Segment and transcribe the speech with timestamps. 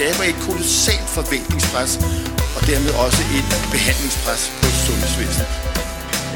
[0.00, 1.92] skaber et kolossalt forventningspres,
[2.56, 5.48] og dermed også et behandlingspres på sundhedsvæsenet.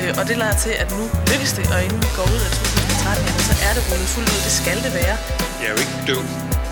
[0.01, 2.51] Øh, og det lader til, at nu lykkes det, og inden vi går ud af
[2.51, 4.41] 2013, så er det rullet fuldt ud.
[4.49, 5.17] Det skal det være.
[5.61, 6.25] Jeg er jo ikke død,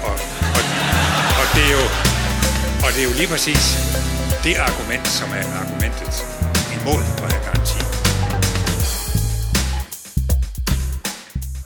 [0.08, 0.14] og,
[0.56, 0.62] og,
[1.40, 1.84] og, det er jo,
[2.84, 3.62] og det er jo lige præcis
[4.44, 6.14] det argument, som er argumentet
[6.76, 7.78] imod at have garanti.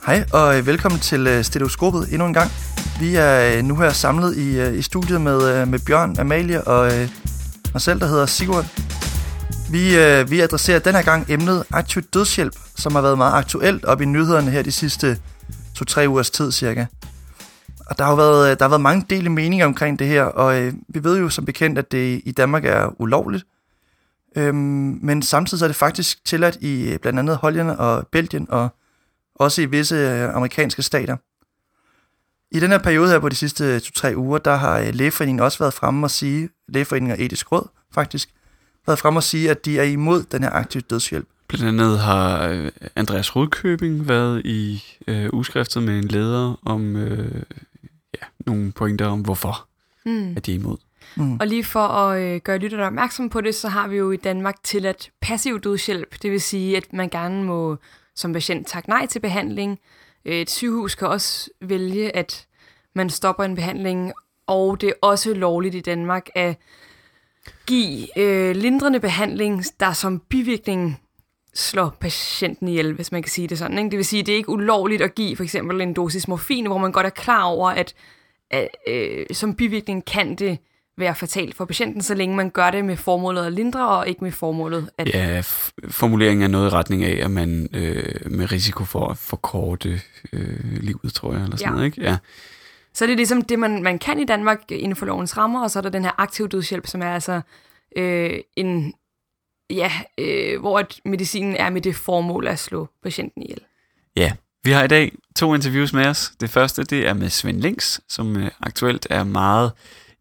[0.07, 2.51] Hej og øh, velkommen til øh, Stereoskopet endnu en gang.
[2.99, 6.63] Vi er øh, nu her samlet i, øh, i studiet med, øh, med Bjørn, Amalie
[6.63, 6.91] og
[7.73, 8.65] mig selv, der hedder Sigurd.
[9.71, 9.89] Vi,
[10.29, 14.05] vi adresserer den her gang emnet aktiv dødshjælp, som har været meget aktuelt op i
[14.05, 15.19] nyhederne her de sidste
[15.75, 16.85] to-tre ugers tid cirka.
[17.85, 20.73] Og der har været, der har været mange dele meninger omkring det her, og øh,
[20.89, 23.45] vi ved jo som bekendt, at det i Danmark er ulovligt.
[24.35, 28.69] Øhm, men samtidig er det faktisk tilladt i blandt andet Holland og Belgien og
[29.35, 31.17] også i visse øh, amerikanske stater.
[32.51, 35.59] I den her periode her på de sidste 2-3 uger, der har øh, Lægeforeningen også
[35.59, 38.29] været fremme og sige, Lægeforeningen og Etisk Råd faktisk,
[38.87, 41.27] været fremme og sige, at de er imod den her aktive dødshjælp.
[41.47, 47.41] Blandt andet har øh, Andreas Rudkøbing været i øh, uskriftet med en leder om øh,
[48.13, 49.67] ja, nogle pointer om, hvorfor
[50.05, 50.33] mm.
[50.37, 50.77] at de er imod.
[51.15, 51.37] Mm.
[51.39, 54.17] Og lige for at øh, gøre lytterne opmærksom på det, så har vi jo i
[54.17, 56.21] Danmark tilladt passiv dødshjælp.
[56.21, 57.77] Det vil sige, at man gerne må
[58.15, 59.79] som patient takke nej til behandling.
[60.27, 62.47] Øh, et sygehus kan også vælge, at
[62.93, 64.13] man stopper en behandling,
[64.47, 66.55] og det er også lovligt i Danmark at
[67.65, 71.01] give øh, lindrende behandling, der som bivirkning
[71.53, 73.77] slår patienten ihjel, hvis man kan sige det sådan.
[73.77, 73.89] Ikke?
[73.89, 76.65] Det vil sige, at det er ikke ulovligt at give for eksempel en dosis morfin,
[76.65, 77.93] hvor man godt er klar over, at,
[78.87, 80.57] øh, som bivirkning kan det
[80.97, 84.23] være fatalt for patienten, så længe man gør det med formålet at lindre, og ikke
[84.23, 85.09] med formålet at...
[85.13, 85.41] Ja,
[85.89, 90.01] formuleringen er noget i retning af, at man øh, med risiko for at forkorte
[90.33, 91.75] øh, livet, tror jeg, eller sådan ja.
[91.75, 92.01] noget, ikke?
[92.01, 92.17] Ja.
[92.93, 95.71] Så det er ligesom det, man, man kan i Danmark inden for lovens rammer, og
[95.71, 97.41] så er der den her aktiv dødshjælp, som er altså
[97.97, 98.93] øh, en...
[99.69, 103.59] Ja, øh, hvor at medicinen er med det formål at slå patienten ihjel.
[104.15, 104.31] Ja,
[104.63, 106.31] vi har i dag to interviews med os.
[106.39, 109.71] Det første, det er med Svend Links, som øh, aktuelt er meget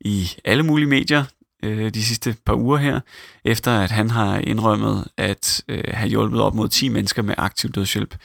[0.07, 1.25] i alle mulige medier
[1.63, 3.01] øh, de sidste par uger her,
[3.45, 7.73] efter at han har indrømmet at øh, have hjulpet op mod 10 mennesker med aktiv
[7.73, 8.17] dødshjælp.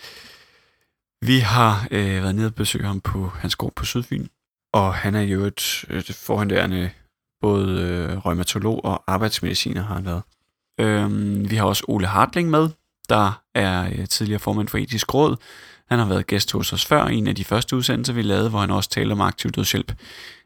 [1.21, 4.27] Vi har øh, været nede og besøge ham på hans gård på Sydfyn,
[4.73, 6.89] og han er jo et, øh, et forhåndærende
[7.41, 10.21] både øh, rheumatolog og arbejdsmediciner har han været.
[10.79, 12.69] Øhm, vi har også Ole Hartling med,
[13.09, 15.37] der er øh, tidligere formand for etisk råd.
[15.89, 18.59] Han har været gæst hos os før, en af de første udsendelser, vi lavede, hvor
[18.59, 19.93] han også talte om aktiv dødshjælp.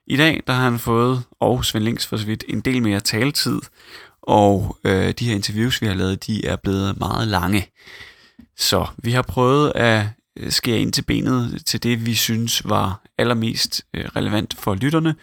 [0.07, 2.99] I dag der har han fået, og Svend Links for så vidt, en del mere
[2.99, 3.59] taletid,
[4.21, 7.67] og øh, de her interviews, vi har lavet, de er blevet meget lange.
[8.57, 10.05] Så vi har prøvet at
[10.39, 15.15] øh, skære ind til benet til det, vi synes var allermest øh, relevant for lytterne.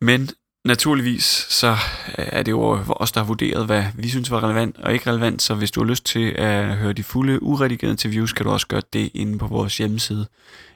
[0.00, 0.30] Men
[0.64, 1.70] naturligvis så
[2.18, 5.10] øh, er det jo os, der har vurderet, hvad vi synes var relevant og ikke
[5.10, 5.42] relevant.
[5.42, 8.66] Så hvis du har lyst til at høre de fulde uredigerede interviews, kan du også
[8.66, 10.26] gøre det inde på vores hjemmeside.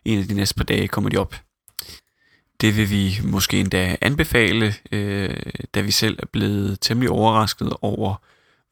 [0.04, 1.34] En af de næste par dage kommer de op.
[2.60, 5.36] Det vil vi måske endda anbefale, øh,
[5.74, 8.14] da vi selv er blevet temmelig overrasket over,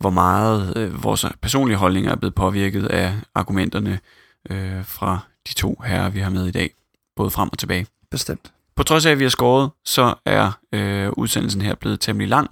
[0.00, 4.00] hvor meget øh, vores personlige holdninger er blevet påvirket af argumenterne
[4.50, 5.18] øh, fra
[5.48, 6.70] de to herrer, vi har med i dag,
[7.16, 7.86] både frem og tilbage.
[8.10, 8.52] Bestemt.
[8.76, 12.50] På trods af, at vi har skåret, så er øh, udsendelsen her blevet temmelig lang,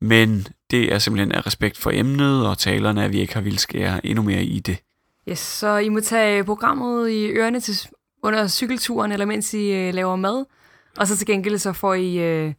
[0.00, 3.58] men det er simpelthen af respekt for emnet og talerne, at vi ikke har ville
[3.58, 4.78] skære endnu mere i det.
[5.28, 7.88] Yes, så I må tage programmet i ørerne til
[8.24, 10.44] under cykelturen, eller mens I øh, laver mad.
[10.96, 12.54] Og så til gengæld så får I øh,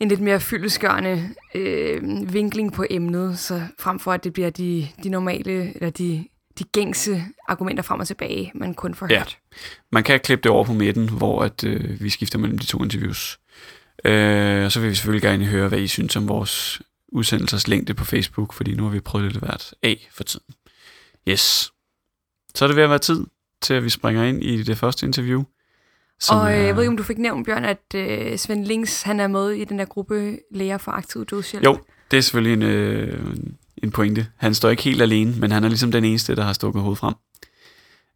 [0.00, 4.88] en lidt mere fyldesgørende øh, vinkling på emnet, så frem for at det bliver de,
[5.02, 6.24] de normale, eller de,
[6.58, 9.18] de gængse argumenter frem og tilbage, man kun får ja.
[9.18, 9.38] hørt.
[9.92, 12.82] Man kan klippe det over på midten, hvor at, øh, vi skifter mellem de to
[12.82, 13.40] interviews.
[14.04, 17.94] Øh, og så vil vi selvfølgelig gerne høre, hvad I synes om vores udsendelsers længde
[17.94, 20.54] på Facebook, fordi nu har vi prøvet lidt hvert af for tiden.
[21.28, 21.72] Yes.
[22.54, 23.26] Så er det ved at være tid
[23.62, 25.44] til, at vi springer ind i det første interview.
[26.30, 29.20] Og øh, jeg ved ikke, om du fik nævnt, Bjørn, at øh, Svend Links, han
[29.20, 31.64] er med i den der gruppe Læger for Aktiv Dødshjælp.
[31.64, 31.78] Jo,
[32.10, 33.36] det er selvfølgelig en, øh,
[33.82, 34.26] en pointe.
[34.36, 36.98] Han står ikke helt alene, men han er ligesom den eneste, der har stukket hovedet
[36.98, 37.14] frem.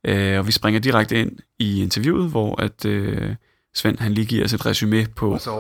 [0.05, 3.35] Øh, og vi springer direkte ind i interviewet, hvor at øh,
[3.75, 5.51] Svend han lige giver os et resume på, og så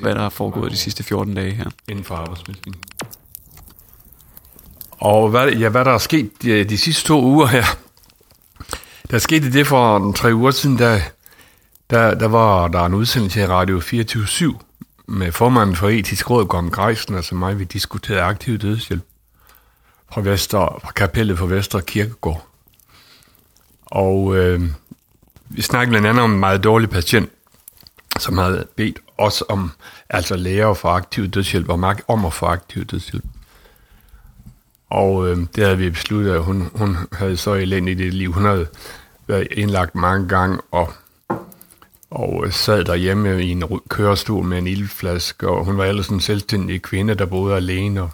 [0.00, 1.70] hvad der har foregået de sidste 14 dage her.
[1.88, 2.76] Inden for arbejdsmestring.
[4.90, 7.64] Og hvad, ja, hvad der er sket de, de sidste to uger her,
[9.10, 11.00] der skete det for tre uger siden, der,
[11.90, 14.58] der, der var der en udsendelse i Radio 24
[15.06, 19.02] med formanden for etisk råd, Gorm Greisen, altså mig, vi diskuterede aktiv dødshjælp
[20.12, 22.46] fra, Vester, fra kapellet for Vester Kirkegård.
[23.86, 24.62] Og øh,
[25.48, 27.30] vi snakkede blandt andet om en meget dårlig patient,
[28.18, 29.70] som havde bedt os om,
[30.10, 33.24] altså læger for aktiv dødshjælp, om, om at få aktiv dødshjælp.
[34.90, 38.32] Og øh, det havde vi besluttet, at hun, hun havde så elendigt i det liv.
[38.32, 38.66] Hun havde
[39.26, 40.92] været indlagt mange gange, og,
[42.10, 46.20] og øh, sad derhjemme i en kørestol med en ildflaske, og hun var ellers en
[46.20, 48.10] selvstændig kvinde, der boede alene, og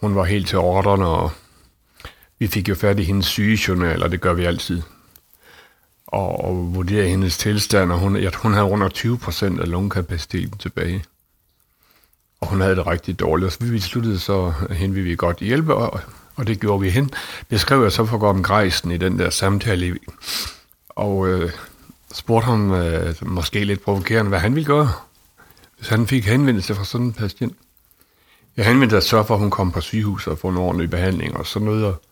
[0.00, 1.30] hun var helt til ordrene, og
[2.38, 4.82] vi fik jo fat i hendes sygejournal, og det gør vi altid.
[6.06, 11.04] Og, og vurderede hendes tilstand, og hun, hun havde under 20 procent af lungekapaciteten tilbage.
[12.44, 15.16] Og hun havde det rigtig dårligt, og så vi besluttede så, at hende ville vi
[15.16, 16.00] godt hjælpe, og,
[16.36, 17.10] og det gjorde vi hen.
[17.50, 19.98] Det skrev jeg så for Gordon Greisen i den der samtale,
[20.88, 21.50] og øh,
[22.14, 24.92] spurgte ham øh, måske lidt provokerende, hvad han ville gøre,
[25.76, 27.56] hvis han fik henvendelse fra sådan en patient.
[28.56, 31.36] Jeg henvendte at sørge for, at hun kom på sygehus og få en ordentlig behandling
[31.36, 31.84] og sådan noget.
[31.84, 32.02] Og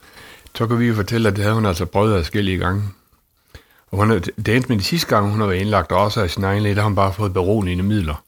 [0.54, 2.82] så kan vi jo fortælle, at det havde hun altså prøvet forskellige gange.
[3.90, 6.44] Og hun, det endte med de sidste gange, hun havde været indlagt også af sin
[6.44, 8.24] egen læge, der har hun bare fået beroligende midler.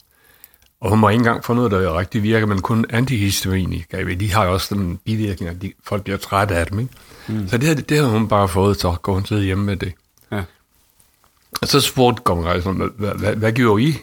[0.85, 4.15] Og hun må ikke engang få noget, der rigtig virker, men kun antihistaminika.
[4.15, 6.79] De har jo også den bivirkning, at de, folk bliver trætte af dem.
[6.79, 6.93] Ikke?
[7.29, 7.49] Mm.
[7.49, 9.93] Så det, det har hun bare fået, så går hun sidde hjemme med det.
[10.33, 10.43] Ja.
[11.63, 13.97] Og så spurgte kongressen, hvad, hvad, hvad, hvad gjorde I?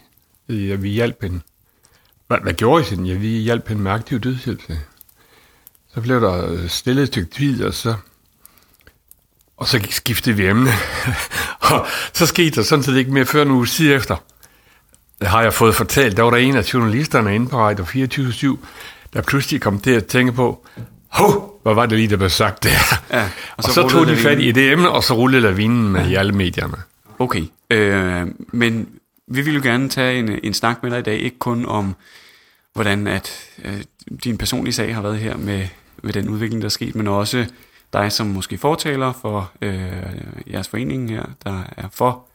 [0.50, 1.39] Ja, vi hjalp hende.
[2.28, 3.06] Hvad, hvad gjorde I siden?
[3.06, 4.62] Ja, vi hjalp hende med aktiv dødshjælp.
[5.94, 7.95] Så blev der stillet til tid, og så,
[9.57, 10.72] og så skiftede vi emne.
[11.72, 14.16] og så skete der sådan set ikke mere før en uge siden efter
[15.21, 18.57] har jeg fået fortalt, der var der en af journalisterne inde på Radio 24
[19.13, 20.65] der pludselig kom til at tænke på,
[21.07, 22.69] hov, hvad var det lige, der blev sagt der?
[23.12, 25.89] Ja, og, og så, så tog de fat i det emne, og så rullede lavinen
[25.89, 26.09] med ja.
[26.09, 26.77] i alle medierne.
[27.19, 28.89] Okay, øh, men
[29.27, 31.95] vi vil jo gerne tage en, en snak med dig i dag, ikke kun om,
[32.73, 33.31] hvordan at
[33.65, 33.81] øh,
[34.23, 35.68] din personlige sag har været her med,
[36.03, 37.45] med den udvikling, der er sket, men også
[37.94, 39.91] dig som måske fortaler for øh,
[40.51, 42.25] jeres forening her, der er for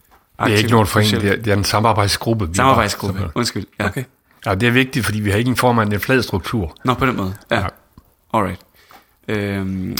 [0.44, 2.48] det er ikke noget forening, det er, det er en samarbejdsgruppe.
[2.54, 3.66] Samarbejdsgruppe, var, undskyld.
[3.80, 3.86] Ja.
[3.86, 4.04] Okay.
[4.46, 6.76] Ja, det er vigtigt, fordi vi har ikke en formand, en flad struktur.
[6.84, 7.34] Nå, på den måde.
[7.50, 7.60] Ja.
[7.60, 7.66] ja.
[8.34, 8.60] Alright.
[9.28, 9.96] Øhm,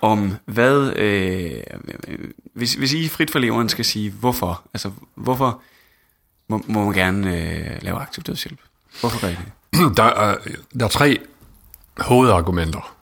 [0.00, 1.62] om hvad, øh,
[2.54, 5.60] hvis, hvis I frit for leveren skal sige, hvorfor, altså hvorfor
[6.48, 8.58] må, må man gerne øh, lave aktiv dødshjælp?
[9.00, 9.96] Hvorfor gør I det?
[9.96, 10.36] Der er,
[10.78, 11.18] der er tre
[11.98, 12.96] hovedargumenter.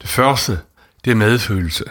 [0.00, 0.60] Det første,
[1.04, 1.84] det er medfølelse.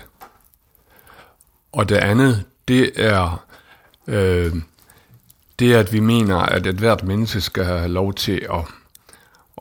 [1.72, 3.47] Og det andet, det er
[4.08, 4.56] øh,
[5.60, 8.66] det at vi mener, at et hvert menneske skal have lov til at,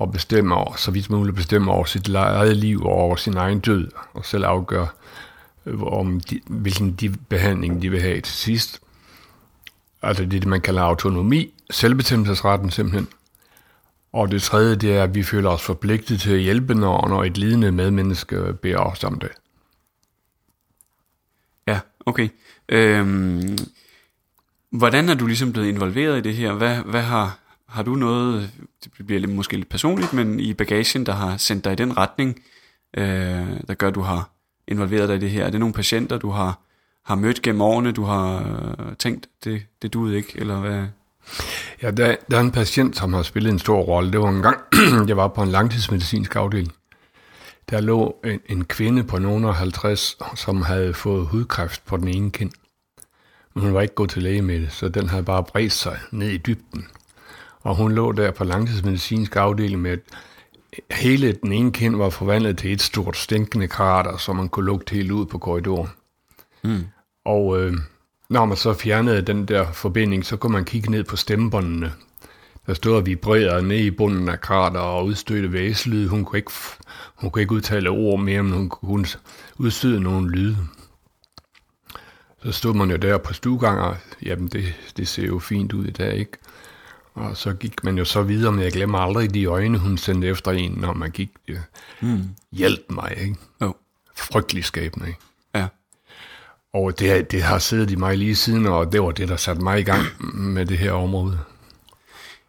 [0.01, 3.61] at bestemme over, så vidt muligt bestemme over sit eget liv og over sin egen
[3.61, 4.89] død, og selv afgøre,
[5.81, 8.81] om de, hvilken de behandling de vil have til sidst.
[10.03, 13.09] Altså det det, man kalder autonomi, selvbestemmelsesretten simpelthen.
[14.13, 17.25] Og det tredje, det er, at vi føler os forpligtet til at hjælpe, når, når
[17.25, 19.31] et lidende medmenneske beder os om det.
[21.69, 22.29] Ja, okay.
[22.69, 23.59] Øhm,
[24.77, 26.53] Hvordan er du ligesom blevet involveret i det her?
[26.53, 27.39] Hvad, hvad har,
[27.69, 28.51] har du noget,
[28.85, 31.97] det bliver lidt, måske lidt personligt, men i bagagen, der har sendt dig i den
[31.97, 32.43] retning,
[32.97, 33.07] øh,
[33.69, 34.31] der gør, at du har
[34.69, 35.45] involveret dig i det her?
[35.45, 36.61] Er det nogle patienter, du har,
[37.05, 38.39] har mødt gennem årene, du har
[38.79, 40.85] øh, tænkt, det, det duede ikke, eller hvad?
[41.83, 44.13] Ja, der, der er en patient, som har spillet en stor rolle.
[44.13, 44.59] Det var en gang,
[45.09, 46.73] jeg var på en langtidsmedicinsk afdeling.
[47.71, 52.31] Der lå en, en kvinde på nogen 50, som havde fået hudkræft på den ene
[52.31, 52.51] kind.
[53.57, 55.99] Men hun var ikke gået til læge med det, så den havde bare bredt sig
[56.11, 56.87] ned i dybden.
[57.61, 60.01] Og hun lå der på langtidsmedicinsk afdeling med, at
[60.91, 64.95] hele den ene kind var forvandlet til et stort stinkende krater, som man kunne lugte
[64.95, 65.89] helt ud på korridoren.
[66.65, 66.85] Mm.
[67.25, 67.75] Og øh,
[68.29, 71.93] når man så fjernede den der forbinding, så kunne man kigge ned på stemmebåndene.
[72.67, 76.09] Der stod og vibrerede ned i bunden af krater og udstødte væselyd.
[76.09, 76.53] Hun kunne ikke,
[77.15, 79.07] hun kunne ikke udtale ord mere, men hun kunne
[79.59, 80.57] udstøde nogle lyde.
[82.43, 85.85] Så stod man jo der på stuegang, og jamen det, det ser jo fint ud
[85.85, 86.39] i dag, ikke?
[87.15, 90.29] Og så gik man jo så videre, men jeg glemmer aldrig de øjne, hun sendte
[90.29, 91.31] efter en, når man gik.
[91.49, 91.63] Det,
[92.01, 92.23] mm.
[92.53, 93.37] Hjælp mig, ikke?
[93.61, 93.73] Oh.
[94.17, 95.21] Frygtelig skæbne, ikke?
[95.55, 95.67] Ja.
[96.73, 99.63] Og det, det har siddet i mig lige siden, og det var det, der satte
[99.63, 100.03] mig i gang
[100.35, 101.39] med det her område.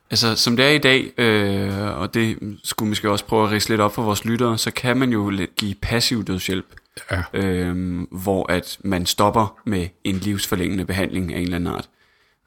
[0.10, 3.52] Altså, som det er i dag, øh, og det skulle vi måske også prøve at
[3.52, 6.66] rise lidt op for vores lyttere, så kan man jo give passiv dødshjælp
[7.12, 7.24] ja.
[7.34, 11.90] øh, hvor at man stopper med en livsforlængende behandling af en eller anden art,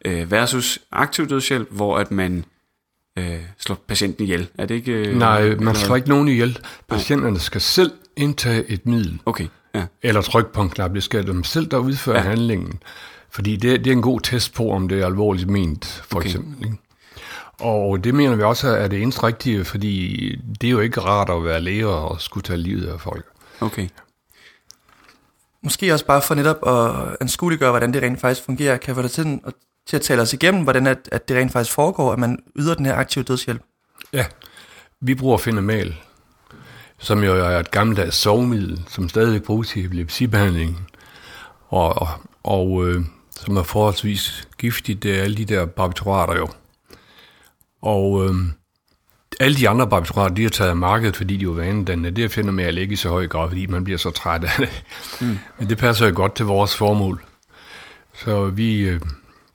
[0.05, 2.45] øh, versus aktiv dødshjælp, hvor at man
[3.19, 4.49] øh, slår patienten ihjel.
[4.59, 4.93] Er det ikke...
[4.93, 6.59] Øh, Nej, man slår ikke nogen ihjel.
[6.89, 9.21] Patienterne skal selv indtage et middel.
[9.27, 9.87] Okay, ja.
[10.03, 10.95] Eller trykke på en knap.
[10.95, 12.29] Det skal dem selv, der udfører ja.
[12.29, 12.83] handlingen.
[13.31, 16.27] Fordi det, det er en god test på, om det er alvorligt ment, for okay.
[16.27, 16.65] eksempel.
[16.65, 16.79] Ikke?
[17.59, 20.17] Og det mener vi også er det eneste rigtige, fordi
[20.61, 23.25] det er jo ikke rart at være læger og skulle tage livet af folk.
[23.61, 23.89] Okay.
[25.63, 29.11] Måske også bare for netop at anskueliggøre, hvordan det rent faktisk fungerer, kan få dig
[29.11, 29.55] til at
[29.87, 32.75] til at tale os igennem, hvordan at, at det rent faktisk foregår, at man yder
[32.75, 33.63] den her aktive dødshjælp.
[34.13, 34.27] Ja,
[35.01, 35.95] vi bruger Fenamal,
[36.99, 40.79] som jo er et gammeldags sovemiddel, som stadig bruges i epilepsibehandlingen,
[41.69, 42.09] og, og,
[42.43, 43.05] og øh,
[43.37, 46.49] som er forholdsvis giftigt, det er alle de der barbiturater jo.
[47.83, 48.35] Og øh,
[49.41, 52.11] alle de andre barbiturater, de er taget markedet, fordi de er vanedannende.
[52.11, 54.51] Det finder med at lægge i så høj grad, fordi man bliver så træt af
[54.59, 54.85] det.
[55.21, 55.39] Mm.
[55.59, 57.25] Men det passer jo godt til vores formål.
[58.15, 59.01] Så vi øh,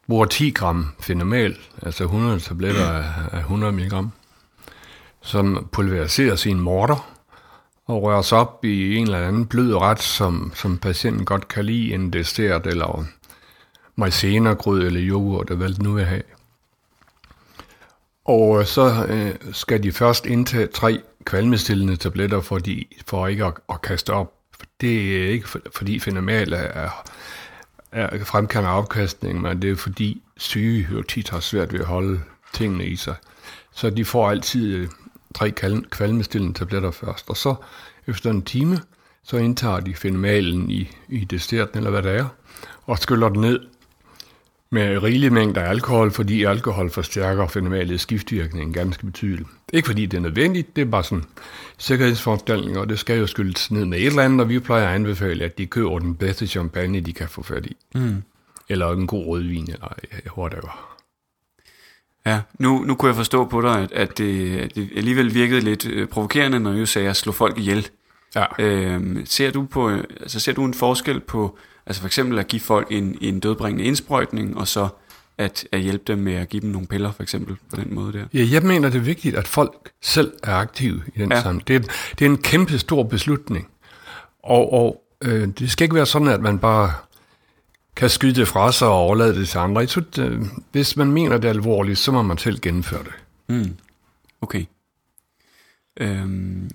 [0.08, 4.10] bruger 10 gram fenomal, altså 100 tabletter af, af 100 mg,
[5.22, 7.12] som pulveriseres i en morter
[7.88, 11.94] og røres op i en eller anden blød ret, som, som patienten godt kan lide,
[11.94, 13.06] en dessert eller
[13.96, 16.22] majsenergrød eller yoghurt, eller hvad det nu vil have.
[18.26, 23.46] Og øh, så øh, skal de først indtage tre kvalmestillende tabletter, for, de, for ikke
[23.46, 24.34] at, at kaste op.
[24.82, 26.90] Det er ikke for, fordi fenomenal er, er,
[27.92, 32.22] er fremkalder afkastning, men det er fordi syge jo tit har svært ved at holde
[32.54, 33.16] tingene i sig.
[33.74, 34.88] Så de får altid øh,
[35.36, 35.52] tre
[35.90, 37.56] kvalmestillende tabletter først, og så
[38.08, 38.80] efter en time,
[39.24, 42.28] så indtager de fenomalen i, i desserten, eller hvad det er,
[42.86, 43.60] og skyller den ned
[44.72, 49.50] med rigelig mængde af alkohol, fordi alkohol forstærker fenomenalets skiftvirkning ganske betydeligt.
[49.74, 51.24] Ikke fordi det er nødvendigt, det er bare sådan
[51.78, 54.96] sikkerhedsforanstaltninger, og det skal jo skyldes ned med et eller andet, og vi plejer at
[54.96, 57.78] anbefale, at de køber den bedste champagne, de kan få fat i.
[57.96, 58.24] Mm.
[58.70, 59.88] Eller en god rødvin, eller
[60.38, 60.96] whatever.
[62.26, 65.62] Ja, nu, nu kunne jeg forstå på dig, at, at, det, at det alligevel virkede
[65.62, 67.90] lidt øh, provokerende, når du sagde at slå folk ihjel.
[68.36, 68.46] Ja.
[68.60, 71.58] Øhm, ser, du på, altså, ser du en forskel på
[71.88, 74.88] Altså for eksempel at give folk en, en dødbringende indsprøjtning, og så
[75.38, 78.14] at, at hjælpe dem med at give dem nogle piller, for eksempel, på den måde
[78.14, 78.26] der.
[78.34, 81.42] Ja, jeg mener, det er vigtigt, at folk selv er aktive i den ja.
[81.42, 81.68] sammenhæng.
[81.68, 81.80] Det, er,
[82.20, 83.68] det er en kæmpe stor beslutning.
[84.44, 86.94] Og, og øh, det skal ikke være sådan, at man bare
[87.96, 89.80] kan skyde det fra sig og overlade det til andre.
[89.80, 93.14] Jeg synes, øh, hvis man mener det er alvorligt, så må man selv gennemføre det.
[93.48, 93.78] Mm.
[94.42, 94.66] Okay.
[96.00, 96.70] Øhm,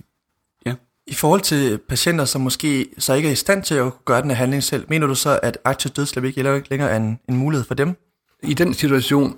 [1.10, 4.30] i forhold til patienter, som måske så ikke er i stand til at gøre den
[4.30, 7.66] her handling selv, mener du så, at aktiv dødshjælp ikke længere er en, en mulighed
[7.66, 7.96] for dem?
[8.42, 9.36] I den situation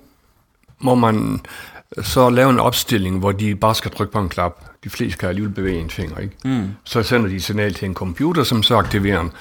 [0.81, 1.41] må man
[2.01, 4.65] så lave en opstilling, hvor de bare skal trykke på en knap.
[4.85, 6.37] De fleste kan alligevel bevæge en finger, ikke?
[6.45, 6.69] Mm.
[6.85, 9.33] Så sender de signal til en computer, som så aktiverer en,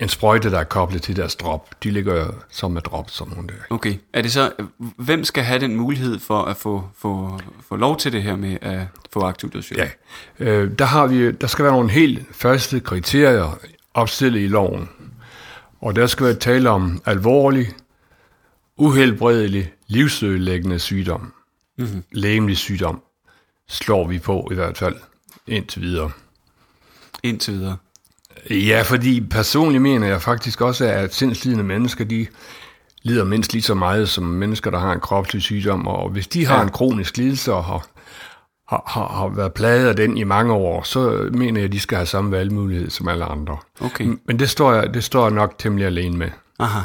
[0.00, 1.82] en sprøjte, der er koblet til deres drop.
[1.84, 3.54] De ligger som med drop, sådan nogle der.
[3.70, 3.94] Okay.
[4.12, 4.52] Er det så,
[4.96, 8.56] hvem skal have den mulighed for at få, få, få lov til det her med
[8.62, 8.80] at
[9.12, 9.80] få aktiv dødshjælp?
[10.40, 10.46] Ja.
[10.46, 13.58] Øh, der, har vi, der skal være nogle helt første kriterier
[13.94, 14.88] opstillet i loven.
[15.80, 17.68] Og der skal være tale om alvorlig,
[18.76, 21.32] uhelbredelig, livsødelæggende sygdom
[21.78, 22.04] mm-hmm.
[22.12, 23.02] lægemlig sygdom,
[23.68, 24.96] slår vi på i hvert fald
[25.46, 26.10] indtil videre.
[27.22, 27.76] Indtil videre?
[28.50, 32.26] Ja, fordi personligt mener jeg faktisk også, at sindslidende mennesker, de
[33.02, 36.46] lider mindst lige så meget som mennesker, der har en kropslig sygdom, og hvis de
[36.46, 36.62] har ja.
[36.62, 37.86] en kronisk lidelse og har,
[38.68, 41.80] har, har, har været plaget af den i mange år, så mener jeg, at de
[41.80, 43.58] skal have samme valgmulighed som alle andre.
[43.80, 44.18] Okay.
[44.26, 46.30] Men det står jeg, det står jeg nok temmelig alene med.
[46.58, 46.80] Aha.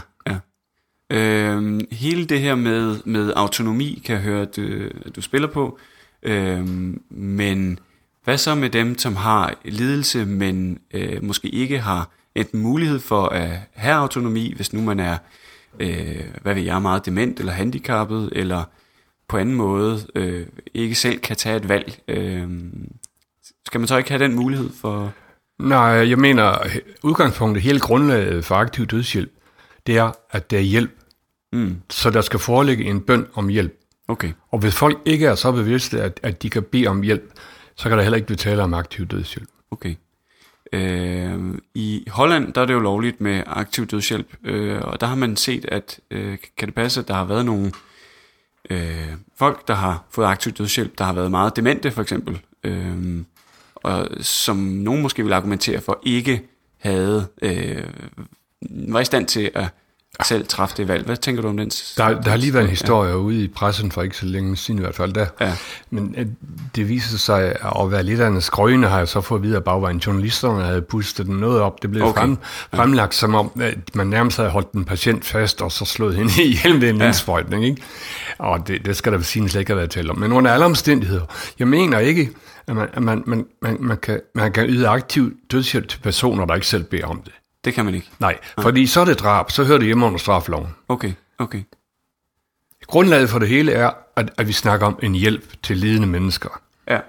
[1.09, 4.61] Øh, hele det her med, med autonomi, kan jeg høre, at du,
[5.05, 5.79] at du spiller på.
[6.23, 6.67] Øh,
[7.09, 7.79] men
[8.23, 13.25] hvad så med dem, som har lidelse, men øh, måske ikke har en mulighed for
[13.25, 15.17] at have autonomi, hvis nu man er,
[15.79, 18.63] øh, hvad ved jeg, meget dement eller handicappet, eller
[19.27, 21.99] på anden måde øh, ikke selv kan tage et valg.
[22.07, 22.47] Øh,
[23.65, 25.13] skal man så ikke have den mulighed for...
[25.59, 26.57] Nej, jeg mener,
[27.03, 29.31] udgangspunktet, hele grundlaget for aktiv dødshjælp,
[29.87, 30.98] det er, at der er hjælp.
[31.53, 31.81] Mm.
[31.89, 33.79] Så der skal foreligge en bøn om hjælp.
[34.07, 34.31] Okay.
[34.51, 37.31] Og hvis folk ikke er så bevidste, at, at de kan bede om hjælp,
[37.75, 39.49] så kan der heller ikke blive tale om aktiv dødshjælp.
[39.71, 39.95] Okay.
[40.73, 45.15] Øh, I Holland der er det jo lovligt med aktiv dødshjælp, øh, og der har
[45.15, 47.71] man set, at øh, kan det passe, at der har været nogle
[48.69, 53.23] øh, folk, der har fået aktiv dødshjælp, der har været meget demente for eksempel, øh,
[53.75, 56.41] og som nogen måske vil argumentere for ikke
[56.77, 57.83] havde øh,
[58.61, 59.67] var i stand til at
[60.23, 61.05] selv træffe det valg.
[61.05, 61.69] Hvad tænker du om den?
[61.69, 63.15] Der, der har lige været en historie ja.
[63.15, 65.25] ude i pressen for ikke så længe siden i hvert fald der.
[65.41, 65.53] Ja.
[65.89, 66.25] Men øh,
[66.75, 69.55] det viser sig at være lidt af en skrøne, har jeg så fået at vide
[69.55, 69.97] af bagvejen.
[69.97, 71.81] Journalisterne havde pustet den noget op.
[71.81, 72.21] Det blev okay.
[72.21, 72.37] frem,
[72.73, 76.31] fremlagt som om, at man nærmest havde holdt en patient fast, og så slået hende
[76.43, 77.05] ihjel med en ja.
[77.05, 77.65] indsprøjtning.
[77.65, 77.81] Ikke?
[78.37, 80.17] Og det, det skal der sige slet ikke have været talt om.
[80.17, 81.25] Men under alle omstændigheder,
[81.59, 82.29] jeg mener ikke,
[82.67, 86.45] at man, at man, man, man, man, kan, man kan yde aktiv dødshjælp til personer,
[86.45, 87.33] der ikke selv beder om det.
[87.65, 88.09] Det kan man ikke?
[88.19, 88.63] Nej, ja.
[88.63, 90.67] fordi så er det drab, så hører det hjemme under strafloven.
[90.87, 91.63] Okay, okay.
[92.87, 96.61] Grundlaget for det hele er, at, at vi snakker om en hjælp til lidende mennesker.
[96.87, 96.99] Ja,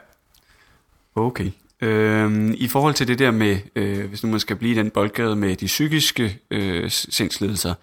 [1.15, 1.51] okay.
[1.81, 4.91] Øhm, I forhold til det der med, øh, hvis nu man skal blive i den
[4.91, 7.75] boldgade med de psykiske øh, sindslidelser,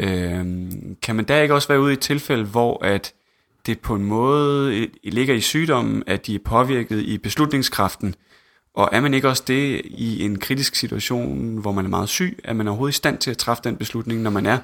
[0.00, 0.44] Øh,
[1.02, 3.12] kan man der ikke også være ude i et tilfælde, hvor at
[3.66, 8.14] det på en måde øh, ligger i sygdommen, at de er påvirket i beslutningskraften,
[8.78, 12.38] og er man ikke også det i en kritisk situation, hvor man er meget syg,
[12.44, 14.58] er man overhovedet i stand til at træffe den beslutning, når man er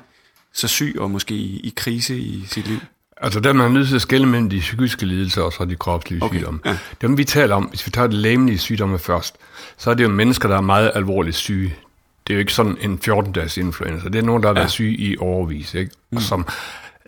[0.53, 2.79] så syg og måske i, i krise i sit liv?
[3.17, 5.77] Altså der er man nødt til at skille mellem de psykiske lidelser og så de
[5.77, 6.61] kropslige Okay, sygdomme.
[6.65, 6.79] ja.
[7.01, 9.37] Dem vi taler om, hvis vi tager de læmelige sygdomme først,
[9.79, 11.75] så er det jo mennesker, der er meget alvorligt syge.
[12.27, 14.09] Det er jo ikke sådan en 14-dages influenza.
[14.09, 14.61] Det er nogen, der har Ja.
[14.61, 15.93] været syge i overvis, ikke?
[16.17, 16.47] Og som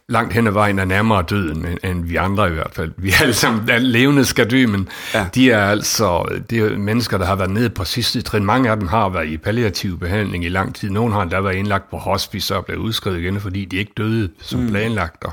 [0.09, 2.93] langt hen ad vejen er nærmere døden, end, end vi andre i hvert fald.
[2.97, 5.27] Vi er alle sammen er levende skal dø, men Ja.
[5.35, 8.45] de er altså det er mennesker, der har været nede på sidste trin.
[8.45, 10.91] Mange af dem har været i palliativ behandling i lang tid.
[10.91, 14.29] Nogle har endda været indlagt på hospice og blevet udskrevet igen, fordi de ikke døde
[14.43, 14.69] som mm.
[14.69, 15.25] planlagt.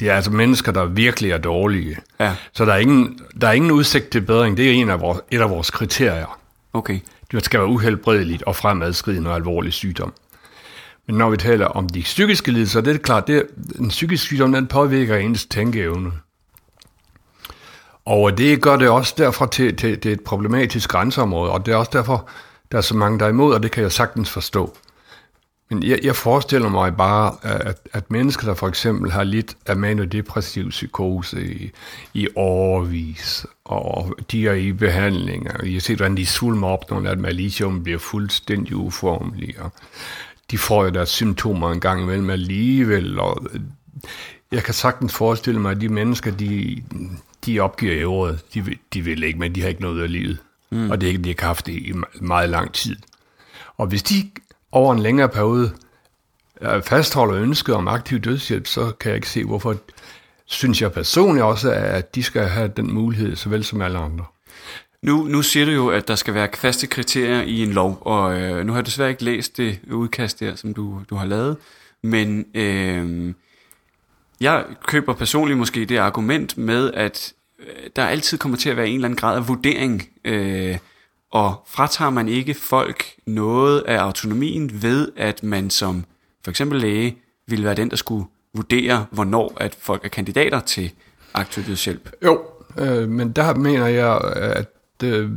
[0.00, 1.96] Det er altså mennesker, der virkelig er dårlige.
[2.20, 2.34] Ja.
[2.52, 4.56] Så der er, ingen, der er ingen udsigt til bedring.
[4.56, 6.38] Det er en af vores, et af vores kriterier.
[6.72, 6.98] Okay.
[7.32, 10.12] Det skal være uhelbredeligt og fremadskridende og alvorlig sygdom.
[11.08, 13.42] Men når vi taler om de psykiske lidelser, det er klart, det er,
[13.78, 16.12] en psykisk sygdom, den påvirker ens tænkeevne.
[18.04, 21.76] Og det gør det også derfor til, til, til et problematisk grænseområde, og det er
[21.76, 22.28] også derfor,
[22.72, 24.76] der er så mange, der er imod, og det kan jeg sagtens forstå.
[25.70, 29.76] Men jeg, jeg forestiller mig bare, at, at mennesker, der for eksempel har lidt af
[29.76, 31.70] manodepressiv psykose i,
[32.14, 36.90] i årvis, og de er i behandling, og jeg har set, hvordan de svulmer op,
[36.90, 39.72] når af dem bliver fuldstændig uformelig, og
[40.50, 43.46] de får jo deres symptomer en gang imellem alligevel, og
[44.52, 46.82] jeg kan sagtens forestille mig, at de mennesker, de,
[47.46, 50.12] de opgiver i året, de, vil- de vil ikke, men de har ikke noget af
[50.12, 50.38] livet.
[50.70, 50.90] Mm.
[50.90, 52.96] Og det er ikke, de har haft det i me- meget lang tid.
[53.76, 54.30] Og hvis de
[54.72, 55.72] over en længere periode
[56.60, 59.76] øh, fastholder ønsket om aktiv dødshjælp, så kan jeg ikke se, hvorfor
[60.46, 64.24] synes jeg personligt også, at de skal have den mulighed, såvel som alle andre.
[65.02, 68.40] Nu, nu siger du jo, at der skal være faste kriterier i en lov, og
[68.40, 71.56] øh, nu har jeg desværre ikke læst det udkast der, som du, du har lavet,
[72.02, 73.34] men øh,
[74.40, 78.88] jeg køber personligt måske det argument med, at øh, der altid kommer til at være
[78.88, 80.78] en eller anden grad af vurdering, øh,
[81.30, 86.04] og fratager man ikke folk noget af autonomien ved, at man som
[86.44, 90.92] for eksempel læge ville være den, der skulle vurdere, hvornår at folk er kandidater til
[91.34, 92.10] aktiv dødshjælp.
[92.24, 92.42] Jo,
[92.78, 94.66] øh, men der mener jeg, at
[95.02, 95.30] øh,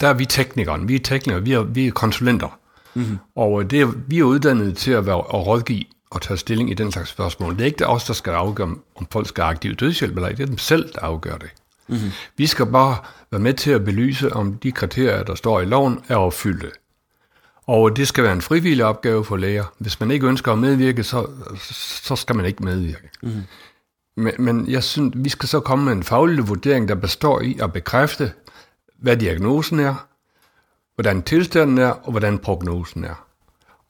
[0.00, 0.80] der er vi teknikere.
[0.86, 2.58] Vi er teknikere, vi er, vi er konsulenter.
[2.94, 3.18] Mm-hmm.
[3.36, 6.74] Og øh, det vi er uddannet til at være at rådgive og tage stilling i
[6.74, 7.52] den slags spørgsmål.
[7.54, 10.32] Det er ikke os, der skal afgøre, om- folk skal have aktiv dødshjælp eller ej.
[10.34, 11.50] Det er dem selv, der afgør det.
[11.88, 12.10] Mm-hmm.
[12.36, 12.96] Vi skal bare
[13.30, 16.70] være med til at belyse, om de kriterier, der står i loven, er opfyldte.
[17.66, 19.64] Og det skal være en frivillig opgave for læger.
[19.78, 21.26] Hvis man ikke ønsker at medvirke, så,
[22.04, 23.08] så skal man ikke medvirke.
[23.22, 23.42] Mm-hmm.
[24.16, 27.58] Men, men jeg synes, vi skal så komme med en faglig vurdering, der består i
[27.62, 28.32] at bekræfte,
[29.00, 30.06] hvad diagnosen er,
[30.94, 33.26] hvordan tilstanden er, og hvordan prognosen er.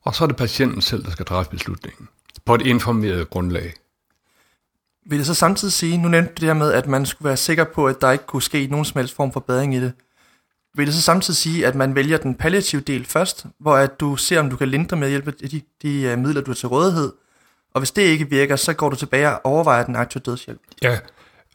[0.02, 2.08] Og så er det patienten selv, der skal træffe beslutningen
[2.44, 3.74] på et informeret grundlag.
[5.06, 7.36] Vil det så samtidig sige, nu nævnte du det her med, at man skulle være
[7.36, 9.92] sikker på, at der ikke kunne ske nogen som helst form for bedring i det.
[10.74, 14.16] Vil det så samtidig sige, at man vælger den palliative del først, hvor at du
[14.16, 16.68] ser, om du kan lindre med hjælp af de, de uh, midler, du har til
[16.68, 17.12] rådighed,
[17.74, 20.60] og hvis det ikke virker, så går du tilbage og overvejer den aktive dødshjælp.
[20.82, 20.98] Ja,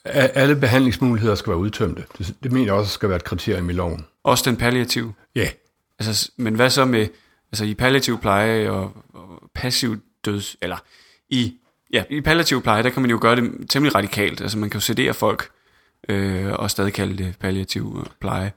[0.06, 2.04] alle behandlingsmuligheder skal være udtømte.
[2.18, 4.06] Det, det mener jeg også skal være et kriterium i loven.
[4.24, 5.14] Også den palliative.
[5.36, 5.50] Ja,
[6.00, 7.08] Altså, men hvad så med,
[7.52, 10.78] altså i palliativ pleje og, og passiv døds, eller
[11.30, 11.54] i,
[11.94, 14.42] ja, i palliativ pleje, der kan man jo gøre det temmelig radikalt.
[14.42, 15.50] Altså man kan jo sedere folk,
[16.10, 18.52] øh, og stadig kalde det palliativ øh, pleje.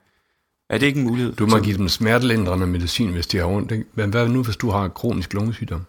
[0.70, 1.33] Er det ikke en mulighed?
[1.33, 3.72] du må give dem smertelindrende medicin, hvis de har ondt.
[3.72, 3.85] ikke?
[3.94, 5.81] Men hvad nu, hvis du har kronisk lungesygdom,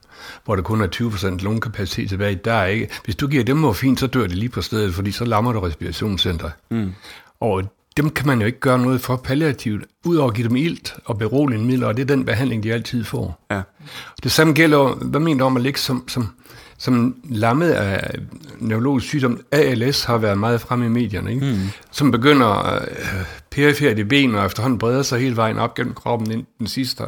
[0.46, 2.36] hvor der kun er 20% lungekapacitet tilbage?
[2.36, 2.90] Der er ikke.
[3.06, 5.60] Hvis du giver dem morfin, så dør de lige på stedet, fordi så lammer du
[5.60, 6.50] respirationscenter.
[6.72, 6.92] Mm.
[7.40, 7.64] Og
[7.98, 11.18] dem kan man jo ikke gøre noget for palliativt, udover at give dem ilt og
[11.18, 13.46] beroligende midler, og det er den behandling, de altid får.
[13.52, 13.62] Ja.
[14.24, 16.28] Det samme gælder, hvad mener du om at ligge som, som,
[16.78, 18.16] som lammet af
[18.58, 19.40] neurologisk sygdom?
[19.52, 21.46] ALS har været meget fremme i medierne, ikke?
[21.46, 21.58] Mm.
[21.92, 23.26] som begynder øh,
[23.60, 27.04] perifert i benene og efterhånden breder sig hele vejen op gennem kroppen, ind den sidste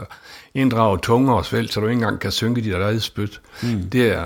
[0.53, 3.41] inddrager tunge og svælt, så du ikke engang kan synke dit eget spyt.
[3.63, 3.89] Mm.
[3.89, 4.25] Det er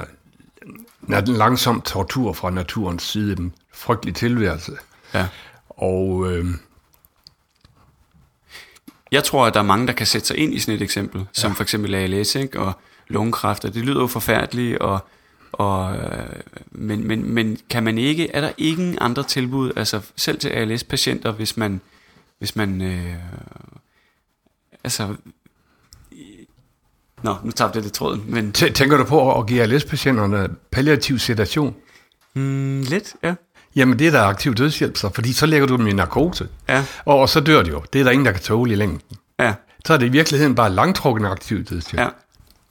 [1.09, 4.71] en langsom tortur fra naturens side, en frygtelig tilværelse.
[5.13, 5.27] ja.
[5.69, 6.45] Og øh,
[9.11, 11.19] Jeg tror, at der er mange, der kan sætte sig ind i sådan et eksempel,
[11.19, 11.25] ja.
[11.33, 12.59] som for eksempel ALS ikke?
[12.59, 12.73] og
[13.07, 14.99] lungekræft, og det lyder jo forfærdeligt, og,
[15.51, 16.25] og, øh,
[16.71, 21.31] men, men, men kan man ikke, er der ingen andre tilbud, altså selv til ALS-patienter,
[21.31, 21.81] hvis man,
[22.39, 23.15] hvis man øh,
[24.83, 25.15] altså,
[27.23, 31.19] nå, nu tabte jeg det tråden, men tæ- tænker du på at give ALS-patienterne palliativ
[31.19, 31.75] sedation?
[32.33, 33.35] mm, lidt, ja,
[33.75, 36.47] Jamen, det er der aktiv dødshjælp, så, fordi så lægger du dem i narkose.
[36.69, 37.83] ja, Og, og så dør de jo.
[37.93, 39.01] Det er der ingen, der kan tåle i længden.
[39.39, 39.53] ja,
[39.85, 42.01] Så er det i virkeligheden bare langtrukken aktiv dødshjælp.
[42.01, 42.09] ja,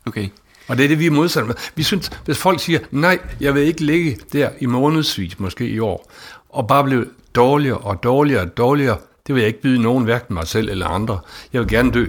[0.07, 0.29] okay.
[0.69, 1.55] Og det er det, vi er modsat med.
[1.75, 5.79] Vi synes, hvis folk siger, nej, jeg vil ikke ligge der i månedsvis, måske i
[5.79, 6.11] år,
[6.49, 10.35] og bare blive dårligere og dårligere og dårligere, det vil jeg ikke byde nogen, hverken
[10.35, 11.21] mig selv eller andre.
[11.53, 12.07] Jeg vil gerne dø.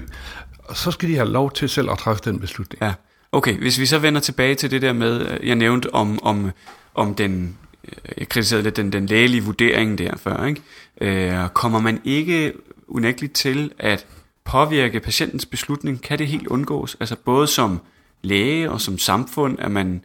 [0.59, 2.81] Og så skal de have lov til selv at træffe den beslutning.
[2.81, 2.93] Ja.
[3.31, 6.51] Okay, hvis vi så vender tilbage til det der med, øh, jeg nævnte om, om,
[6.93, 10.61] om den, øh, jeg kritiserede lidt den, den lægelige vurdering der før, ikke?
[11.01, 12.53] Øh, kommer man ikke
[12.87, 14.05] unægteligt til at
[14.45, 16.01] påvirke patientens beslutning?
[16.01, 16.97] Kan det helt undgås?
[16.99, 17.81] Altså både som
[18.21, 20.03] læge og som samfund, at man,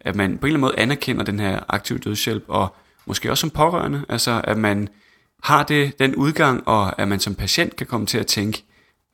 [0.00, 3.40] at man på en eller anden måde anerkender den her aktive dødshjælp, og måske også
[3.40, 4.88] som pårørende, altså at man
[5.42, 8.64] har det den udgang, og at man som patient kan komme til at tænke,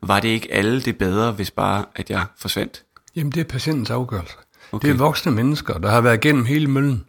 [0.02, 2.84] var det ikke alle det bedre, hvis bare at jeg forsvandt?
[3.16, 4.34] Jamen, det er patientens afgørelse.
[4.72, 4.88] Okay.
[4.88, 7.04] Det er voksne mennesker, der har været igennem hele møllen.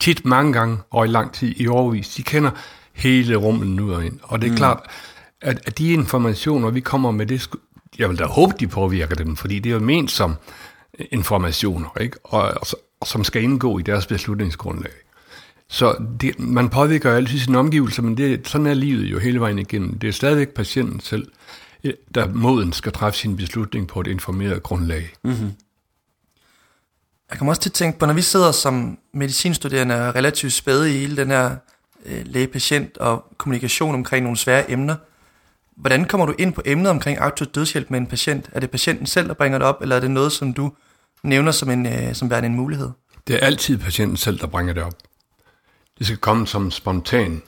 [0.00, 2.08] Tit mange gange, og i lang tid, i overvis.
[2.08, 2.50] De kender
[2.92, 4.18] hele rummet ud og ind.
[4.22, 4.56] Og det er mm.
[4.56, 4.80] klart,
[5.40, 7.50] at, at de informationer, vi kommer med, det,
[7.98, 10.34] jeg vil da håbe, de påvirker dem, fordi det er jo ment som
[10.98, 12.16] informationer, ikke?
[12.24, 12.66] Og, og,
[13.00, 14.92] og som skal indgå i deres beslutningsgrundlag.
[15.68, 19.40] Så det, man påvirker jo altid sine omgivelser, men det, sådan er livet jo hele
[19.40, 19.98] vejen igennem.
[19.98, 21.26] Det er stadigvæk patienten selv,
[22.14, 25.12] der moden skal træffe sin beslutning på et informeret grundlag.
[25.24, 25.52] Mm-hmm.
[27.30, 30.94] Jeg kan også til at tænke på, når vi sidder som medicinstuderende og relativt spæde
[30.94, 31.56] i hele den her
[32.06, 34.96] øh, læge-patient og kommunikation omkring nogle svære emner,
[35.76, 38.48] hvordan kommer du ind på emnet omkring aktiv dødshjælp med en patient?
[38.52, 40.72] Er det patienten selv, der bringer det op, eller er det noget, som du
[41.22, 42.90] nævner som, en, øh, som værende en mulighed?
[43.26, 44.94] Det er altid patienten selv, der bringer det op.
[45.98, 47.42] Det skal komme som spontan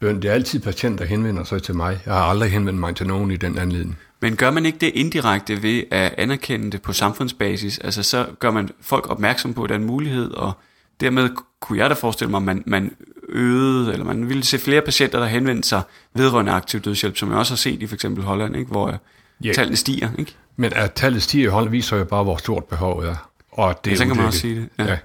[0.00, 0.22] bøn.
[0.22, 2.00] Det er altid patienter, der henvender sig til mig.
[2.06, 3.98] Jeg har aldrig henvendt mig til nogen i den anledning.
[4.20, 7.78] Men gør man ikke det indirekte ved at anerkende det på samfundsbasis?
[7.78, 10.52] Altså så gør man folk opmærksom på den mulighed, og
[11.00, 11.28] dermed
[11.60, 12.96] kunne jeg da forestille mig, at man, man
[13.28, 15.82] øgede, eller man ville se flere patienter, der henvendte sig
[16.14, 18.70] vedrørende aktiv dødshjælp, som jeg også har set i for eksempel Holland, ikke?
[18.70, 18.98] hvor
[19.44, 19.54] yeah.
[19.54, 20.08] tallene stiger.
[20.18, 20.34] Ikke?
[20.56, 23.30] Men at tallet stiger i Holland, viser jo bare, hvor stort behovet er.
[23.50, 24.68] Og det ja, så kan man også sige det.
[24.78, 24.84] Ja.
[24.84, 24.98] Ja.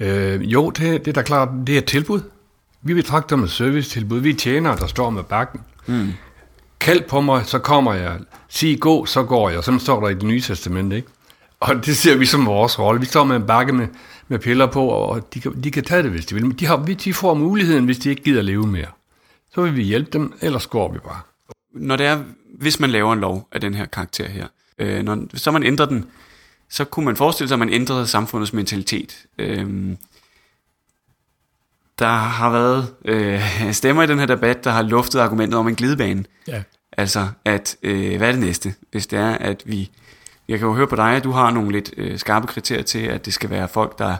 [0.00, 2.20] Øh, jo, det, det er da klart, det er et tilbud.
[2.82, 4.18] Vi betragter med servicetilbud.
[4.18, 5.60] Vi tjener, der står med bakken.
[5.86, 6.08] Mm.
[6.80, 8.18] Kald på mig, så kommer jeg.
[8.48, 9.64] Sig gå, så går jeg.
[9.64, 11.08] Sådan står der i det nye testament, ikke?
[11.60, 13.00] Og det ser vi som vores rolle.
[13.00, 13.88] Vi står med en bakke med,
[14.28, 16.60] med piller på, og de kan, de kan tage det, hvis de vil.
[16.60, 18.86] De, har, de får muligheden, hvis de ikke gider leve mere.
[19.54, 21.20] Så vil vi hjælpe dem, ellers går vi bare.
[21.74, 22.22] Når det er,
[22.58, 24.46] hvis man laver en lov af den her karakter her,
[24.78, 26.06] øh, når, så man ændrer den,
[26.70, 29.26] så kunne man forestille sig, at man ændrede samfundets mentalitet.
[29.38, 29.96] Øh,
[31.98, 35.74] der har været øh, stemmer i den her debat, der har luftet argumentet om en
[35.74, 36.24] glidebane.
[36.48, 36.62] Ja.
[36.92, 38.74] Altså, at øh, hvad er det næste?
[38.90, 39.90] Hvis det er, at vi...
[40.48, 42.98] Jeg kan jo høre på dig, at du har nogle lidt øh, skarpe kriterier til,
[42.98, 44.16] at det skal være folk, der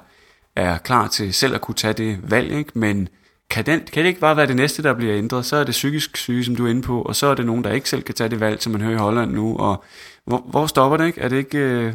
[0.56, 2.70] er klar til selv at kunne tage det valg, ikke?
[2.74, 3.08] Men
[3.50, 5.46] kan, den, kan det ikke bare være det næste, der bliver ændret?
[5.46, 7.64] Så er det psykisk syge, som du er inde på, og så er det nogen,
[7.64, 9.56] der ikke selv kan tage det valg, som man hører i Holland nu.
[9.56, 9.84] Og
[10.24, 11.20] hvor, hvor stopper det, ikke?
[11.20, 11.58] Er det ikke...
[11.58, 11.94] Øh...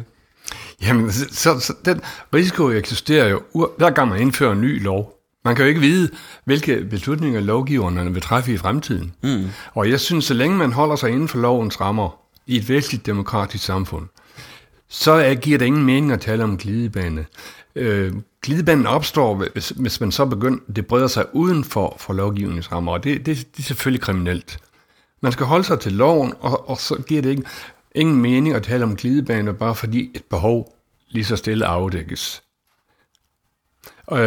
[0.82, 2.00] Jamen, så, så den
[2.34, 3.42] risiko eksisterer jo,
[3.78, 5.12] hver gang man indfører en ny lov.
[5.44, 6.10] Man kan jo ikke vide,
[6.44, 9.14] hvilke beslutninger lovgiverne vil træffe i fremtiden.
[9.22, 9.44] Mm.
[9.74, 13.06] Og jeg synes, så længe man holder sig inden for lovens rammer i et vestligt
[13.06, 14.06] demokratisk samfund,
[14.88, 17.26] så giver det ingen mening at tale om glidebane.
[17.76, 22.92] Øh, glidebanen opstår, hvis, hvis man så begynder, det breder sig uden for, for lovgivningsrammer,
[22.92, 24.58] og det, det, det er selvfølgelig kriminelt.
[25.20, 27.42] Man skal holde sig til loven, og, og så giver det ikke,
[27.96, 30.76] ingen mening at tale om glidebaner, bare fordi et behov
[31.08, 32.42] lige så stille afdækkes.
[34.06, 34.18] Og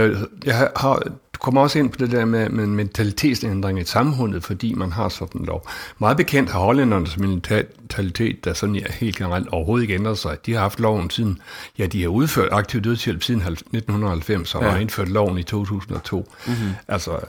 [0.45, 0.95] jeg har,
[1.33, 5.09] du kommer også ind på det der med, med mentalitetsændring i samfundet, fordi man har
[5.09, 5.67] sådan en lov.
[5.99, 10.45] Meget bekendt har hollændernes mentalitet, der sådan helt generelt overhovedet ikke ændret sig.
[10.45, 11.41] De har haft loven siden,
[11.77, 14.69] ja, de har udført aktiv dødshjælp siden 1990, og ja.
[14.69, 16.31] har indført loven i 2002.
[16.47, 16.69] Mm-hmm.
[16.87, 17.19] Altså,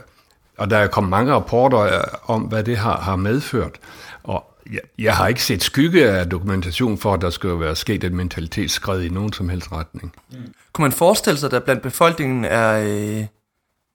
[0.57, 3.79] og der er kommet mange rapporter øh, om, hvad det har, har medført.
[4.23, 8.03] Og jeg, jeg har ikke set skygge af dokumentation for, at der skulle være sket
[8.03, 10.15] et mentalitetsskred i nogen som helst retning.
[10.31, 10.37] Mm.
[10.73, 12.83] Kunne man forestille sig, at der blandt befolkningen er...
[13.19, 13.25] Øh,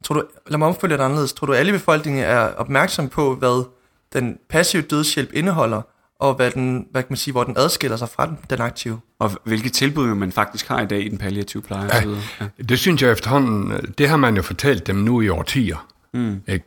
[0.05, 1.33] tror du, lad mig omfølge det anderledes.
[1.33, 3.67] Tror du, at alle befolkningen er opmærksom på, hvad
[4.13, 5.83] den passive dødshjælp indeholder,
[6.21, 9.01] og hvad den, hvad kan man sige, hvor den adskiller sig fra den, den aktive?
[9.19, 11.89] Og hvilke tilbud man faktisk har i dag i den palliative pleje?
[11.93, 12.03] Ja,
[12.41, 12.65] ja.
[12.69, 15.87] Det synes jeg efterhånden, det har man jo fortalt dem nu i årtier.
[16.15, 16.43] Mm.
[16.49, 16.65] Ikke?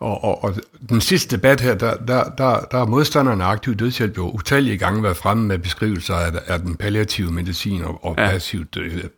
[0.00, 0.54] Og, og, og
[0.88, 4.78] den sidste debat her, der, der, der, der er modstanderne af aktiv dødshjælp jo utallige
[4.78, 8.30] gange været fremme med beskrivelser af, af den palliative medicin og, og ja.
[8.30, 9.14] passiv dødshjælp.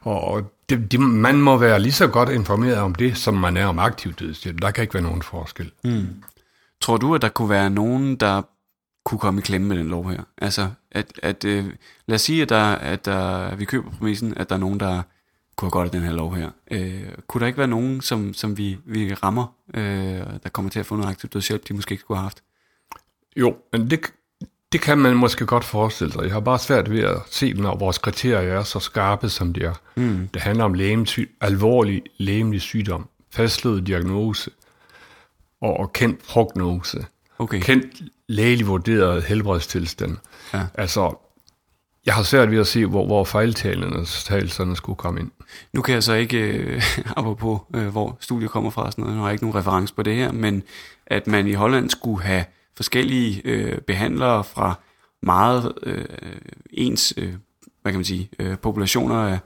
[0.00, 3.56] Og, og det, det, man må være lige så godt informeret om det, som man
[3.56, 4.62] er om aktiv dødshjælp.
[4.62, 5.70] Der kan ikke være nogen forskel.
[5.84, 6.06] Mm.
[6.80, 8.42] Tror du, at der kunne være nogen, der
[9.04, 10.22] kunne komme i klemme med den lov her?
[10.38, 11.64] Altså, at, at øh,
[12.06, 15.02] lad os sige, at, der, at der, vi køber præmissen, at der er nogen, der
[15.56, 16.50] kunne have godt af den her lov her.
[16.70, 19.82] Øh, kunne der ikke være nogen, som, som vi, vi rammer, øh,
[20.42, 22.42] der kommer til at få noget aktiv dødshjælp, de måske ikke skulle have haft?
[23.36, 24.00] Jo, men det,
[24.72, 26.22] Det kan man måske godt forestille sig.
[26.22, 29.64] Jeg har bare svært ved at se, når vores kriterier er så skarpe, som de
[29.64, 29.74] er.
[29.96, 30.28] Mm.
[30.34, 34.50] Det handler om lægemsy- alvorlig lægemlig sygdom, fastslået diagnose
[35.60, 37.06] og, og kendt prognose.
[37.38, 37.60] Okay.
[37.60, 40.16] Kendt lægelig vurderet helbredstilstand.
[40.54, 40.66] Ja.
[40.74, 41.18] Altså,
[42.06, 45.30] jeg har svært ved at se, hvor, hvor fejltagelserne skulle komme ind.
[45.72, 46.82] Nu kan jeg så ikke, øh,
[47.16, 50.02] apropos øh, hvor studiet kommer fra, sådan noget, nu har jeg ikke nogen reference på
[50.02, 50.62] det her, men
[51.06, 52.44] at man i Holland skulle have
[52.76, 54.74] forskellige øh, behandlere fra
[55.22, 56.04] meget øh,
[56.70, 57.34] ens, øh,
[57.82, 59.38] hvad kan man sige, øh, populationer af,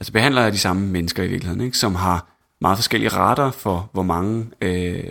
[0.00, 1.78] altså behandlere af de samme mennesker i virkeligheden, ikke?
[1.78, 2.26] som har
[2.60, 5.04] meget forskellige rater for, hvor mange øh,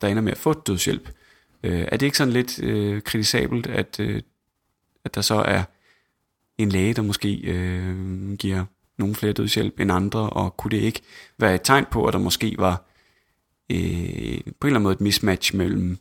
[0.00, 1.08] der ender med at få dødshjælp.
[1.62, 4.22] Øh, er det ikke sådan lidt øh, kritisabelt, at, øh,
[5.04, 5.62] at der så er
[6.62, 8.64] en læge, der måske øh, giver
[8.98, 11.00] nogle flere dødshjælp end andre, og kunne det ikke
[11.38, 12.84] være et tegn på, at der måske var
[13.70, 15.98] øh, på en eller anden måde et mismatch mellem,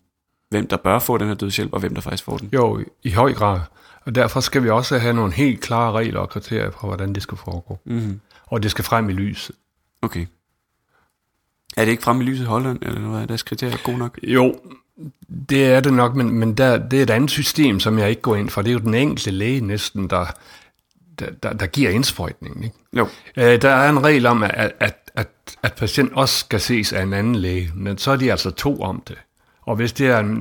[0.50, 2.50] hvem der bør få den her dødshjælp, og hvem der faktisk får den?
[2.54, 3.60] Jo, i, høj grad.
[4.06, 7.24] Og derfor skal vi også have nogle helt klare regler og kriterier for, hvordan det
[7.24, 7.80] skal foregå.
[7.86, 8.19] Mm-hmm.
[8.45, 9.56] Og det skal frem i lyset.
[10.02, 10.26] Okay.
[11.78, 13.98] Er det ikke fremme i lyset i Holland, eller noget af deres kriterier er gode
[13.98, 14.19] nok?
[14.24, 14.56] Jo,
[15.49, 18.21] det er det nok, men, men der, det er et andet system, som jeg ikke
[18.21, 18.62] går ind for.
[18.62, 20.25] Det er jo den enkelte læge næsten, der,
[21.19, 22.63] der, der, der giver indsprøjtningen.
[22.63, 22.75] Ikke?
[22.97, 23.07] Jo.
[23.38, 25.27] Øh, der er en regel om, at, at, at,
[25.63, 28.81] at patient også skal ses af en anden læge, men så er de altså to
[28.81, 29.17] om det.
[29.62, 30.33] Og hvis det er en,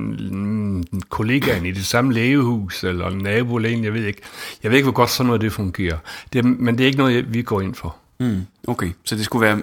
[0.93, 4.21] en kollegaen i det samme lægehus, eller en nabolægen, jeg ved ikke,
[4.63, 5.97] jeg ved ikke, hvor godt sådan noget det fungerer.
[6.33, 7.95] Det, men det er ikke noget, vi går ind for.
[8.19, 9.61] Mm, okay, så det skulle være,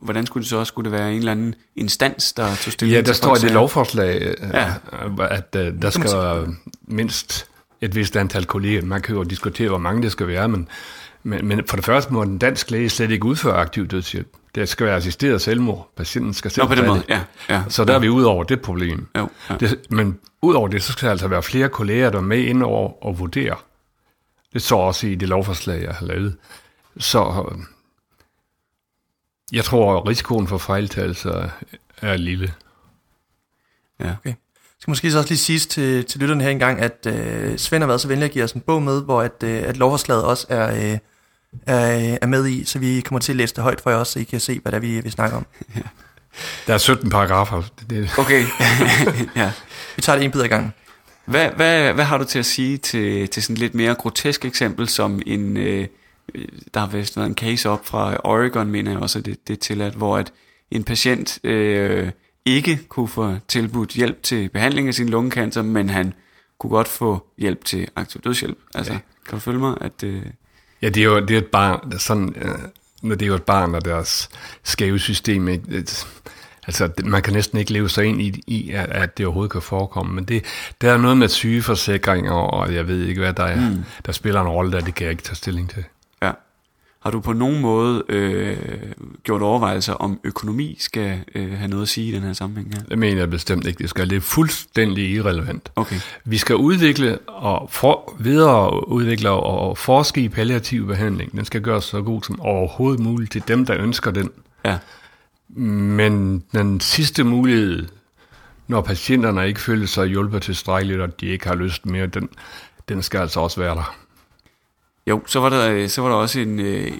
[0.00, 2.96] hvordan skulle det så også, skulle det være en eller anden instans, der tog stilling
[2.96, 4.60] Ja, der står i det lovforslag, Ja.
[4.60, 5.26] ja.
[5.30, 6.10] at uh, der skal
[6.82, 7.46] mindst
[7.80, 8.82] et vist antal kolleger.
[8.82, 10.68] Man kan jo diskutere, hvor mange det skal være, men,
[11.22, 14.28] men, men for det første må den dansk læge slet ikke udføre aktiv dødshjælp.
[14.54, 15.92] Det skal være assisteret selvmord.
[15.96, 17.20] Patienten skal selv Nå, på den måde, ja.
[17.48, 17.62] ja.
[17.68, 19.06] Så der er vi ud over det problem.
[19.18, 19.56] Jo, ja.
[19.56, 22.38] Det, men ud over det, så skal der altså være flere kolleger, der er med
[22.38, 23.56] ind over og vurdere.
[24.52, 26.36] Det står også i det lovforslag, jeg har lavet.
[26.98, 27.58] Så øh,
[29.52, 31.48] jeg tror, at risikoen for fejltagelser
[32.02, 32.52] er lille.
[34.00, 34.14] ja.
[34.20, 34.30] Okay.
[34.30, 37.82] Jeg skal måske så også lige sige til, til lytterne her engang, at øh, Svend
[37.82, 40.24] har været så venlig at give os en bog med, hvor at, øh, at lovforslaget
[40.24, 40.98] også er, øh,
[41.66, 44.12] er, er med i, så vi kommer til at læse det højt for jer også,
[44.12, 45.46] så I kan se, hvad det er, vi, vi snakker om.
[46.66, 47.62] Der er 17 paragrafer.
[47.90, 48.44] Det, Okay,
[49.36, 49.52] ja.
[49.96, 50.72] Vi tager det en bid ad gangen.
[51.24, 54.44] Hvad, hvad, hvad har du til at sige til, til sådan et lidt mere grotesk
[54.44, 55.86] eksempel, som en, øh,
[56.74, 59.52] der har vist været en case op fra Oregon, mener jeg også, at det, det
[59.52, 60.32] er tilladt, hvor at
[60.70, 62.10] en patient øh,
[62.44, 66.14] ikke kunne få tilbudt hjælp til behandling af sin lungekancer, men han
[66.58, 68.58] kunne godt få hjælp til aktiv dødshjælp.
[68.74, 68.98] Altså, ja.
[69.28, 69.76] kan du følge mig?
[69.80, 70.22] At, øh,
[70.82, 72.58] Ja, det er jo det er et barn, sådan, øh,
[73.02, 74.30] når det er jo et barn og deres
[74.62, 75.48] skæve system.
[75.48, 75.84] Ikke?
[76.66, 79.62] Altså, man kan næsten ikke leve sig ind i, i at, at det overhovedet kan
[79.62, 80.14] forekomme.
[80.14, 80.44] Men det,
[80.80, 83.84] der er noget med sygeforsikringer, og jeg ved ikke, hvad der er, mm.
[84.06, 85.84] der spiller en rolle der, det kan jeg ikke tage stilling til.
[87.02, 88.56] Har du på nogen måde øh,
[89.22, 92.82] gjort overvejelser om økonomi skal øh, have noget at sige i den her sammenhæng her?
[92.82, 94.10] Det mener jeg bestemt ikke, det skal.
[94.10, 95.72] Det er fuldstændig irrelevant.
[95.76, 95.96] Okay.
[96.24, 101.32] Vi skal udvikle og for, videre udvikle og forske i palliativ behandling.
[101.32, 104.30] Den skal gøres så god som overhovedet muligt til dem, der ønsker den.
[104.64, 104.78] Ja.
[105.48, 107.86] Men den sidste mulighed,
[108.68, 112.28] når patienterne ikke føler sig hjulpet tilstrækkeligt, og de ikke har lyst mere, den,
[112.88, 114.01] den skal altså også være der.
[115.06, 116.92] Jo, så var der, så var der også en, øh,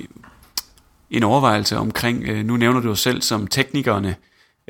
[1.11, 4.17] en overvejelse omkring, øh, nu nævner du jo selv som teknikerne,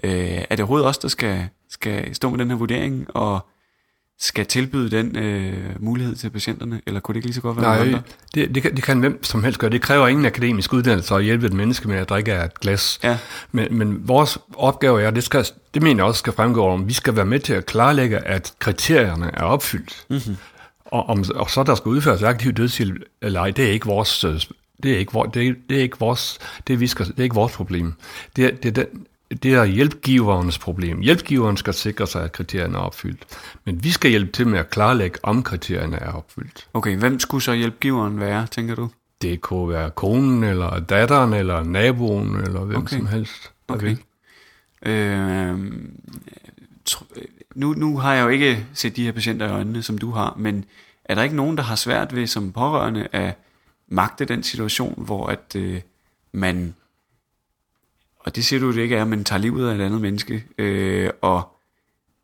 [0.04, 3.46] øh, er det overhovedet os, der skal, skal stå med den her vurdering, og
[4.22, 7.64] skal tilbyde den øh, mulighed til patienterne, eller kunne det ikke lige så godt være
[7.64, 8.02] Nej, andre?
[8.34, 9.70] det, det, kan, det kan hvem som helst gøre.
[9.70, 13.00] Det kræver ingen akademisk uddannelse at hjælpe et menneske med at drikke af et glas.
[13.02, 13.18] Ja.
[13.52, 16.92] Men, men vores opgave er, det, skal, det mener jeg også skal fremgå om, vi
[16.92, 20.04] skal være med til at klarlægge, at kriterierne er opfyldt.
[20.10, 20.36] Mm-hmm.
[20.92, 24.24] Og, om, og så der skal udføres aktiv dødshjælp eller ej, det er ikke vores
[24.24, 24.40] øh,
[24.82, 27.22] det er ikke, vor, det er, det er ikke vores det vi skal, det er
[27.22, 27.94] ikke vores problem.
[28.36, 29.06] Det er, det er, den,
[29.42, 31.00] det er hjælpgiverens problem.
[31.00, 33.24] Hjælpgiveren skal sikre sig, at kriterierne er opfyldt.
[33.64, 36.68] Men vi skal hjælpe til med at klarlægge, om kriterierne er opfyldt.
[36.74, 38.90] Okay, hvem skulle så hjælpgiveren være, tænker du?
[39.22, 42.96] Det kunne være konen, eller datteren, eller naboen, eller hvem Okay.
[42.96, 43.52] som helst.
[43.68, 43.96] Okay.
[44.86, 45.58] Øh,
[47.54, 50.34] nu, nu har jeg jo ikke set de her patienter i øjnene, som du har,
[50.38, 50.64] men
[51.04, 53.38] er der ikke nogen, der har svært ved som pårørende at
[53.88, 55.80] magte den situation, hvor at øh,
[56.32, 56.74] man,
[58.18, 61.10] og det siger du det ikke er, men tager livet af et andet menneske, øh,
[61.20, 61.48] og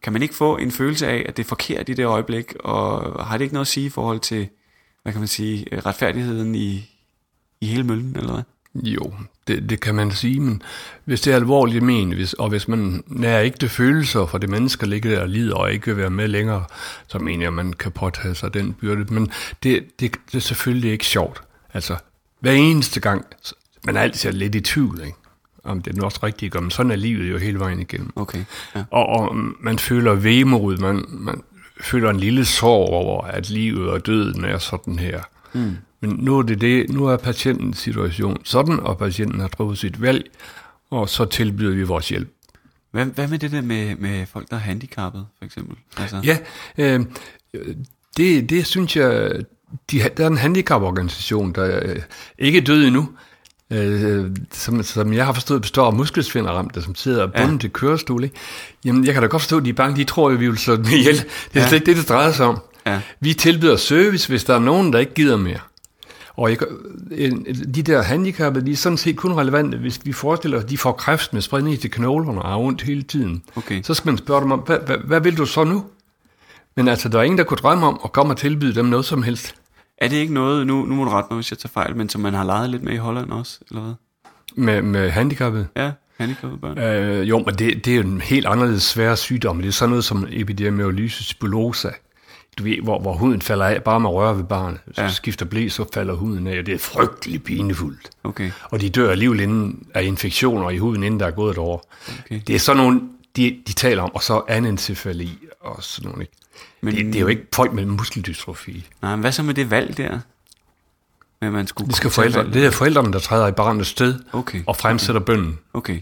[0.03, 3.27] kan man ikke få en følelse af, at det er forkert i det øjeblik, og
[3.27, 4.49] har det ikke noget at sige i forhold til,
[5.03, 6.91] hvad kan man sige, øh, retfærdigheden i,
[7.61, 8.43] i hele møllen, eller hvad?
[8.75, 9.13] Jo,
[9.49, 10.63] det, det kan man sige, men
[11.05, 14.81] hvis det er alvorligt ment, hvis, og hvis man nærer ikke følelser for det menneske,
[14.81, 16.65] der ligger der og lider og ikke vil være med længere,
[17.09, 19.15] så mener jeg, at man kan påtage sig den byrde.
[19.15, 19.31] Men
[19.63, 21.43] det, det, det er selvfølgelig ikke sjovt.
[21.75, 21.97] Altså,
[22.41, 23.25] hver eneste gang,
[23.85, 25.19] man er altid lidt i tvivl, ikke?
[25.65, 28.13] om det er også rigtigt, men sådan er livet jo hele vejen igennem.
[28.17, 28.45] Okay.
[28.75, 28.85] Ja.
[28.91, 31.43] Og, og man føler vemod, man, man
[31.81, 35.21] føler en lille sorg over, at livet og døden er sådan her.
[35.53, 35.77] Mm.
[36.01, 40.03] Men nu er det det, nu er patientens situation sådan, og patienten har truffet sit
[40.03, 40.31] valg,
[40.91, 42.29] og så tilbyder vi vores hjælp.
[42.91, 45.77] Hvad, hvad med det der med, med folk, der er handicappet, for eksempel?
[45.97, 46.21] Altså...
[46.25, 46.39] Ja,
[46.79, 47.05] øh,
[48.17, 49.33] det, det synes jeg,
[49.91, 51.97] de, der er en handicaporganisation, der øh,
[52.39, 53.09] ikke er død endnu,
[53.71, 57.59] øh, som, som jeg har forstået består af muskelsvinderramte, som sidder bundet ja.
[57.59, 58.25] til kørestol.
[58.25, 58.37] Ikke?
[58.85, 60.59] Jamen, jeg kan da godt forstå, at de er bange, de tror, at vi vil
[60.59, 61.15] slå dem ihjel.
[61.15, 61.69] Det er ja.
[61.69, 62.59] slet ikke det, det drejer sig om.
[62.87, 63.01] Ja.
[63.21, 65.59] Vi tilbyder service, hvis der er nogen, der ikke gider mere.
[66.39, 66.59] Og jeg,
[67.75, 70.79] de der handicappede, de er sådan set kun relevante, hvis vi forestiller os, at de
[70.79, 73.43] får kræft med spredning til knoglerne og har ondt hele tiden.
[73.57, 73.83] Okay.
[73.83, 75.85] Så skal man spørge dem om, hvad, hvad, hvad vil du så nu?
[76.77, 79.05] Men altså, der er ingen, der kunne drømme om at komme og tilbyde dem noget
[79.05, 79.55] som helst.
[79.99, 82.09] Er det ikke noget, nu, nu må du rette mig, hvis jeg tager fejl, men
[82.09, 83.95] som man har leget lidt med i Holland også, eller hvad?
[84.57, 85.67] Med, med handicappede?
[85.77, 86.79] Ja, handicappede børn.
[86.79, 89.59] Øh, jo, men det, det er jo en helt anderledes svær sygdom.
[89.59, 91.91] Det er sådan noget som epidermolysis bullosa
[92.59, 94.81] du ved, hvor, hvor huden falder af, bare med røre ved barnet.
[94.93, 95.09] Så ja.
[95.09, 98.11] skifter blæ, så falder huden af, og det er frygteligt pinefuldt.
[98.25, 98.51] Okay.
[98.63, 101.93] Og de dør alligevel inden af infektioner i huden, inden der er gået et år.
[102.25, 102.41] Okay.
[102.47, 103.01] Det er sådan nogle,
[103.37, 106.23] de, de taler om, og så anencefali og sådan nogle.
[106.23, 106.33] Ikke?
[106.81, 108.87] Men, det, det, er jo ikke folk med muskeldystrofi.
[109.03, 110.19] Nej, men hvad så med det valg der?
[111.41, 114.63] Men man skulle det, skal forældre, det er forældrene, der træder i barnets sted okay.
[114.67, 115.33] og fremsætter okay.
[115.33, 115.59] bønden.
[115.73, 116.01] Okay.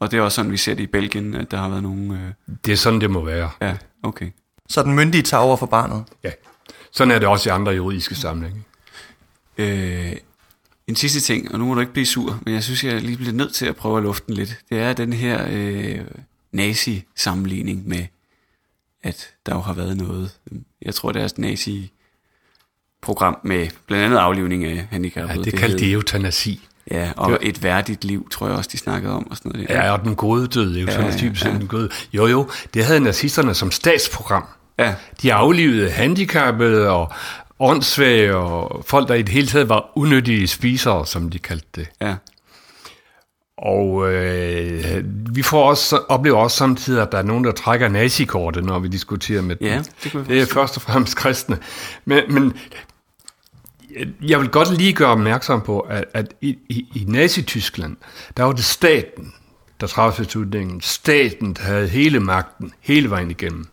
[0.00, 2.34] Og det er også sådan, vi ser det i Belgien, at der har været nogle...
[2.48, 2.54] Øh...
[2.64, 3.50] Det er sådan, det må være.
[3.60, 4.30] Ja, okay.
[4.68, 6.04] Så den myndige tager over for barnet?
[6.24, 6.30] Ja.
[6.92, 8.62] Sådan er det også i andre juridiske sammenhænge.
[9.58, 10.12] Øh,
[10.86, 13.16] en sidste ting, og nu må du ikke blive sur, men jeg synes, jeg lige
[13.16, 14.58] bliver nødt til at prøve at luften lidt.
[14.70, 16.00] Det er den her øh,
[16.52, 18.06] nazi-sammenligning med,
[19.02, 20.30] at der jo har været noget,
[20.82, 25.38] jeg tror, det er et nazi-program med blandt andet aflivning af handicappede.
[25.38, 26.68] Ja, det kaldte de eutanasi.
[26.90, 29.30] Ja, og det, et værdigt liv, tror jeg også, de snakkede om.
[29.30, 29.68] Og sådan noget.
[29.68, 31.50] Ja, og den gode død, det er jo ja, sådan typisk ja.
[31.50, 31.90] den gode.
[32.12, 34.44] Jo, jo, det havde nazisterne som statsprogram.
[34.78, 34.94] Ja.
[35.22, 37.12] De aflivede handicappede og
[37.58, 41.88] åndssvage og folk, der i det hele taget var unødige spisere, som de kaldte det.
[42.00, 42.14] Ja.
[43.58, 48.64] Og øh, vi får også, oplever også samtidig, at der er nogen, der trækker nazikortet,
[48.64, 50.28] når vi diskuterer med ja, det.
[50.28, 51.58] Det er først og fremmest kristne.
[52.04, 52.54] Men, men
[54.22, 57.96] jeg vil godt lige gøre opmærksom på, at, at i, i, i Nazi-Tyskland,
[58.36, 59.32] der var det staten,
[59.80, 60.80] der træffede beslutningen.
[60.80, 63.66] Staten der havde hele magten, hele vejen igennem.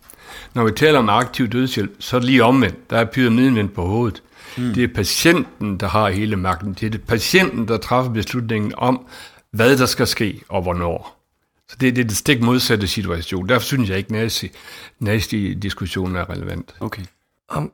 [0.55, 2.89] Når vi taler om aktiv dødshjælp, så er det lige omvendt.
[2.89, 4.23] Der er pyramiden vendt på hovedet.
[4.57, 4.73] Mm.
[4.73, 6.73] Det er patienten, der har hele magten.
[6.73, 9.07] Det er det patienten, der træffer beslutningen om,
[9.51, 11.21] hvad der skal ske og hvornår.
[11.69, 13.49] Så det, det er det stik modsatte situation.
[13.49, 14.51] Derfor synes jeg ikke, nazi,
[14.99, 16.75] nazi-diskussionen er relevant.
[16.79, 17.03] Okay.
[17.49, 17.71] Om,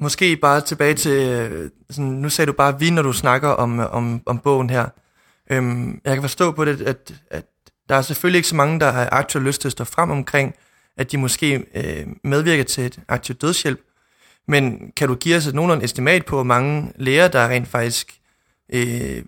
[0.00, 4.22] måske bare tilbage til, sådan, nu sagde du bare vi, når du snakker om, om,
[4.26, 4.86] om bogen her.
[5.50, 7.44] Øhm, jeg kan forstå på det, at, at
[7.88, 10.54] der er selvfølgelig ikke så mange, der har aktivt lyst til at stå frem omkring,
[10.96, 13.80] at de måske øh, medvirker til et aktivt dødshjælp.
[14.48, 18.14] Men kan du give os et nogenlunde estimat på, hvor mange læger, der rent faktisk
[18.72, 19.22] øh,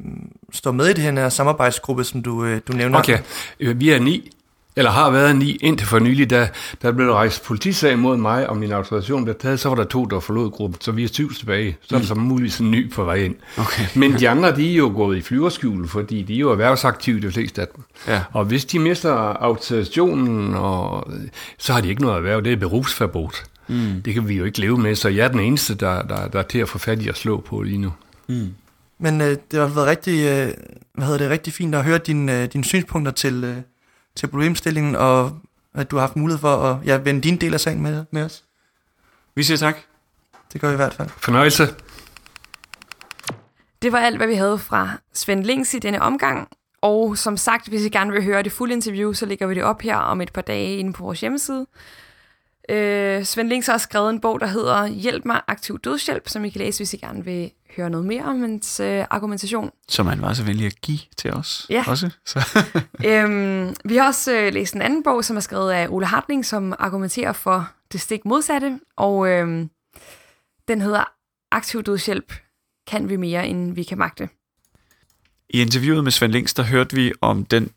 [0.52, 2.98] står med i det her samarbejdsgruppe, som du, øh, du nævner?
[2.98, 3.18] Okay,
[3.60, 4.30] øh, vi er ni,
[4.76, 6.48] eller har været ni indtil for nylig, da
[6.82, 10.04] der blev rejst politisag mod mig, og min autorisation blev taget, så var der to,
[10.04, 11.76] der forlod gruppen, så vi er syv tilbage.
[11.82, 12.06] Så er der mm.
[12.06, 13.34] så muligvis en ny på vej ind.
[13.58, 13.82] Okay.
[14.00, 17.32] Men de andre, de er jo gået i flyverskjul, fordi de er jo erhvervsaktive, de
[17.32, 17.84] fleste af dem.
[18.08, 18.22] Ja.
[18.32, 19.12] Og hvis de mister
[19.42, 21.10] autorisationen, og,
[21.58, 23.28] så har de ikke noget erhverv, det er berufsforbud.
[23.68, 24.02] Mm.
[24.04, 26.38] Det kan vi jo ikke leve med, så jeg er den eneste, der, der, der
[26.38, 27.92] er til at få fat i at slå på lige nu.
[28.28, 28.48] Mm.
[28.98, 30.48] Men øh, det har været rigtig, øh,
[30.94, 33.56] hvad hedder det, rigtig fint at høre dine, øh, dine synspunkter til, øh,
[34.16, 35.38] til problemstillingen, og
[35.74, 38.24] at du har haft mulighed for at ja, vende din del af sagen med, med
[38.24, 38.44] os.
[39.34, 39.76] Vi siger tak.
[40.52, 41.08] Det gør vi i hvert fald.
[41.08, 41.68] Fornøjelse.
[43.82, 46.48] Det var alt, hvad vi havde fra Svend Links i denne omgang.
[46.80, 49.62] Og som sagt, hvis I gerne vil høre det fulde interview, så lægger vi det
[49.62, 51.66] op her om et par dage inde på vores hjemmeside.
[52.68, 56.48] Øh, Svend Links har skrevet en bog, der hedder Hjælp mig aktiv dødshjælp, som I
[56.48, 59.70] kan læse, hvis I gerne vil høre noget mere om hans øh, argumentation.
[59.88, 61.84] Som han var så venlig at give til os ja.
[61.86, 62.10] også.
[62.24, 62.68] Så.
[63.06, 66.44] øhm, vi har også øh, læst en anden bog, som er skrevet af Ole Hartling,
[66.44, 69.66] som argumenterer for det stik modsatte, og øh,
[70.68, 71.04] den hedder
[71.50, 72.32] Aktiv dødshjælp.
[72.86, 74.28] Kan vi mere, end vi kan magte?
[75.50, 77.70] I interviewet med Svend Links, der hørte vi om den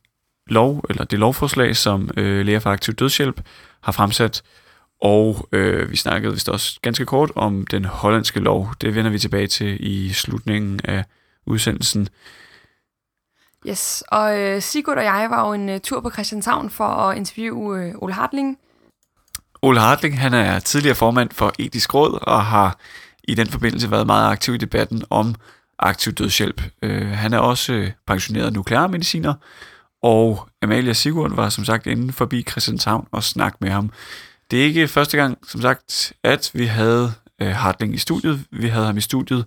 [0.48, 3.42] lov, eller det lovforslag, som øh, Læger for Aktiv Dødshjælp
[3.82, 4.44] har fremsat,
[5.02, 8.74] og øh, vi snakkede vist også ganske kort om den hollandske lov.
[8.82, 11.04] Det vender vi tilbage til i slutningen af
[11.46, 12.10] udsendelsen.
[13.68, 17.18] Yes, og øh, Sigurd og jeg var jo en øh, tur på Christianshavn for at
[17.18, 18.58] interviewe øh, Ole Hartling.
[19.62, 22.78] Ole Hartling, han er tidligere formand for Etisk Råd og har
[23.24, 25.36] i den forbindelse været meget aktiv i debatten om
[25.80, 26.62] aktiv dødshjælp.
[26.82, 29.34] Øh, han er også øh, pensioneret nuklearmediciner,
[30.02, 33.92] og Amalia Sigurd var som sagt inde forbi Christianshavn og snakke med ham.
[34.52, 38.46] Det er ikke første gang, som sagt, at vi havde øh, Hartling i studiet.
[38.52, 39.46] Vi havde ham i studiet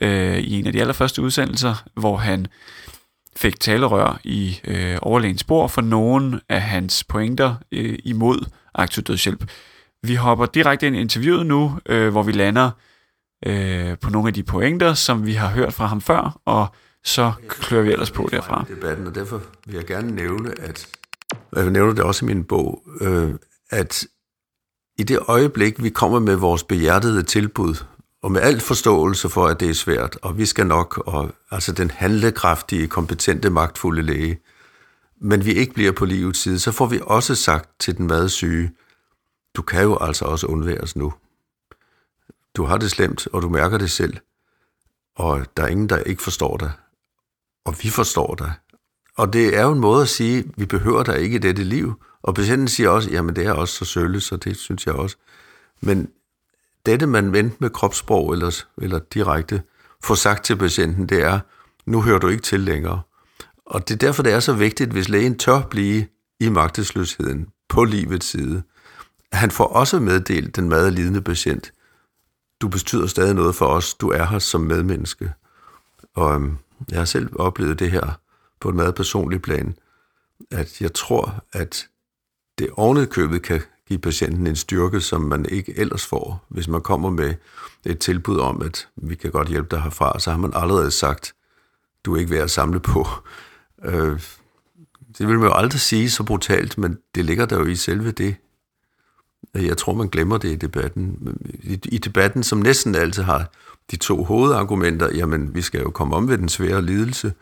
[0.00, 2.46] øh, i en af de allerførste udsendelser, hvor han
[3.36, 9.50] fik talerør i øh, overlægens spor for nogle af hans pointer øh, imod aktiv dødshjælp.
[10.02, 12.70] Vi hopper direkte ind i interviewet nu, øh, hvor vi lander
[13.46, 16.66] øh, på nogle af de pointer, som vi har hørt fra ham før, og
[17.04, 18.64] så klør vi ellers på derfra.
[18.68, 20.88] Debatten, og derfor vil jeg gerne nævne, at
[21.56, 23.34] jeg nævner det også i min bog, øh,
[23.70, 24.04] at
[24.98, 27.84] i det øjeblik, vi kommer med vores behjertede tilbud,
[28.22, 31.72] og med alt forståelse for, at det er svært, og vi skal nok, og altså
[31.72, 34.40] den handlekraftige, kompetente, magtfulde læge,
[35.20, 38.72] men vi ikke bliver på livets side, så får vi også sagt til den madsyge,
[39.56, 41.12] du kan jo altså også undværes nu.
[42.56, 44.16] Du har det slemt, og du mærker det selv,
[45.16, 46.72] og der er ingen, der ikke forstår dig,
[47.64, 48.52] og vi forstår dig.
[49.20, 51.94] Og det er jo en måde at sige, vi behøver dig ikke i dette liv,
[52.22, 55.16] og patienten siger også, jamen det er også så sølle, så det synes jeg også.
[55.80, 56.08] Men
[56.86, 59.62] dette, man vendte med kropssprog eller, eller direkte
[60.04, 61.40] får sagt til patienten, det er,
[61.86, 63.00] nu hører du ikke til længere.
[63.66, 66.06] Og det er derfor, det er så vigtigt, hvis lægen tør blive
[66.40, 68.62] i magtesløsheden på livets side.
[69.32, 71.72] Han får også meddelt den meget lidende patient,
[72.60, 75.32] du betyder stadig noget for os, du er her som medmenneske.
[76.14, 76.56] Og øhm,
[76.90, 78.20] jeg har selv oplevet det her
[78.60, 79.74] på en meget personlig plan,
[80.50, 81.88] at jeg tror, at
[82.58, 86.44] det ovenet købet kan give patienten en styrke, som man ikke ellers får.
[86.48, 87.34] Hvis man kommer med
[87.84, 91.34] et tilbud om, at vi kan godt hjælpe dig herfra, så har man allerede sagt,
[92.04, 93.06] du er ikke værd at samle på.
[93.84, 94.20] Øh,
[95.18, 98.10] det vil man jo aldrig sige så brutalt, men det ligger der jo i selve
[98.10, 98.36] det.
[99.54, 101.36] Jeg tror, man glemmer det i debatten.
[101.84, 103.50] I debatten, som næsten altid har
[103.90, 107.32] de to hovedargumenter, jamen, vi skal jo komme om ved den svære lidelse,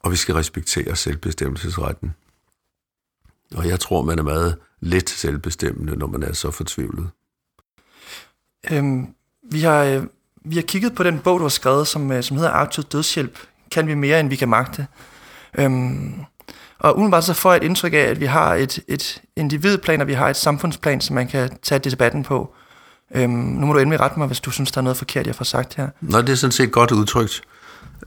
[0.00, 2.14] og vi skal respektere selvbestemmelsesretten.
[3.54, 7.08] Og jeg tror, man er meget let selvbestemmende, når man er så fortvivlet.
[8.70, 9.14] Øhm,
[9.52, 10.02] vi, har, øh,
[10.44, 13.38] vi har kigget på den bog, du har skrevet, som, øh, som hedder Aktiv Dødshjælp.
[13.70, 14.86] Kan vi mere, end vi kan magte?
[15.58, 16.14] Øhm,
[16.78, 20.06] og umiddelbart så får jeg et indtryk af, at vi har et, et individplan, og
[20.06, 22.54] vi har et samfundsplan, som man kan tage debatten på.
[23.14, 25.34] Øhm, nu må du endelig rette mig, hvis du synes, der er noget forkert, jeg
[25.34, 25.88] får sagt her.
[26.00, 27.42] Nej, det er sådan set godt udtrykt.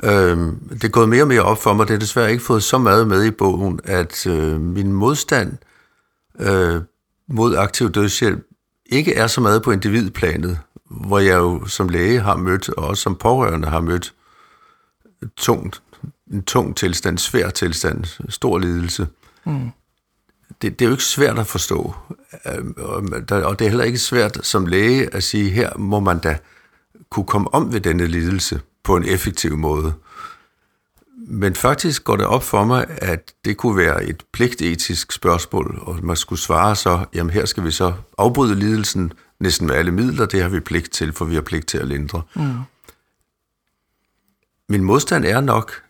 [0.03, 1.87] Øhm, det er gået mere og mere op for mig.
[1.87, 5.57] Det har desværre ikke fået så meget med i bogen, at øh, min modstand
[6.39, 6.81] øh,
[7.27, 8.47] mod aktiv dødshjælp
[8.85, 13.03] ikke er så meget på individplanet, hvor jeg jo som læge har mødt, og også
[13.03, 14.13] som pårørende har mødt,
[15.37, 15.81] tungt,
[16.31, 19.07] en tung tilstand, svær tilstand, stor lidelse.
[19.45, 19.71] Mm.
[20.61, 21.93] Det, det er jo ikke svært at forstå,
[22.45, 26.37] øhm, og det er heller ikke svært som læge at sige, her må man da
[27.09, 29.93] kunne komme om ved denne lidelse på en effektiv måde.
[31.27, 35.99] Men faktisk går det op for mig, at det kunne være et pligtetisk spørgsmål, og
[36.03, 40.25] man skulle svare så, jamen her skal vi så afbryde lidelsen næsten med alle midler,
[40.25, 42.21] det har vi pligt til, for vi har pligt til at lindre.
[42.35, 42.53] Mm.
[44.69, 45.83] Min modstand er nok,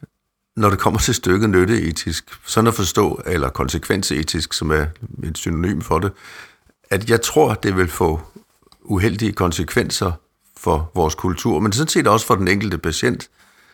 [0.56, 4.86] når det kommer til stykket nytteetisk, sådan at forstå, eller konsekvensetisk, som er
[5.24, 6.12] et synonym for det,
[6.90, 8.22] at jeg tror, det vil få
[8.82, 10.12] uheldige konsekvenser
[10.64, 13.30] for vores kultur, men sådan set også for den enkelte patient,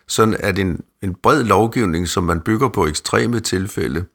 [0.07, 4.05] sådan at en, en bred lovgivning, som man bygger på ekstreme tilfælde,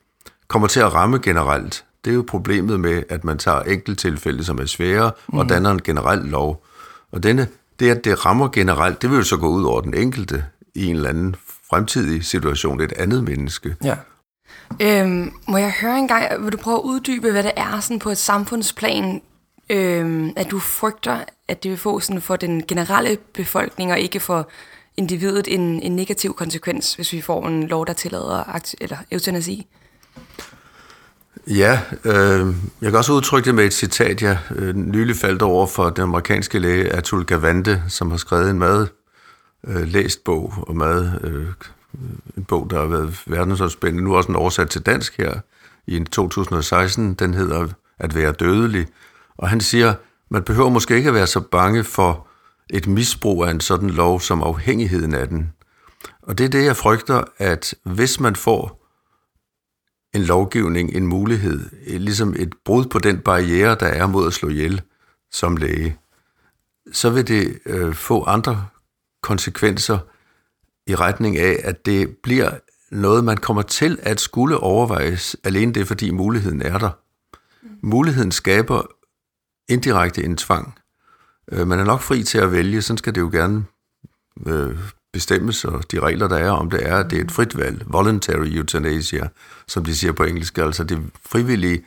[0.48, 1.84] kommer til at ramme generelt.
[2.04, 5.38] Det er jo problemet med, at man tager enkelttilfælde, som er svære, mm.
[5.38, 6.64] og danner en generel lov.
[7.12, 7.48] Og denne,
[7.80, 10.44] det, at det rammer generelt, det vil jo så gå ud over den enkelte
[10.74, 11.36] i en eller anden
[11.70, 13.76] fremtidig situation, et andet menneske.
[13.84, 13.96] Ja.
[14.82, 17.98] Øhm, må jeg høre en gang, vil du prøve at uddybe, hvad det er sådan
[17.98, 19.22] på et samfundsplan,
[19.70, 24.20] øhm, at du frygter, at det vil få sådan for den generelle befolkning, og ikke
[24.20, 24.48] for
[24.96, 29.66] individet en, en negativ konsekvens, hvis vi får en lov, der tillader eller eutanasi?
[31.46, 35.66] Ja, øh, jeg kan også udtrykke det med et citat, jeg øh, nylig faldt over
[35.66, 38.88] for den amerikanske læge Atul Gawande, som har skrevet en meget
[39.66, 41.46] øh, læst bog, og meget øh,
[42.36, 45.40] en bog, der har været verdensomspændende, nu også en oversat til dansk her
[45.86, 47.14] i 2016.
[47.14, 48.86] Den hedder At være dødelig.
[49.38, 49.94] Og han siger,
[50.30, 52.28] man behøver måske ikke at være så bange for
[52.70, 55.52] et misbrug af en sådan lov som afhængigheden af den.
[56.22, 58.84] Og det er det, jeg frygter, at hvis man får
[60.14, 64.48] en lovgivning, en mulighed, ligesom et brud på den barriere, der er mod at slå
[64.48, 64.82] ihjel
[65.32, 65.98] som læge,
[66.92, 68.66] så vil det øh, få andre
[69.22, 69.98] konsekvenser
[70.86, 72.50] i retning af, at det bliver
[72.90, 76.90] noget, man kommer til at skulle overvejes, alene det, fordi muligheden er der.
[77.82, 78.86] Muligheden skaber
[79.68, 80.74] indirekte en tvang.
[81.52, 83.64] Øh, man er nok fri til at vælge, sådan skal det jo gerne
[84.46, 84.78] øh,
[85.12, 87.82] bestemmes, og de regler, der er om det, er, at det er et frit valg.
[87.86, 89.28] Voluntary euthanasia,
[89.68, 91.84] som de siger på engelsk, altså det frivillige,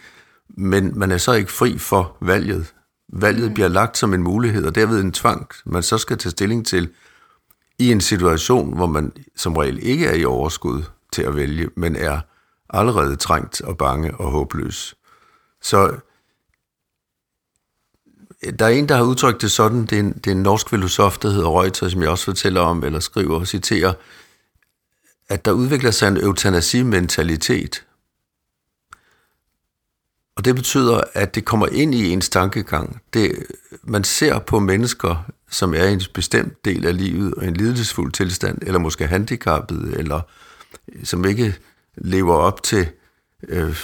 [0.49, 2.73] men man er så ikke fri for valget.
[3.13, 6.65] Valget bliver lagt som en mulighed, og derved en tvang, man så skal tage stilling
[6.65, 6.89] til
[7.79, 11.95] i en situation, hvor man som regel ikke er i overskud til at vælge, men
[11.95, 12.19] er
[12.69, 14.95] allerede trængt og bange og håbløs.
[15.61, 15.95] Så
[18.59, 20.69] der er en, der har udtrykt det sådan, det er en, det er en norsk
[20.69, 23.93] filosof, der hedder Reuter, som jeg også fortæller om, eller skriver og citerer,
[25.29, 27.83] at der udvikler sig en eutanasi-mentalitet.
[30.35, 33.01] Og det betyder, at det kommer ind i ens tankegang.
[33.13, 33.43] Det,
[33.83, 38.11] man ser på mennesker, som er i en bestemt del af livet, og en lidelsesfuld
[38.11, 40.21] tilstand, eller måske handicappet, eller
[40.93, 41.55] øh, som ikke
[41.95, 42.87] lever op til
[43.47, 43.77] øh,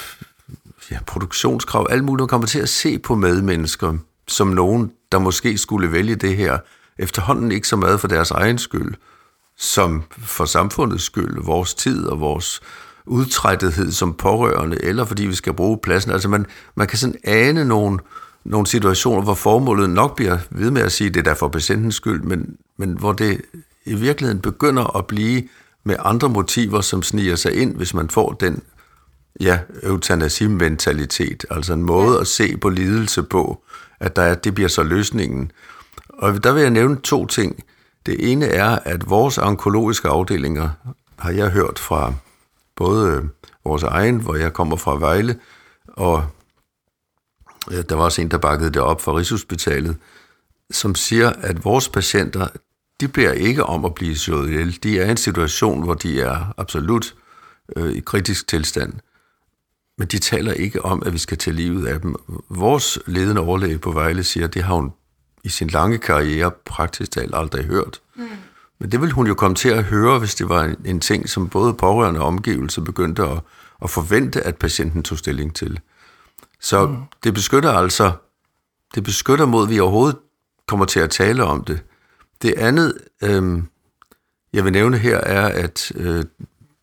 [0.90, 2.22] ja, produktionskrav, alt muligt.
[2.22, 3.98] Man kommer til at se på medmennesker
[4.28, 6.58] som nogen, der måske skulle vælge det her,
[6.98, 8.94] efterhånden ikke så meget for deres egen skyld,
[9.58, 12.60] som for samfundets skyld, vores tid og vores
[13.06, 16.12] udtrættethed som pårørende, eller fordi vi skal bruge pladsen.
[16.12, 17.98] Altså man, man kan sådan ane nogle,
[18.44, 21.94] nogle situationer, hvor formålet nok bliver ved med at sige, det er der for patientens
[21.94, 23.40] skyld, men, men hvor det
[23.84, 25.42] i virkeligheden begynder at blive
[25.84, 28.62] med andre motiver, som sniger sig ind, hvis man får den
[29.40, 33.64] ja, eutanasi-mentalitet, altså en måde at se på lidelse på,
[34.00, 35.52] at der er, det bliver så løsningen.
[36.08, 37.64] Og der vil jeg nævne to ting.
[38.06, 40.70] Det ene er, at vores onkologiske afdelinger,
[41.18, 42.12] har jeg hørt fra
[42.76, 43.28] både
[43.64, 45.38] vores egen, hvor jeg kommer fra Vejle,
[45.86, 46.26] og
[47.70, 49.96] der var også en, der bakkede det op fra Rigshospitalet,
[50.70, 52.46] som siger, at vores patienter,
[53.00, 54.78] de bliver ikke om at blive slået ihjel.
[54.82, 57.14] De er i en situation, hvor de er absolut
[57.76, 58.92] øh, i kritisk tilstand.
[59.98, 62.14] Men de taler ikke om, at vi skal tage livet af dem.
[62.50, 64.92] Vores ledende overlæge på Vejle siger, at det har hun
[65.44, 68.00] i sin lange karriere praktisk talt aldrig hørt.
[68.16, 68.28] Mm.
[68.78, 71.28] Men det ville hun jo komme til at høre, hvis det var en, en ting,
[71.28, 73.40] som både pårørende og omgivelser begyndte at,
[73.82, 75.80] at forvente, at patienten tog stilling til.
[76.60, 76.96] Så mm.
[77.24, 78.12] det beskytter altså,
[78.94, 80.16] det beskytter mod, at vi overhovedet
[80.66, 81.82] kommer til at tale om det.
[82.42, 83.62] Det andet, øh,
[84.52, 86.24] jeg vil nævne her, er, at øh,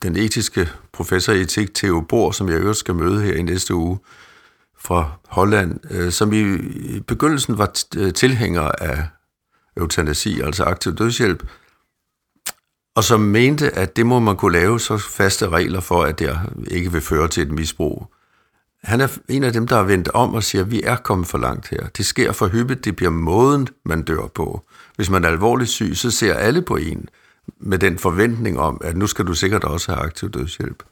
[0.04, 3.76] den etiske professor i etik, Theo Bohr, som jeg øvrigt skal møde her i næste
[3.76, 4.00] uge
[4.80, 9.08] fra Holland, øh, som i begyndelsen var øh, tilhænger af
[9.78, 11.44] eutanasi, altså aktiv dødshjælp,
[12.96, 16.40] og som mente, at det må man kunne lave så faste regler for, at det
[16.68, 18.14] ikke vil føre til et misbrug.
[18.84, 21.28] Han er en af dem, der har vendt om og siger, at vi er kommet
[21.28, 21.88] for langt her.
[21.98, 24.66] Det sker for hyppigt, det bliver måden, man dør på.
[24.96, 27.10] Hvis man er alvorligt syg, så ser alle på en
[27.60, 30.84] med den forventning om, at nu skal du sikkert også have aktiv dødshjælp.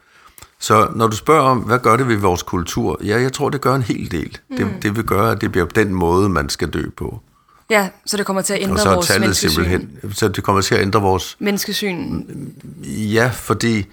[0.60, 3.00] Så når du spørger om, hvad gør det ved vores kultur?
[3.04, 4.38] Ja, jeg tror, det gør en hel del.
[4.50, 4.58] Mm.
[4.58, 7.22] Det, det vil gøre, at det bliver den måde, man skal dø på.
[7.70, 9.50] Ja, så det kommer til at ændre og så vores menneskesyn.
[9.50, 11.38] Simpelthen, så det kommer til at ændre vores...
[11.40, 12.24] Menneskesyn.
[12.86, 13.86] Ja, fordi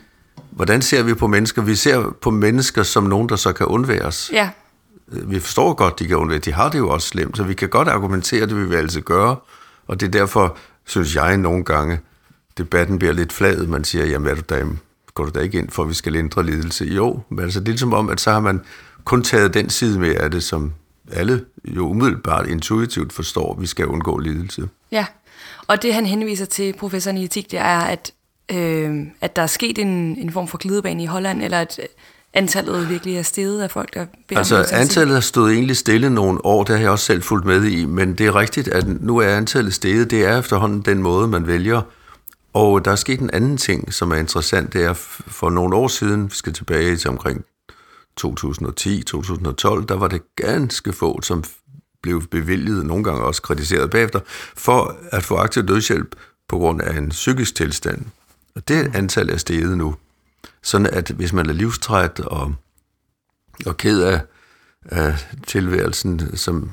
[0.51, 1.63] hvordan ser vi på mennesker?
[1.63, 4.31] Vi ser på mennesker som nogen, der så kan undværes.
[4.33, 4.51] Ja.
[5.07, 6.39] Vi forstår godt, de kan undvære.
[6.39, 9.01] De har det jo også slemt, så vi kan godt argumentere, det vil vi altid
[9.01, 9.37] gøre.
[9.87, 12.01] Og det er derfor, synes jeg nogle gange,
[12.59, 13.67] debatten bliver lidt flad.
[13.67, 14.65] Man siger, jamen er du da,
[15.15, 16.85] går du da ikke ind for, at vi skal lindre lidelse?
[16.85, 18.61] Jo, men altså det er som om, at så har man
[19.05, 20.73] kun taget den side med af det, som
[21.13, 24.69] alle jo umiddelbart intuitivt forstår, at vi skal undgå lidelse.
[24.93, 25.07] Ja,
[25.67, 28.13] og det han henviser til, professoren i etik, det er, at,
[28.53, 29.89] øh, at der er sket en,
[30.19, 31.81] en form for glidebane i Holland, eller at
[32.35, 36.45] antallet virkelig er steget af folk, der beder Altså antallet har stået egentlig stille nogle
[36.45, 39.19] år, det har jeg også selv fulgt med i, men det er rigtigt, at nu
[39.19, 40.11] er antallet steget.
[40.11, 41.83] Det er efterhånden den måde, man vælger
[42.57, 44.73] og der er sket en anden ting, som er interessant.
[44.73, 44.93] Det er
[45.27, 47.45] for nogle år siden, vi skal tilbage til omkring
[48.21, 48.25] 2010-2012,
[49.87, 51.45] der var det ganske få, som
[52.03, 54.21] blev bevilget, nogle gange også kritiseret bagefter,
[54.57, 56.17] for at få aktiv dødshjælp
[56.49, 58.05] på grund af en psykisk tilstand.
[58.55, 59.95] Og det antal er steget nu.
[60.63, 62.55] Sådan at hvis man er livstræt og,
[63.67, 64.21] og ked af,
[64.85, 66.71] af tilværelsen, som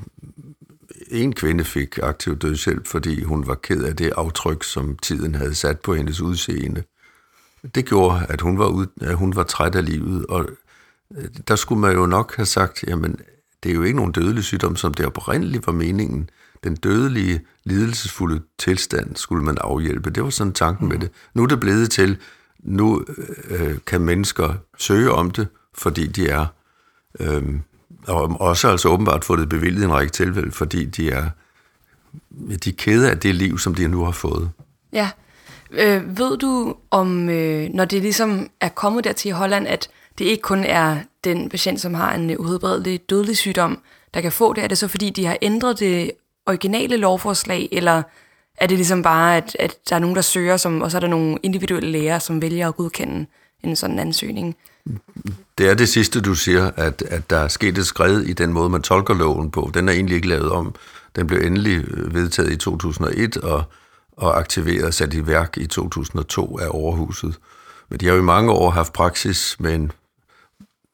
[1.13, 5.55] en kvinde fik aktiv dødshjælp, fordi hun var ked af det aftryk, som tiden havde
[5.55, 6.83] sat på hendes udseende.
[7.75, 10.49] Det gjorde, at hun var, ud, at hun var træt af livet, og
[11.17, 13.19] øh, der skulle man jo nok have sagt, jamen,
[13.63, 16.29] det er jo ikke nogen dødelig sygdom, som det oprindeligt var meningen.
[16.63, 20.09] Den dødelige, lidelsesfulde tilstand skulle man afhjælpe.
[20.09, 21.11] Det var sådan tanken med det.
[21.33, 22.17] Nu er det blevet til,
[22.59, 23.05] nu
[23.49, 25.47] øh, kan mennesker søge om det,
[25.77, 26.45] fordi de er
[27.19, 27.43] øh,
[28.07, 31.29] og også altså åbenbart fået det bevilget i en række tilfælde, fordi de er,
[32.63, 34.51] de er kede af det liv, som de nu har fået.
[34.93, 35.09] Ja,
[35.73, 39.89] Øh, ved du om, øh, når det ligesom er kommet der til i Holland, at
[40.17, 43.79] det ikke kun er den patient, som har en udbredelig dødelig sygdom,
[44.13, 44.63] der kan få det?
[44.63, 46.11] Er det så fordi, de har ændret det
[46.45, 48.03] originale lovforslag, eller
[48.57, 51.01] er det ligesom bare, at, at der er nogen, der søger, som, og så er
[51.01, 53.25] der nogle individuelle læger, som vælger at godkende
[53.63, 54.55] en sådan ansøgning?
[55.57, 58.53] Det er det sidste, du siger, at, at der er sket et skred i den
[58.53, 59.71] måde, man tolker loven på.
[59.73, 60.75] Den er egentlig ikke lavet om.
[61.15, 63.63] Den blev endelig øh, vedtaget i 2001 og,
[64.11, 67.39] og aktiveret sat i værk i 2002 af overhuset.
[67.89, 69.91] Men de har jo i mange år haft praksis med en,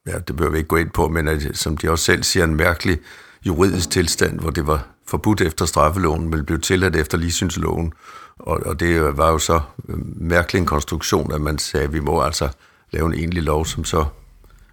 [0.07, 2.43] ja, det bør vi ikke gå ind på, men at, som de også selv siger,
[2.43, 2.99] en mærkelig
[3.45, 7.93] juridisk tilstand, hvor det var forbudt efter straffeloven, men blev tilladt efter ligesynsloven.
[8.39, 11.99] Og, og det var jo så øh, mærkelig en konstruktion, at man sagde, at vi
[11.99, 12.49] må altså
[12.91, 14.05] lave en egentlig lov, som så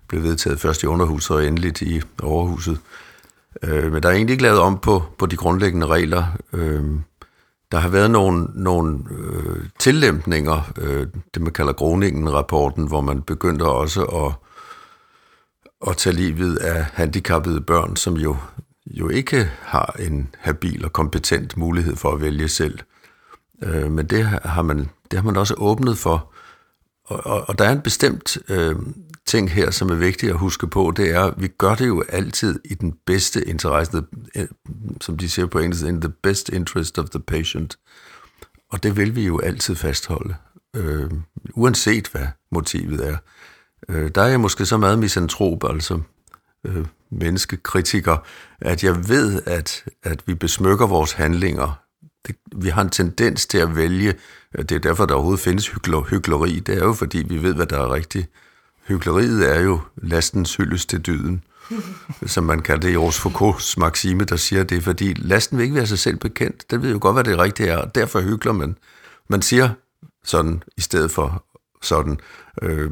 [0.08, 2.80] blev vedtaget først i underhuset og endeligt i overhuset.
[3.62, 6.24] Øh, men der er egentlig ikke lavet om på, på de grundlæggende regler.
[6.52, 6.84] Øh,
[7.72, 13.62] der har været nogle, nogle øh, tillæmpninger, øh, det man kalder Groningen-rapporten, hvor man begyndte
[13.62, 14.32] også at,
[15.90, 18.36] at tage livet af handicappede børn, som jo,
[18.86, 22.78] jo ikke har en habil og kompetent mulighed for at vælge selv.
[23.62, 26.32] Øh, men det har, man, det har man også åbnet for,
[27.07, 28.76] og, og, og der er en bestemt øh,
[29.26, 32.04] ting her, som er vigtigt at huske på, det er, at vi gør det jo
[32.09, 34.04] altid i den bedste interesse, the,
[34.34, 34.48] øh,
[35.00, 37.78] som de siger på engelsk, in the best interest of the patient.
[38.70, 40.34] Og det vil vi jo altid fastholde,
[40.76, 41.11] øh,
[41.54, 43.16] uanset hvad motivet er.
[43.88, 46.00] Øh, der er jeg måske så meget misantrop, altså
[46.64, 48.16] øh, menneskekritiker,
[48.61, 51.86] at jeg ved, at, at vi besmykker vores handlinger
[52.26, 54.14] det, vi har en tendens til at vælge,
[54.58, 55.68] det er derfor, der overhovedet findes
[56.10, 58.30] hyggeleri, det er jo fordi, vi ved, hvad der er rigtigt.
[58.88, 61.44] Hyggeleriet er jo lastens hyldest til dyden,
[62.26, 65.76] som man kalder det i Ros Foucault's maxime, der siger, det fordi, lasten vil ikke
[65.76, 66.70] være sig selv bekendt.
[66.70, 68.76] Den ved jo godt, hvad det rigtige er, og derfor hygler man.
[69.28, 69.70] Man siger
[70.24, 71.44] sådan, i stedet for
[71.82, 72.20] sådan.
[72.62, 72.90] Øh,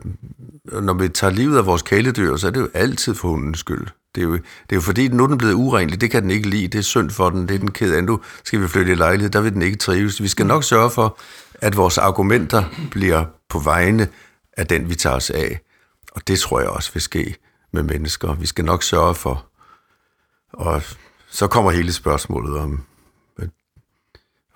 [0.73, 3.87] når vi tager livet af vores kæledyr, så er det jo altid for hundens skyld.
[4.15, 6.31] Det er, jo, det er jo fordi, nu er den blevet urenlig, det kan den
[6.31, 8.05] ikke lide, det er synd for den, det er den ked af.
[8.05, 10.23] Nu skal vi flytte i lejlighed, der vil den ikke trives.
[10.23, 11.19] Vi skal nok sørge for,
[11.55, 14.09] at vores argumenter bliver på vegne
[14.57, 15.61] af den, vi tager os af.
[16.13, 17.37] Og det tror jeg også vil ske
[17.73, 18.35] med mennesker.
[18.35, 19.47] Vi skal nok sørge for.
[20.53, 20.83] Og
[21.29, 22.85] så kommer hele spørgsmålet om,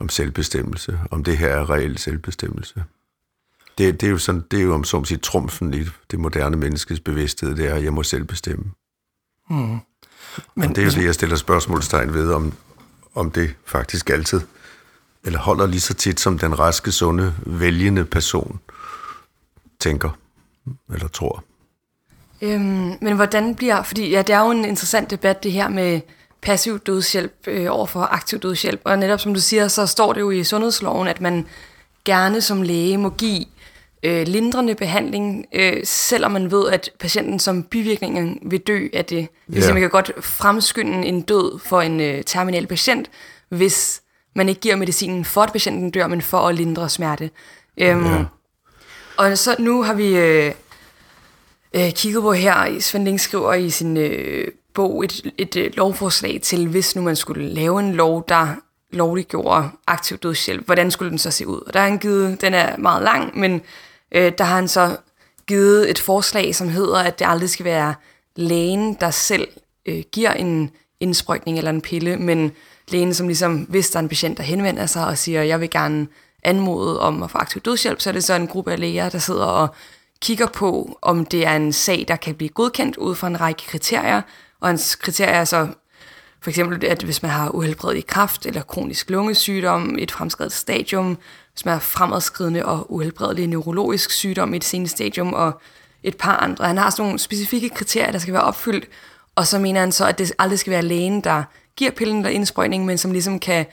[0.01, 2.85] om selvbestemmelse, om det her er reel selvbestemmelse.
[3.79, 6.57] Det, det er jo sådan, det er jo om som sige trumfen i det moderne
[6.57, 8.65] menneskes bevidsthed, det er, at jeg må selv bestemme.
[9.49, 9.79] Mm.
[10.55, 12.53] Men, det er jo det, jeg stiller spørgsmålstegn ved, om,
[13.15, 14.41] om det faktisk altid,
[15.25, 18.61] eller holder lige så tit, som den raske, sunde, vælgende person
[19.81, 20.11] tænker
[20.95, 21.45] eller tror.
[22.43, 26.01] Øhm, men hvordan bliver, fordi ja, det er jo en interessant debat, det her med
[26.43, 30.21] passiv dødshjælp øh, over for aktiv dødshjælp, og netop som du siger, så står det
[30.21, 31.47] jo i sundhedsloven, at man
[32.05, 33.45] gerne som læge må give
[34.03, 39.29] øh, lindrende behandling, øh, selvom man ved, at patienten som bivirkning vil dø af det.
[39.57, 39.73] Yeah.
[39.73, 43.11] man kan godt fremskynde en død for en øh, terminal patient,
[43.49, 44.03] hvis
[44.37, 47.31] man ikke giver medicinen for, at patienten dør, men for at lindre smerte.
[47.79, 48.25] Øhm, yeah.
[49.17, 50.53] Og så nu har vi øh,
[51.75, 55.71] øh, kigget på her, Svend Link skriver i sin øh, bog et, et, et øh,
[55.77, 58.49] lovforslag til, hvis nu man skulle lave en lov, der
[58.93, 61.61] lovliggjorde aktiv dødshjælp, hvordan skulle den så se ud?
[61.67, 63.63] Og der er en givet, den er meget lang, men
[64.13, 64.97] øh, der har han så
[65.47, 67.95] givet et forslag, som hedder, at det aldrig skal være
[68.37, 69.49] lægen, der selv
[69.87, 72.53] øh, giver en indsprøjtning eller en pille, men
[72.89, 75.71] lægen, som ligesom, hvis der er en patient, der henvender sig og siger, jeg vil
[75.71, 76.07] gerne
[76.43, 79.19] anmode om at få aktiv dødshjælp, så er det så en gruppe af læger, der
[79.19, 79.69] sidder og
[80.21, 83.63] kigger på, om det er en sag, der kan blive godkendt ud fra en række
[83.67, 84.23] kriterier,
[84.61, 85.69] og hans kriterier er så
[86.43, 91.19] for eksempel, at hvis man har uhelbredelig kræft eller kronisk lungesygdom, et fremskrevet stadium,
[91.59, 95.61] som er fremadskridende og uhelbredelig neurologisk sygdom i et seneste stadium, og
[96.03, 96.67] et par andre.
[96.67, 98.89] Han har sådan nogle specifikke kriterier, der skal være opfyldt,
[99.35, 101.43] og så mener han så, at det aldrig skal være lægen, der
[101.77, 103.67] giver pillen eller indsprøjtning, men som ligesom kan,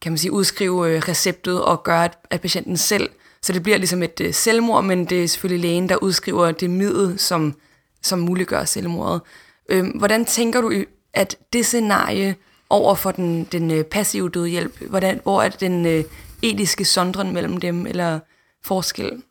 [0.00, 3.10] kan man sige, udskrive øh, receptet og gøre, at patienten selv,
[3.42, 6.70] så det bliver ligesom et øh, selvmord, men det er selvfølgelig lægen, der udskriver det
[6.70, 7.54] middel, som,
[8.02, 9.20] som muliggør selvmordet.
[9.68, 10.72] Øhm, hvordan tænker du,
[11.14, 12.36] at det scenarie
[12.70, 16.04] over for den, den øh, passive dødhjælp, hvordan, hvor er den
[16.50, 18.20] etiske sondren mellem dem, eller
[18.64, 19.22] forskel?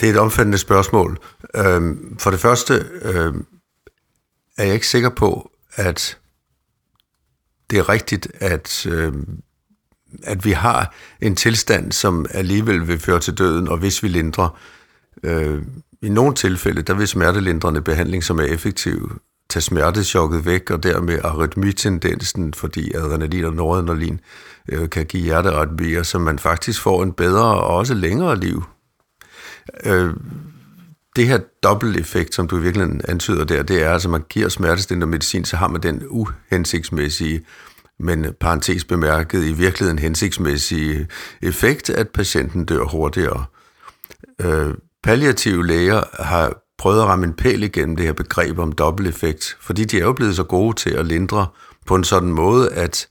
[0.00, 1.18] Det er et omfattende spørgsmål.
[1.56, 3.46] Øhm, for det første øhm,
[4.56, 6.18] er jeg ikke sikker på, at
[7.70, 9.42] det er rigtigt, at, øhm,
[10.22, 14.58] at vi har en tilstand, som alligevel vil føre til døden, og hvis vi lindrer.
[15.22, 15.62] Øh,
[16.02, 19.20] I nogle tilfælde, der vil smertelindrende behandling, som er effektiv,
[19.52, 24.20] tage smertechokket væk, og dermed arytmitendensen, fordi adrenalin og noradrenalin
[24.68, 28.64] øh, kan give hjertearytmier, så man faktisk får en bedre og også længere liv.
[29.84, 30.14] Øh,
[31.16, 34.48] det her dobbelteffekt, som du i virkeligheden antyder der, det er, altså, at man giver
[34.48, 37.44] smertestillende medicin, så har man den uhensigtsmæssige,
[37.98, 41.08] men parentes bemærket i virkeligheden hensigtsmæssige
[41.42, 43.44] effekt, at patienten dør hurtigere.
[44.40, 49.56] Øh, palliative læger har prøvet at ramme en pæl igennem det her begreb om dobbelteffekt,
[49.60, 51.46] fordi de er jo blevet så gode til at lindre
[51.86, 53.08] på en sådan måde, at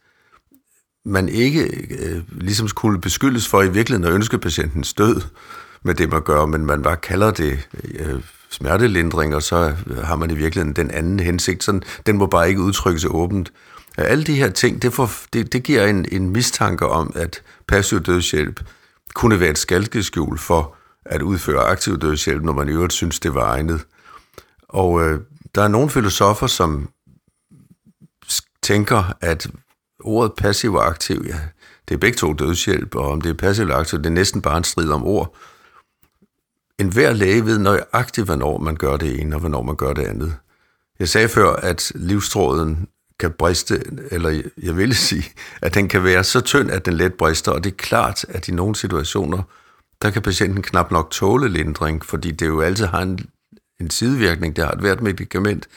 [1.06, 1.64] man ikke
[2.00, 5.22] øh, ligesom skulle beskyldes for i virkeligheden at ønske patientens død
[5.84, 7.68] med det, man gør, men man bare kalder det
[8.00, 11.64] øh, smertelindring, og så har man i virkeligheden den anden hensigt.
[11.64, 13.52] Sådan, den må bare ikke udtrykkes åbent.
[14.00, 17.42] Øh, alle de her ting, det, får, det, det giver en, en mistanke om, at
[17.68, 18.64] passiv dødshjælp
[19.14, 23.36] kunne være et skalkeskjul for at udføre aktiv dødshjælp, når man i øvrigt synes, det
[23.36, 23.86] var egnet.
[24.68, 25.20] Og øh,
[25.56, 26.89] der er nogle filosofer, som
[28.62, 29.47] tænker, at
[29.99, 31.39] ordet passiv og aktiv, ja,
[31.89, 34.41] det er begge to dødshjælp, og om det er passiv eller aktiv, det er næsten
[34.41, 35.36] bare en strid om ord.
[36.80, 40.04] En hver læge ved nøjagtigt, hvornår man gør det ene, og hvornår man gør det
[40.04, 40.36] andet.
[40.99, 42.88] Jeg sagde før, at livstråden
[43.20, 45.26] kan briste, eller jeg vil sige,
[45.62, 48.47] at den kan være så tynd, at den let brister, og det er klart, at
[48.47, 49.43] i nogle situationer,
[50.02, 53.20] der kan patienten knap nok tåle lindring, fordi det jo altid har en,
[53.82, 55.68] en sidevirkning, det har et hvert medicament,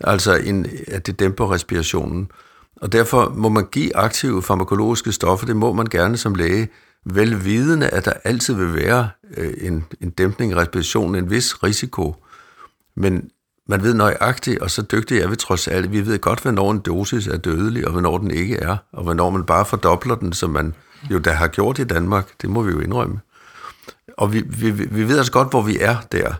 [0.00, 2.30] altså en, at det dæmper respirationen.
[2.76, 6.68] Og derfor må man give aktive farmakologiske stoffer, det må man gerne som læge,
[7.04, 12.16] velvidende, at der altid vil være øh, en, en dæmpning af respirationen, en vis risiko.
[12.96, 13.30] Men
[13.68, 16.78] man ved nøjagtigt, og så dygtig er vi trods alt, vi ved godt, hvornår en
[16.78, 20.50] dosis er dødelig, og hvornår den ikke er, og hvornår man bare fordobler den, som
[20.50, 20.74] man
[21.10, 23.20] jo da har gjort i Danmark, det må vi jo indrømme.
[24.16, 26.34] Og vi, vi, vi ved altså godt, hvor vi er der.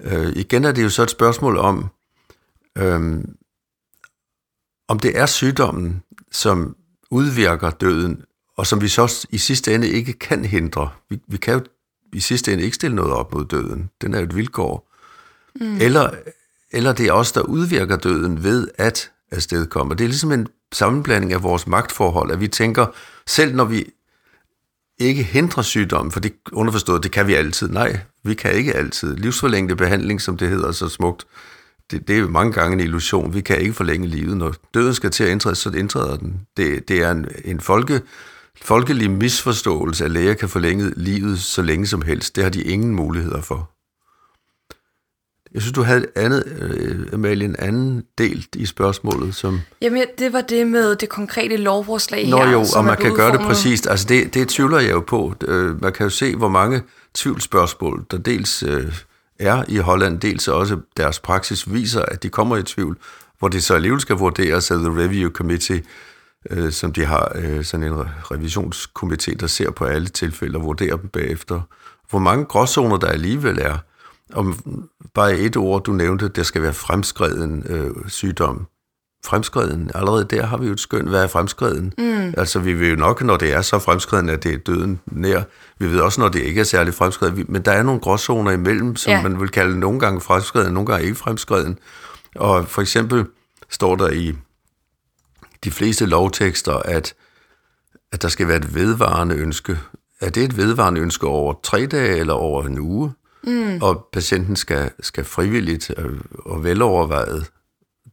[0.00, 1.88] Øh, igen er det jo så et spørgsmål om,
[2.78, 3.24] øh,
[4.88, 6.02] om det er sygdommen,
[6.32, 6.76] som
[7.10, 8.22] udvirker døden,
[8.56, 10.90] og som vi så i sidste ende ikke kan hindre.
[11.10, 11.60] Vi, vi kan jo
[12.12, 13.90] i sidste ende ikke stille noget op mod døden.
[14.00, 14.92] Den er jo et vilkår.
[15.60, 15.76] Mm.
[15.80, 16.10] Eller,
[16.72, 19.94] eller det er os, der udvirker døden ved at afstedkomme.
[19.94, 22.86] Det er ligesom en sammenblanding af vores magtforhold, at vi tænker,
[23.26, 23.84] selv når vi
[24.98, 27.68] ikke hindre sygdommen, for det underforstået, det kan vi altid.
[27.68, 29.16] Nej, vi kan ikke altid.
[29.16, 31.26] Livsforlængende behandling, som det hedder så smukt,
[31.90, 33.34] det, det er jo mange gange en illusion.
[33.34, 34.36] Vi kan ikke forlænge livet.
[34.36, 36.40] Når døden skal til at indtræde, så indtræder den.
[36.56, 38.00] Det, det er en, en folke,
[38.62, 42.36] folkelig misforståelse, at læger kan forlænge livet så længe som helst.
[42.36, 43.75] Det har de ingen muligheder for.
[45.56, 49.60] Jeg synes, du havde et andet, øh, Amalie, en anden del i spørgsmålet, som...
[49.82, 52.50] Jamen, det var det med det konkrete lovforslag Nå her.
[52.52, 53.86] jo, som og man kan gøre det præcist.
[53.86, 55.34] Altså, det, det tvivler jeg jo på.
[55.48, 56.82] Øh, Man kan jo se, hvor mange
[57.14, 58.92] tvivlsspørgsmål, der dels øh,
[59.38, 62.96] er i Holland, dels også deres praksis viser, at de kommer i tvivl,
[63.38, 65.82] hvor det så alligevel skal vurderes af The Review Committee,
[66.50, 70.96] øh, som de har øh, sådan en revisionskomité, der ser på alle tilfælde og vurderer
[70.96, 71.60] dem bagefter.
[72.10, 73.78] Hvor mange gråzoner der alligevel er.
[74.32, 74.58] Om
[75.14, 78.66] bare et ord, du nævnte, der skal være fremskreden øh, sygdom.
[79.24, 81.92] Fremskreden, allerede der har vi jo et skøn, hvad er fremskreden?
[81.98, 82.34] Mm.
[82.36, 85.42] Altså vi ved jo nok, når det er så fremskreden, at det er døden nær.
[85.78, 87.44] Vi ved også, når det ikke er særlig fremskreden.
[87.48, 89.22] Men der er nogle gråzoner imellem, som ja.
[89.22, 91.78] man vil kalde nogle gange fremskreden, nogle gange ikke fremskreden.
[92.36, 93.26] Og for eksempel
[93.70, 94.34] står der i
[95.64, 97.14] de fleste lovtekster, at,
[98.12, 99.78] at der skal være et vedvarende ønske.
[100.20, 103.12] Er det et vedvarende ønske over tre dage eller over en uge?
[103.46, 103.78] Mm.
[103.82, 107.50] Og patienten skal, skal frivilligt øh, og velovervejet,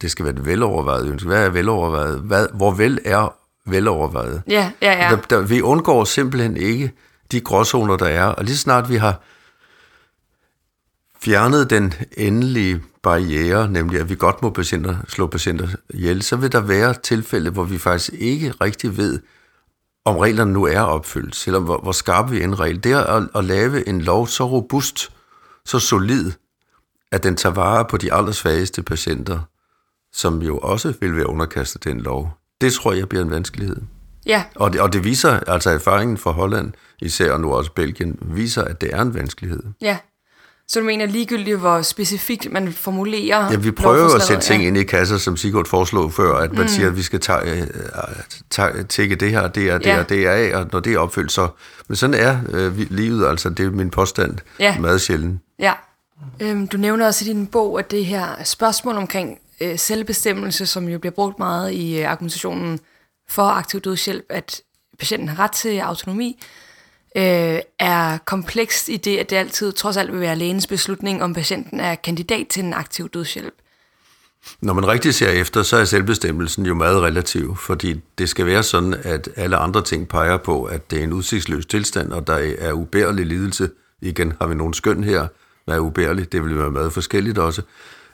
[0.00, 1.28] det skal være et velovervejet ønske.
[1.28, 2.18] Hvad er velovervejet?
[2.20, 3.34] Hvad, hvor vel er
[3.66, 4.42] velovervejet?
[4.48, 5.10] Ja, ja, ja.
[5.10, 6.92] Der, der, vi undgår simpelthen ikke
[7.32, 8.26] de gråzoner, der er.
[8.26, 9.20] Og lige snart vi har
[11.20, 16.52] fjernet den endelige barriere, nemlig at vi godt må patienter, slå patienter ihjel, så vil
[16.52, 19.20] der være tilfælde, hvor vi faktisk ikke rigtig ved,
[20.04, 22.84] om reglerne nu er opfyldt, selvom hvor, hvor skarpe vi er en regel.
[22.84, 25.10] Det er at, at lave en lov så robust,
[25.68, 26.32] så solid,
[27.12, 29.40] at den tager vare på de allersvageste patienter,
[30.12, 32.38] som jo også vil være underkastet den lov.
[32.60, 33.76] Det tror jeg bliver en vanskelighed.
[34.26, 34.44] ja.
[34.54, 38.62] Og det, og det viser, altså erfaringen fra Holland, især og nu også Belgien, viser,
[38.64, 39.62] at det er en vanskelighed.
[39.80, 39.98] Ja.
[40.68, 44.68] Så du mener ligegyldigt, hvor specifikt man formulerer Ja, vi prøver at sætte ting ja.
[44.68, 46.68] ind i kasser, som Sigurd foreslog før, at man mm.
[46.68, 47.66] siger, at vi skal tage, øh,
[48.50, 49.96] tage, tække det her, det er, det Ja.
[49.96, 51.48] er, det er af, og når det er opfyldt, så...
[51.88, 54.78] Men sådan er øh, livet, altså, det er min påstand Ja.
[54.78, 55.40] meget sjældent.
[55.58, 55.72] Ja.
[56.40, 60.88] Øhm, du nævner også i din bog, at det her spørgsmål omkring øh, selvbestemmelse, som
[60.88, 62.80] jo bliver brugt meget i øh, argumentationen
[63.28, 64.60] for aktiv dødshjælp, at
[64.98, 66.42] patienten har ret til autonomi,
[67.16, 71.34] øh, er komplekst i det, at det altid trods alt vil være lægens beslutning, om
[71.34, 73.54] patienten er kandidat til en aktiv dødshjælp.
[74.60, 78.62] Når man rigtig ser efter, så er selvbestemmelsen jo meget relativ, fordi det skal være
[78.62, 82.54] sådan, at alle andre ting peger på, at det er en udsigtsløs tilstand, og der
[82.58, 83.70] er ubærlig lidelse.
[84.00, 85.26] Igen har vi nogle skøn her,
[85.64, 87.62] hvad er ubærligt, det vil være meget forskelligt også.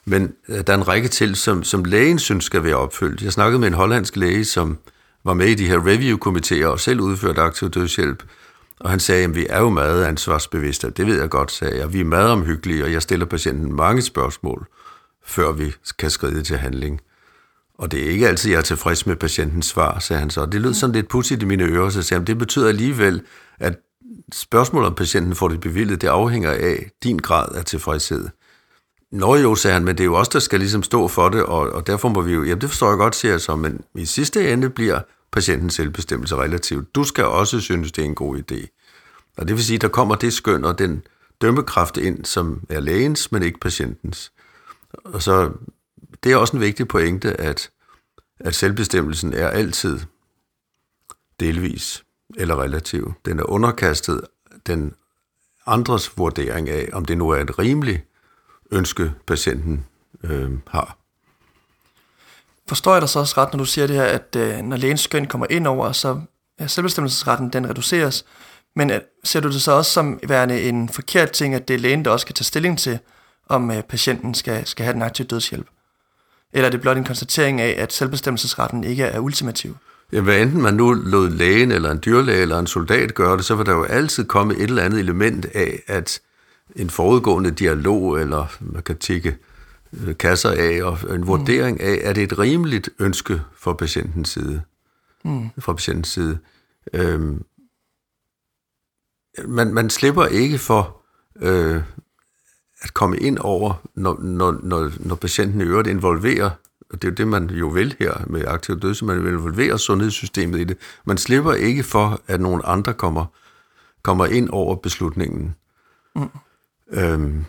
[0.04, 3.22] Men øh, der er en række til, som, som lægen synes skal være opfyldt.
[3.22, 4.78] Jeg snakkede med en hollandsk læge, som
[5.24, 8.22] var med i de her review-komiteer og selv udførte aktiv dødshjælp.
[8.80, 10.90] Og han sagde, at vi er jo meget ansvarsbevidste.
[10.90, 11.92] Det ved jeg godt, sagde jeg.
[11.92, 14.66] Vi er meget omhyggelige, og jeg stiller patienten mange spørgsmål,
[15.26, 17.00] før vi kan skride til handling.
[17.78, 20.46] Og det er ikke altid, jeg er tilfreds med patientens svar, sagde han så.
[20.46, 23.22] Det lød sådan lidt pudsigt i mine ører, så sagde han, det betyder alligevel,
[23.58, 23.78] at
[24.32, 28.28] spørgsmålet om patienten får det bevillet, det afhænger af din grad af tilfredshed.
[29.12, 31.42] Nå jo, sagde han, men det er jo os, der skal ligesom stå for det,
[31.42, 33.84] og, og derfor må vi jo, jamen det forstår jeg godt, siger jeg så, men
[33.94, 35.00] i sidste ende bliver
[35.32, 36.94] patientens selvbestemmelse relativt.
[36.94, 38.66] Du skal også synes, det er en god idé.
[39.36, 41.02] Og det vil sige, der kommer det skøn og den
[41.40, 44.32] dømmekraft ind, som er lægens, men ikke patientens.
[45.04, 45.50] Og så
[46.24, 47.70] det er også en vigtig pointe, at,
[48.40, 50.00] at selvbestemmelsen er altid
[51.40, 52.04] delvis
[52.36, 53.12] eller relativ.
[53.24, 54.20] Den er underkastet
[54.66, 54.94] den
[55.66, 58.00] andres vurdering af, om det nu er et rimeligt
[58.70, 59.86] ønske, patienten
[60.24, 60.96] øh, har.
[62.68, 65.00] Forstår jeg dig så også ret, når du siger det her, at øh, når lægens
[65.00, 66.20] skøn kommer ind over, så
[66.58, 68.24] er selvbestemmelsesretten, den reduceres,
[68.76, 71.78] men øh, ser du det så også som værende en forkert ting, at det er
[71.78, 72.98] lægen, der også kan tage stilling til,
[73.48, 75.66] om øh, patienten skal, skal have den aktive dødshjælp?
[76.52, 79.76] Eller er det blot en konstatering af, at selvbestemmelsesretten ikke er ultimativ?
[80.12, 83.44] Ja, hvad enten man nu lod lægen eller en dyrlæge eller en soldat gøre det,
[83.44, 86.20] så vil der jo altid komme et eller andet element af, at
[86.76, 89.36] en forudgående dialog, eller man kan tikke
[89.92, 94.62] øh, kasser af, og en vurdering af, er det et rimeligt ønske fra patientens side?
[95.24, 95.48] Mm.
[95.58, 96.38] Fra patientens side.
[96.92, 97.44] Øhm,
[99.46, 101.02] man, man slipper ikke for
[101.36, 101.82] øh,
[102.80, 106.50] at komme ind over, når, når, når, når patienten i øvrigt involverer,
[106.90, 109.32] og det er jo det, man jo vil her med aktiv død, så man vil
[109.32, 110.76] involvere sundhedssystemet i det.
[111.04, 113.26] Man slipper ikke for, at nogle andre kommer,
[114.02, 115.54] kommer ind over beslutningen.
[116.16, 116.28] Mm.
[116.92, 117.44] Øhm,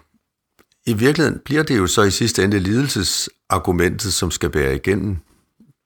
[0.85, 5.17] I virkeligheden bliver det jo så i sidste ende lidelsesargumentet, som skal bære igennem.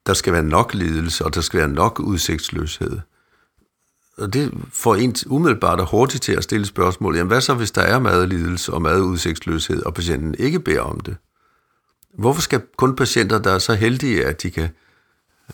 [0.06, 3.00] Der skal være nok lidelse, og der skal være nok udsigtsløshed.
[4.18, 7.72] Og det får en umiddelbart og hurtigt til at stille spørgsmål, jamen hvad så, hvis
[7.72, 11.18] der er meget lidelse og meget udsigtsløshed, og patienten ikke beder om det?
[12.18, 14.70] Hvorfor skal kun patienter, der er så heldige, at de kan,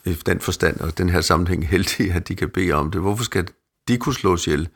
[0.05, 3.23] i den forstand og den her sammenhæng heldige, at de kan bede om det, hvorfor
[3.23, 3.47] skal
[3.87, 4.69] de kunne slås ihjel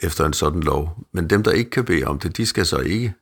[0.00, 1.06] efter en sådan lov?
[1.12, 3.14] Men dem, der ikke kan bede om det, de skal så ikke.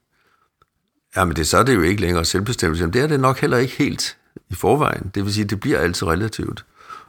[1.16, 2.82] Jamen det, så er det jo ikke længere selvbestemmelse.
[2.82, 4.16] Jamen det er det nok heller ikke helt
[4.50, 5.11] i forvejen.
[5.14, 6.64] Det vil sige, det bliver altid relativt.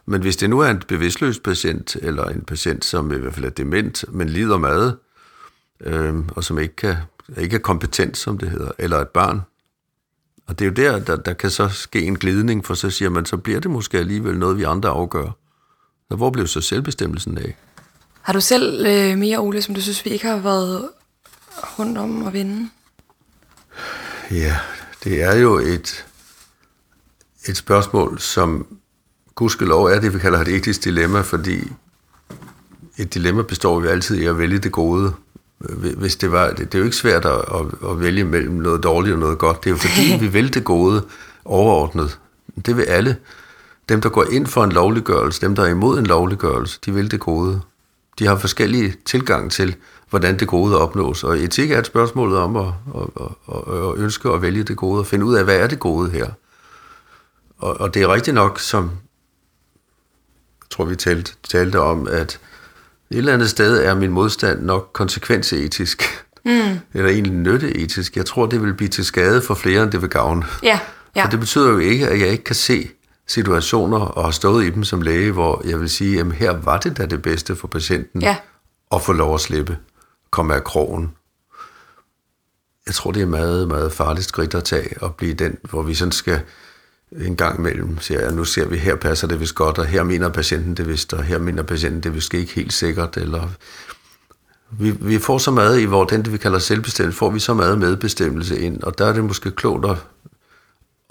[0.06, 3.46] Men hvis det nu er en bevidstløs patient, eller en patient, som i hvert fald
[3.46, 4.98] er dement, men lider meget,
[5.82, 6.96] øh, og som ikke, kan,
[7.38, 9.42] ikke er kompetent, som det hedder, eller et barn,
[10.48, 13.10] og det er jo der, der, der kan så ske en glidning, for så siger
[13.10, 15.32] man, så bliver det måske alligevel noget, vi andre afgør.
[16.12, 17.58] Så hvor blev så selvbestemmelsen af?
[18.22, 20.90] Har du selv øh, mere, Ole, som du synes, vi ikke har været
[21.80, 22.70] rundt om at vinde?
[24.32, 24.60] Ja,
[25.04, 26.06] det er jo et,
[27.46, 28.78] et spørgsmål, som
[29.36, 31.72] gudskelov er det, vi kalder et etisk dilemma, fordi
[32.98, 35.14] et dilemma består jo altid i at vælge det gode.
[35.98, 38.84] Hvis det, var, det, det er jo ikke svært at, at, at vælge mellem noget
[38.84, 39.64] dårligt og noget godt.
[39.64, 41.06] Det er jo fordi, vi vil det gode
[41.46, 42.20] overordnet.
[42.66, 43.18] Det vil alle.
[43.90, 47.12] Dem, der går ind for en lovliggørelse, dem, der er imod en lovliggørelse, de vil
[47.12, 47.62] det gode.
[48.20, 49.76] De har forskellige tilgang til,
[50.10, 51.24] hvordan det gode opnås.
[51.24, 55.00] Og etik er et spørgsmål om at, at, at, at ønske at vælge det gode,
[55.00, 56.28] og finde ud af, hvad er det gode her.
[57.58, 58.92] Og, og det er rigtigt nok, som
[60.70, 62.40] tror vi talte, talte om, at
[63.14, 66.26] et eller andet sted er min modstand nok konsekvensetisk.
[66.46, 66.80] Mm.
[66.94, 68.18] Eller egentlig nytteetisk.
[68.18, 70.46] Jeg tror, det vil blive til skade for flere, end det vil gavne.
[70.64, 70.80] Ja,
[71.16, 71.24] ja.
[71.26, 72.90] For det betyder jo ikke, at jeg ikke kan se
[73.28, 76.78] situationer og har stået i dem som læge, hvor jeg vil sige, at her var
[76.78, 78.36] det da det bedste for patienten Ja.
[78.92, 79.78] at få lov at slippe,
[80.32, 81.12] komme af krogen.
[82.88, 85.94] Jeg tror, det er meget, meget farligt skridt at tage og blive den, hvor vi
[85.94, 86.42] sådan skal
[87.18, 90.04] en gang imellem siger jeg, nu ser vi, her passer det vist godt, og her
[90.04, 93.50] mener patienten det vist, og her mener patienten det vist ikke helt sikkert, eller
[94.80, 97.54] vi, vi får så meget i, hvor den, det vi kalder selvbestemmelse, får vi så
[97.54, 99.98] meget medbestemmelse ind, og der er det måske klogt at,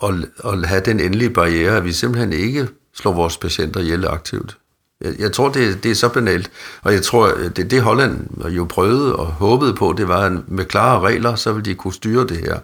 [0.03, 4.59] at, at have den endelige barriere, at vi simpelthen ikke slår vores patienter ihjel aktivt.
[5.01, 6.51] Jeg, jeg tror, det, det er så banalt,
[6.83, 10.65] og jeg tror, det, det Holland jo prøvede og håbede på, det var, at med
[10.65, 12.59] klare regler, så ville de kunne styre det her.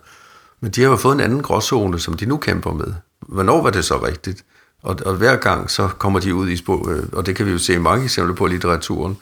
[0.61, 2.95] Men de har jo fået en anden gråzone, som de nu kæmper med.
[3.28, 4.44] Hvornår var det så rigtigt?
[4.82, 7.50] Og, og hver gang så kommer de ud i spor, øh, og det kan vi
[7.50, 9.16] jo se mange eksempler på i litteraturen,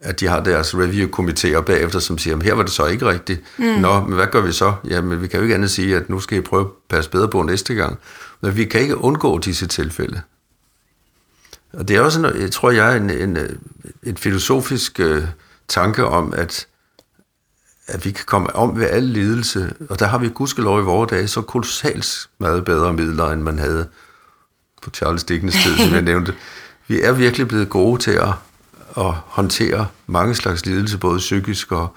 [0.00, 3.42] at de har deres review-komitéer bagefter, som siger, her var det så ikke rigtigt.
[3.58, 3.64] Mm.
[3.64, 4.74] Nå, men hvad gør vi så?
[4.84, 7.28] Jamen, vi kan jo ikke andet sige, at nu skal I prøve at passe bedre
[7.28, 7.98] på næste gang.
[8.40, 10.20] Men vi kan ikke undgå disse tilfælde.
[11.72, 13.38] Og det er også, en, jeg tror jeg, en, en,
[14.02, 15.22] en filosofisk øh,
[15.68, 16.66] tanke om, at,
[17.88, 21.10] at vi kan komme om ved al lidelse, og der har vi gudskelov i vores
[21.10, 23.88] dage så kolossalt meget bedre midler, end man havde
[24.82, 26.34] på Charles Dickens tid, som jeg nævnte.
[26.88, 28.32] Vi er virkelig blevet gode til at,
[28.96, 31.96] at håndtere mange slags lidelse, både psykisk og,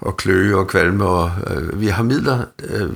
[0.00, 1.04] og kløe og kvalme.
[1.04, 2.90] Og, øh, vi har midler, øh,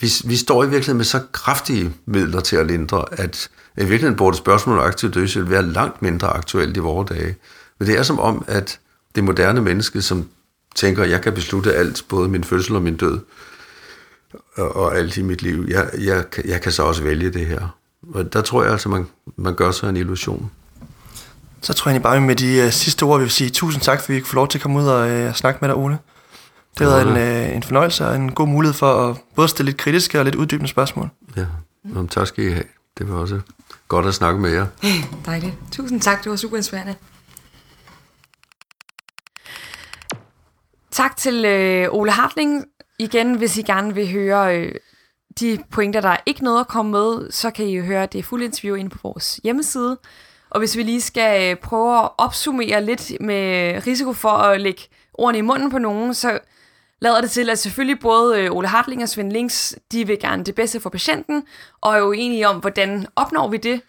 [0.00, 4.16] vi, vi står i virkeligheden med så kraftige midler til at lindre, at i virkeligheden
[4.16, 7.36] burde spørgsmålet om aktiv dødshjælp være langt mindre aktuelt i vores dage.
[7.78, 8.78] Men det er som om, at
[9.14, 10.28] det moderne menneske, som
[10.74, 13.20] tænker, at jeg kan beslutte alt, både min fødsel og min død,
[14.54, 17.76] og, og alt i mit liv, jeg, jeg, jeg kan så også vælge det her.
[18.14, 19.06] Og der tror jeg altså, man,
[19.36, 20.50] man gør sig en illusion.
[21.60, 24.00] Så tror jeg egentlig bare med de uh, sidste ord, vi vil sige tusind tak,
[24.00, 25.98] for vi får lov til at komme ud og uh, snakke med dig, Ole.
[26.78, 29.70] Det har været en, uh, en fornøjelse og en god mulighed for at både stille
[29.70, 31.08] lidt kritiske og lidt uddybende spørgsmål.
[31.36, 31.46] Ja,
[31.84, 32.64] Jamen, tak skal I have.
[32.98, 33.40] Det var også
[33.88, 34.66] godt at snakke med jer.
[35.26, 35.54] Dejligt.
[35.72, 36.94] Tusind tak, det var super inspirerende.
[41.00, 42.64] Tak til øh, Ole Hartling.
[42.98, 44.74] Igen, hvis I gerne vil høre øh,
[45.40, 48.24] de pointer, der er ikke noget at komme med, så kan I jo høre det
[48.24, 49.98] fulde interview inde på vores hjemmeside.
[50.50, 54.82] Og hvis vi lige skal øh, prøve at opsummere lidt med risiko for at lægge
[55.14, 56.38] ordene i munden på nogen, så
[57.00, 60.44] lader det til, at selvfølgelig både øh, Ole Hartling og Svend Links, de vil gerne
[60.44, 61.44] det bedste for patienten,
[61.80, 63.80] og er jo enige om, hvordan opnår vi det.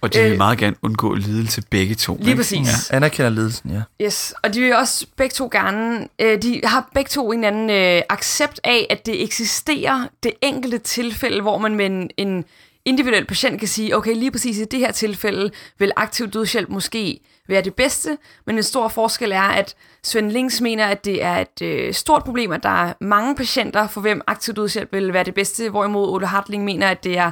[0.00, 2.16] Og de vil øh, meget gerne undgå lidelse begge to.
[2.16, 2.36] Lige ikke?
[2.36, 2.90] præcis.
[2.90, 4.04] Ja, anerkender lidelsen, ja.
[4.04, 7.70] Yes, og de vil også begge to gerne, øh, de har begge to en anden
[7.70, 12.44] øh, accept af, at det eksisterer det enkelte tilfælde, hvor man med en, en
[12.84, 17.20] individuel patient kan sige, okay, lige præcis i det her tilfælde vil aktiv dødshjælp måske
[17.48, 21.36] være det bedste, men en stor forskel er, at Svend Links mener, at det er
[21.36, 25.24] et øh, stort problem, at der er mange patienter, for hvem aktiv dødshjælp vil være
[25.24, 27.30] det bedste, hvorimod Ole Hartling mener, at det er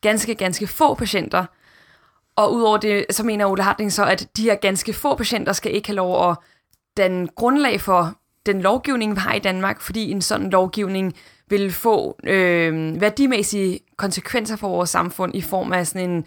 [0.00, 1.44] ganske, ganske få patienter.
[2.36, 5.74] Og udover det, så mener Ole Hartling så, at de her ganske få patienter skal
[5.74, 6.36] ikke have lov at
[6.96, 8.16] danne grundlag for
[8.46, 11.14] den lovgivning, vi har i Danmark, fordi en sådan lovgivning
[11.48, 16.24] vil få øh, værdimæssige konsekvenser for vores samfund i form af sådan en,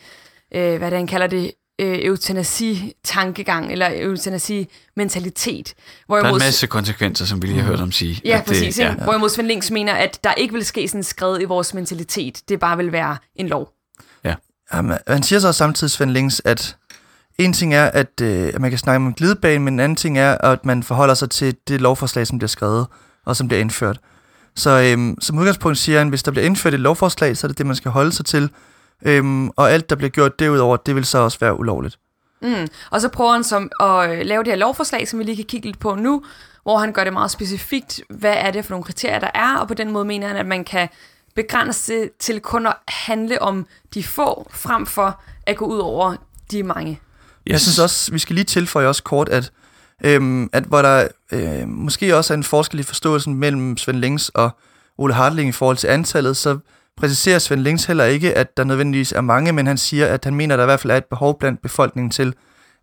[0.56, 5.74] øh, hvad det han kalder det, øh, eutanasi-tankegang eller eutanasi-mentalitet.
[6.10, 8.22] Der er en masse konsekvenser, som vi lige har hørt om sige.
[8.26, 8.76] Ja, præcis.
[8.76, 8.94] Det, ja.
[8.94, 12.42] Hvorimod Svend Links mener, at der ikke vil ske sådan skred i vores mentalitet.
[12.50, 13.75] Det bare vil være en lov.
[14.74, 16.78] Jamen, han siger så samtidig, Svend Links, at
[17.38, 19.96] en ting er, at, øh, at man kan snakke om en glidebane, men en anden
[19.96, 22.88] ting er, at man forholder sig til det lovforslag, som bliver skrevet
[23.26, 24.00] og som bliver indført.
[24.56, 27.58] Så øhm, som udgangspunkt siger han, hvis der bliver indført et lovforslag, så er det
[27.58, 28.50] det, man skal holde sig til.
[29.06, 32.00] Øhm, og alt, der bliver gjort derudover, det vil så også være ulovligt.
[32.42, 32.68] Mm.
[32.92, 35.46] Og så prøver han som at øh, lave det her lovforslag, som vi lige kan
[35.46, 36.24] kigge lidt på nu,
[36.64, 39.68] hvor han gør det meget specifikt, hvad er det for nogle kriterier, der er, og
[39.68, 40.90] på den måde mener han, at man kan
[41.36, 46.16] begrænse det til kun at handle om de få, frem for at gå ud over
[46.52, 47.00] de mange.
[47.48, 49.52] Jeg synes også, vi skal lige tilføje også kort, at,
[50.04, 54.30] øhm, at hvor der øh, måske også er en forskel i forståelsen mellem Svend Lings
[54.30, 54.50] og
[54.98, 56.60] Ole Hartling i forhold til antallet, så
[56.98, 60.36] præciserer Svend Lings heller ikke, at der nødvendigvis er mange, men han siger, at han
[60.36, 62.34] mener, at der i hvert fald er et behov blandt befolkningen til,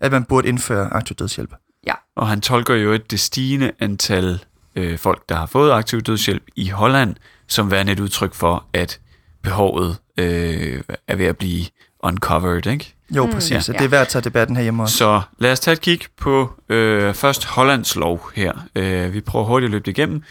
[0.00, 1.54] at man burde indføre aktiv dødshjælp.
[1.86, 1.94] Ja.
[2.16, 4.44] Og han tolker jo et det stigende antal
[4.76, 7.16] øh, folk, der har fået aktiv dødshjælp i Holland,
[7.52, 9.00] som værende et udtryk for, at
[9.42, 11.64] behovet øh, er ved at blive
[12.00, 12.94] uncovered, ikke?
[13.16, 13.68] Jo, præcis.
[13.68, 13.78] Mm, ja.
[13.78, 14.96] Det er værd at tage debatten herhjemme også.
[14.96, 18.52] Så lad os tage et kig på øh, først Hollands lov her.
[18.76, 20.22] Øh, vi prøver hurtigt at løbe det igennem.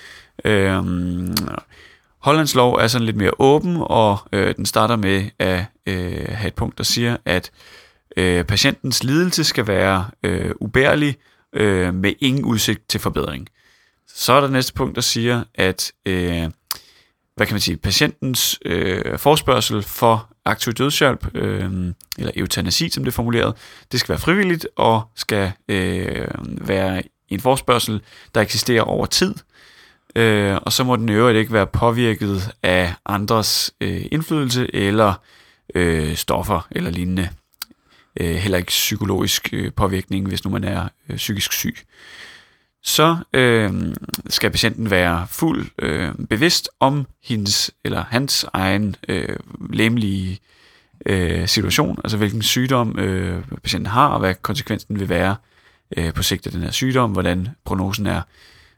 [0.46, 0.84] Øh,
[2.20, 6.48] Hollands lov er sådan lidt mere åben, og øh, den starter med at øh, have
[6.48, 7.52] et punkt, der siger, at
[8.18, 11.16] øh, patientens lidelse skal være øh, ubærlig
[11.54, 13.48] øh, med ingen udsigt til forbedring.
[14.16, 16.50] Så er der næste punkt, der siger, at øh,
[17.42, 23.12] hvad kan man sige, patientens øh, forspørgsel for aktiv dødshjælp, øh, eller eutanasi, som det
[23.12, 23.54] er formuleret,
[23.92, 28.02] det skal være frivilligt og skal øh, være en forspørgsel,
[28.36, 29.36] der eksisterer over tid.
[30.16, 35.14] Øh, og så må den øvrigt ikke være påvirket af andres øh, indflydelse eller
[35.76, 37.30] øh, stoffer eller lignende.
[38.20, 41.76] Øh, heller ikke psykologisk øh, påvirkning, hvis nu man er øh, psykisk syg.
[42.84, 43.74] Så øh,
[44.30, 49.38] skal patienten være fuld øh, bevidst om hendes eller hans egen øh,
[49.70, 50.40] læmelige
[51.06, 55.36] øh, situation, altså hvilken sygdom øh, patienten har, og hvad konsekvensen vil være
[55.98, 58.22] øh, på sigt af den her sygdom, hvordan prognosen er,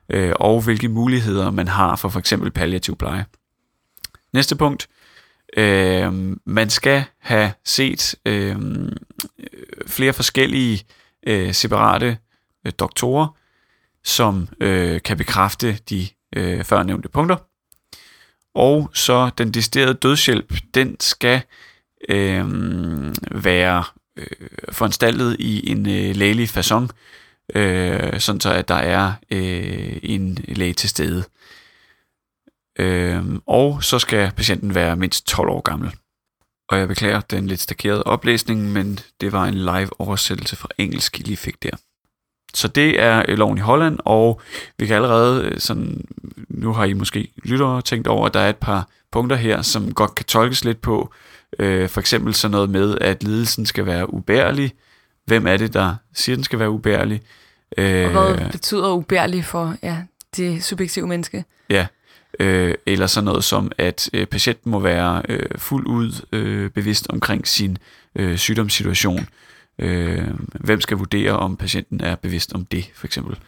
[0.10, 3.26] øh, og hvilke muligheder man har for for eksempel palliativ pleje.
[4.34, 4.88] Næste punkt.
[5.58, 6.14] Øh,
[6.46, 8.56] man skal have set øh,
[9.88, 10.84] flere forskellige
[11.28, 12.18] øh, separate
[12.66, 13.28] øh, doktorer,
[14.06, 17.36] som øh, kan bekræfte de øh, førnævnte punkter.
[18.56, 21.42] Og så den deciderede dødshjælp, den skal
[22.10, 22.46] øh,
[23.32, 23.84] være
[24.18, 26.88] øh, foranstaltet i en øh, lægelig façon,
[27.56, 31.24] øh, sådan så at der er øh, en læge til stede.
[32.80, 35.92] Øh, og så skal patienten være mindst 12 år gammel.
[36.70, 41.20] Og jeg beklager den lidt stakerede oplæsning, men det var en live oversættelse fra engelsk,
[41.20, 41.78] I lige fik der.
[42.54, 44.42] Så det er øh, loven i Holland, og
[44.78, 46.06] vi kan allerede, øh, sådan,
[46.50, 49.94] nu har I måske lyttere tænkt over, at der er et par punkter her, som
[49.94, 51.14] godt kan tolkes lidt på.
[51.60, 54.74] Øh, for eksempel sådan noget med, at lidelsen skal være ubærlig.
[55.26, 57.22] Hvem er det, der siger, den skal være ubærlig?
[57.78, 59.98] Øh, og hvad betyder ubærlig for ja,
[60.36, 61.46] det subjektive menneske?
[61.70, 61.88] Ja,
[62.40, 67.08] øh, eller sådan noget som, at øh, patienten må være øh, fuldt ud øh, bevidst
[67.10, 67.78] omkring sin
[68.16, 69.28] øh, sygdomssituation.
[69.80, 70.28] Øh,
[70.60, 73.40] hvem skal vurdere, om patienten er bevidst om det, for eksempel.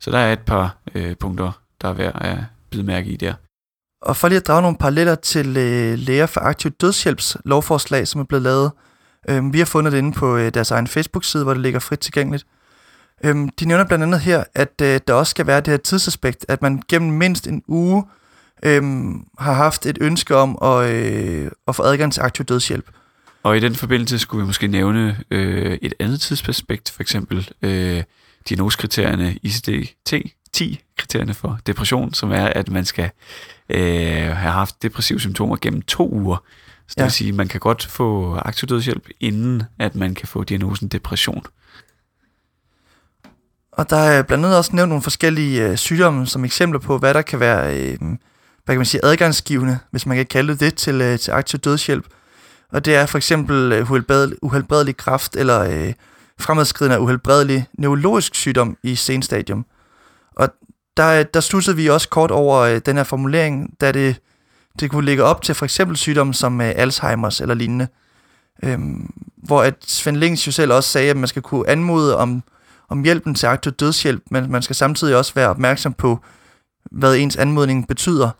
[0.00, 1.52] Så der er et par øh, punkter,
[1.82, 2.38] der er værd at
[2.70, 3.34] bide mærke i der.
[4.02, 8.20] Og for lige at drage nogle paralleller til øh, Læger for Aktiv Dødshjælps lovforslag, som
[8.20, 8.70] er blevet lavet.
[9.28, 11.98] Øh, vi har fundet det inde på øh, deres egen Facebook-side, hvor det ligger frit
[11.98, 12.46] tilgængeligt.
[13.24, 16.46] Øh, de nævner blandt andet her, at øh, der også skal være det her tidsaspekt,
[16.48, 18.04] at man gennem mindst en uge
[18.62, 18.82] øh,
[19.38, 22.90] har haft et ønske om at, øh, at få adgang til aktiv dødshjælp.
[23.42, 28.02] Og i den forbindelse skulle vi måske nævne øh, et andet tidsaspekt, for eksempel øh,
[28.48, 33.10] diagnoskriterierne ICD-10, kriterierne for depression, som er, at man skal
[33.68, 33.80] øh,
[34.36, 36.36] have haft depressive symptomer gennem to uger.
[36.88, 37.04] Så det ja.
[37.04, 40.88] vil sige, at man kan godt få aktiv dødshjælp, inden at man kan få diagnosen
[40.88, 41.44] depression.
[43.72, 47.14] Og der er blandt andet også nævnt nogle forskellige øh, sygdomme som eksempler på, hvad
[47.14, 47.98] der kan være øh,
[48.64, 52.06] hvad kan man sige, adgangsgivende, hvis man kan kalde det, til, øh, til aktiv dødshjælp.
[52.72, 55.92] Og det er for eksempel øh, uhelbredelig, uhelbredelig kræft eller øh,
[56.40, 59.66] fremadskridende uhelbredelig neurologisk sygdom i senstadium.
[60.36, 60.48] Og
[60.96, 64.20] der, øh, der stussede vi også kort over øh, den her formulering, da det,
[64.80, 67.88] det kunne ligge op til for eksempel sygdomme som øh, Alzheimers eller lignende.
[68.62, 72.42] Øhm, hvor at Svend Lings jo selv også sagde, at man skal kunne anmode om,
[72.88, 76.18] om hjælpen til aktiv dødshjælp, men man skal samtidig også være opmærksom på,
[76.90, 78.30] hvad ens anmodning betyder.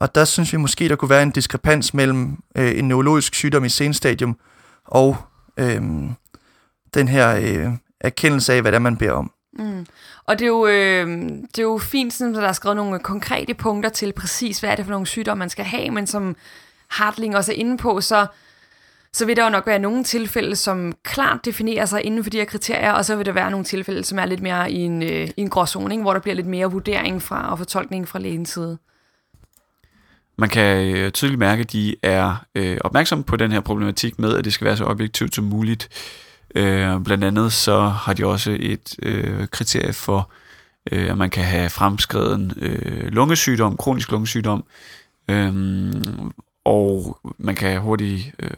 [0.00, 3.64] Og der synes vi måske, der kunne være en diskrepans mellem øh, en neurologisk sygdom
[3.64, 4.38] i senstadium
[4.84, 5.16] og
[5.56, 5.82] øh,
[6.94, 9.32] den her øh, erkendelse af, hvad det er, man beder om.
[9.58, 9.86] Mm.
[10.24, 12.98] Og det er, jo, øh, det er jo fint, sådan, at der er skrevet nogle
[12.98, 16.36] konkrete punkter til præcis, hvad er det for nogle sygdomme, man skal have, men som
[16.88, 18.26] Hartling også er inde på, så,
[19.12, 22.38] så vil der jo nok være nogle tilfælde, som klart definerer sig inden for de
[22.38, 25.02] her kriterier, og så vil der være nogle tilfælde, som er lidt mere i en,
[25.02, 28.48] øh, i en gråzone, hvor der bliver lidt mere vurdering fra og fortolkning fra lægens
[28.48, 28.78] side.
[30.38, 34.34] Man kan øh, tydeligt mærke, at de er øh, opmærksomme på den her problematik med,
[34.34, 35.88] at det skal være så objektivt som muligt.
[36.54, 40.30] Øh, blandt andet så har de også et øh, kriterie for,
[40.92, 44.64] øh, at man kan have fremskreden øh, lungesygdom, kronisk lungesygdom,
[45.30, 45.92] øh,
[46.64, 48.50] og man kan hurtigt øh,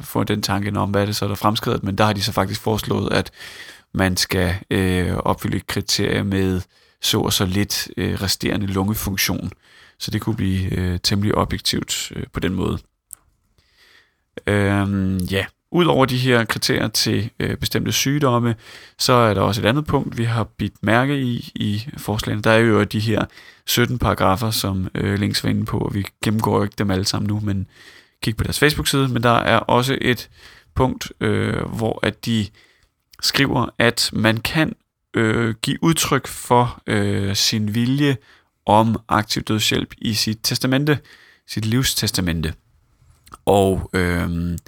[0.00, 2.22] få den tanke om, hvad er det så, der er fremskredet, men der har de
[2.22, 3.30] så faktisk foreslået, at
[3.94, 6.60] man skal øh, opfylde et kriterie med
[7.02, 9.50] så og så lidt øh, resterende lungefunktion.
[9.98, 12.78] Så det kunne blive øh, temmelig objektivt øh, på den måde.
[14.46, 18.54] Øhm, ja, Udover de her kriterier til øh, bestemte sygdomme,
[18.98, 22.42] så er der også et andet punkt, vi har bidt mærke i i forslagene.
[22.42, 23.24] Der er jo de her
[23.66, 27.28] 17 paragrafer, som øh, links var inde på, og vi gennemgår ikke dem alle sammen
[27.28, 27.66] nu, men
[28.22, 29.08] kig på deres Facebook-side.
[29.08, 30.30] Men der er også et
[30.74, 32.46] punkt, øh, hvor at de
[33.20, 34.72] skriver, at man kan
[35.14, 38.16] øh, give udtryk for øh, sin vilje
[38.66, 40.98] om aktiv dødshjælp i sit testamente,
[41.48, 42.54] sit livstestamente.
[43.46, 44.58] Og øh,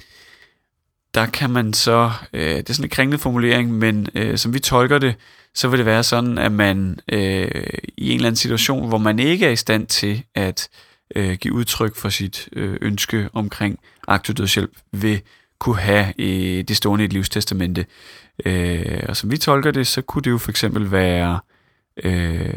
[1.13, 4.59] der kan man så, øh, det er sådan en kringlet formulering, men øh, som vi
[4.59, 5.15] tolker det,
[5.55, 7.51] så vil det være sådan, at man øh,
[7.97, 10.69] i en eller anden situation, hvor man ikke er i stand til at
[11.15, 15.21] øh, give udtryk for sit øh, ønske omkring aktiv dødshjælp, vil
[15.59, 17.85] kunne have øh, det stående i et livstestamente.
[18.45, 21.39] Øh, og som vi tolker det, så kunne det jo for eksempel være,
[22.03, 22.53] øh,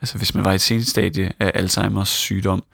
[0.00, 2.64] altså hvis man var i et seneste stadie af Alzheimers sygdom,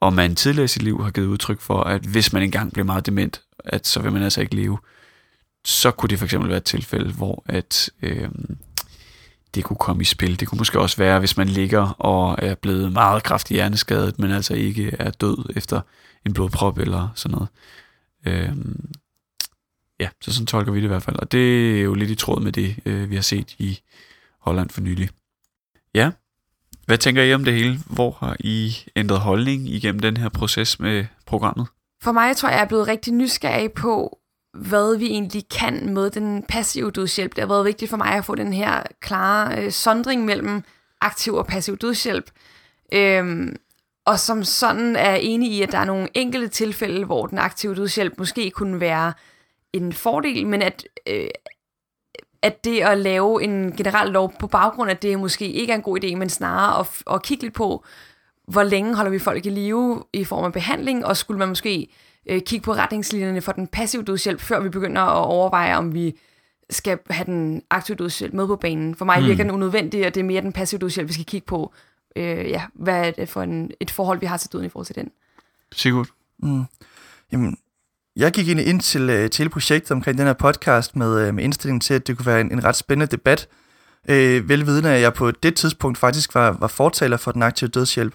[0.00, 2.86] og man tidligere i sit liv har givet udtryk for, at hvis man engang bliver
[2.86, 4.78] meget dement, at så vil man altså ikke leve,
[5.64, 8.28] så kunne det for eksempel være et tilfælde, hvor at øh,
[9.54, 10.40] det kunne komme i spil.
[10.40, 14.30] Det kunne måske også være, hvis man ligger og er blevet meget kraftigt hjerneskadet, men
[14.30, 15.80] altså ikke er død efter
[16.26, 17.48] en blodprop eller sådan noget.
[18.26, 18.56] Øh,
[20.00, 21.16] ja, så sådan tolker vi det i hvert fald.
[21.16, 23.80] Og det er jo lidt i tråd med det, øh, vi har set i
[24.40, 25.08] Holland for nylig.
[25.94, 26.10] Ja,
[26.86, 27.78] hvad tænker I om det hele?
[27.86, 31.66] Hvor har I ændret holdning igennem den her proces med programmet?
[32.02, 34.18] For mig tror jeg, jeg er blevet rigtig nysgerrig på,
[34.54, 37.36] hvad vi egentlig kan med den passive dødshjælp.
[37.36, 40.62] Det har været vigtigt for mig at få den her klare øh, sondring mellem
[41.00, 42.30] aktiv og passiv dødshjælp.
[42.92, 43.56] Øhm,
[44.06, 47.74] og som sådan er enig i, at der er nogle enkelte tilfælde, hvor den aktive
[47.74, 49.12] dødshjælp måske kunne være
[49.72, 51.26] en fordel, men at, øh,
[52.44, 55.82] at det at lave en generel lov på baggrund af det måske ikke er en
[55.82, 57.84] god idé, men snarere at, at kigge lidt på,
[58.48, 61.88] hvor længe holder vi folk i live i form af behandling, og skulle man måske
[62.26, 66.18] øh, kigge på retningslinjerne for den passive dødshjælp, før vi begynder at overveje, om vi
[66.70, 68.94] skal have den aktive dødshjælp med på banen.
[68.94, 69.26] For mig mm.
[69.26, 71.72] virker den unødvendig, og det er mere den passive dødshjælp, vi skal kigge på.
[72.16, 74.86] Øh, ja, hvad er det for en, et forhold, vi har til døden i forhold
[74.86, 75.10] til den?
[75.72, 76.08] Sigurd?
[76.38, 76.64] Mm.
[77.32, 77.58] Jamen,
[78.16, 81.34] jeg gik ind, ind til, øh, til hele projektet omkring den her podcast med, øh,
[81.34, 83.48] med indstillingen til, at det kunne være en, en ret spændende debat.
[84.08, 88.14] Øh, velvidende, at jeg på det tidspunkt faktisk var, var fortaler for den aktive dødshjælp.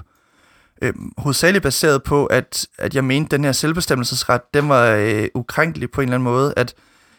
[0.82, 5.28] Øh, hovedsageligt baseret på, at, at jeg mente, at den her selvbestemmelsesret, den var øh,
[5.36, 6.54] ukrænkelig på en eller anden måde.
[6.58, 6.74] At,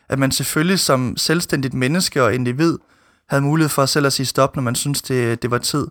[0.08, 2.78] at man selvfølgelig som selvstændigt menneske og individ
[3.28, 5.86] havde mulighed for selv at sige stop, når man synes det, det var tid.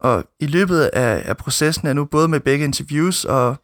[0.00, 3.56] Og i løbet af, af processen er nu både med begge interviews og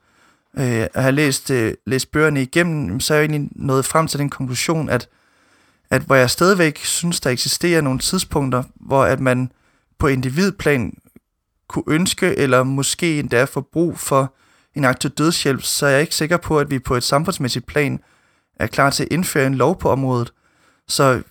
[0.56, 4.18] øh, at have læst, øh, læst bøgerne igennem, så er jeg egentlig nået frem til
[4.18, 5.08] den konklusion, at,
[5.90, 9.52] at hvor jeg stadigvæk synes, der eksisterer nogle tidspunkter, hvor at man
[9.98, 10.98] på individplan
[11.68, 14.34] kunne ønske, eller måske endda få brug for
[14.74, 18.00] en aktiv dødshjælp, så er jeg ikke sikker på, at vi på et samfundsmæssigt plan
[18.56, 20.32] er klar til at indføre en lov på området.
[20.88, 21.22] Så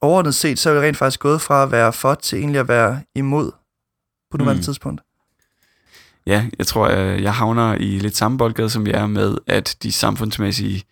[0.00, 2.68] overordnet set, så er vi rent faktisk gået fra at være for til egentlig at
[2.68, 3.50] være imod
[4.30, 4.64] på nuværende mm.
[4.64, 5.05] tidspunkt.
[6.26, 9.92] Ja, jeg tror, jeg havner i lidt samme boldgade, som jeg er med, at de
[9.92, 10.84] samfundsmæssige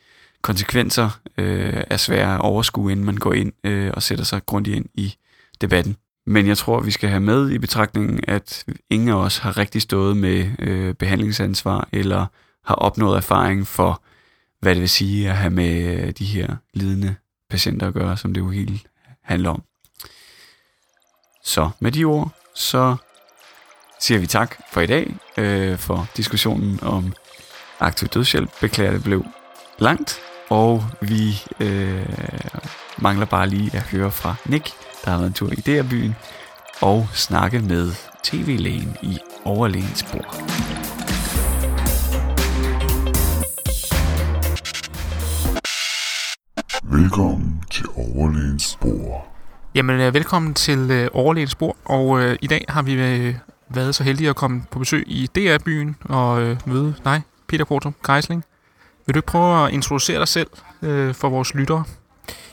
[0.43, 4.77] konsekvenser øh, er svære at overskue, inden man går ind øh, og sætter sig grundigt
[4.77, 5.15] ind i
[5.61, 5.97] debatten.
[6.27, 9.83] Men jeg tror, vi skal have med i betragtningen, at ingen af os har rigtig
[9.83, 12.27] stået med øh, behandlingsansvar eller
[12.65, 14.03] har opnået erfaring for,
[14.61, 17.15] hvad det vil sige at have med øh, de her lidende
[17.51, 18.87] patienter at gøre, som det jo helt
[19.23, 19.63] handler om.
[21.45, 22.97] Så med de ord, så
[24.01, 27.13] siger vi tak for i dag, øh, for diskussionen om
[27.81, 28.51] aktiv dødshjælp.
[28.61, 29.25] Beklager, det blev
[29.79, 32.07] langt, og vi øh,
[32.99, 34.73] mangler bare lige at høre fra Nick,
[35.05, 36.17] der har været en tur i DR-byen,
[36.81, 37.93] og snakke med
[38.23, 40.05] tv-lægen i overlægens
[46.83, 49.35] Velkommen til overlægens bord.
[49.75, 53.35] Jamen, øh, velkommen til øh, overlægens bord, og øh, i dag har vi øh,
[53.69, 57.93] været så heldige at komme på besøg i DR-byen og øh, møde dig, Peter Porto
[58.07, 58.45] Geisling.
[59.07, 60.51] Vil du ikke prøve at introducere dig selv
[60.83, 61.85] øh, for vores lyttere?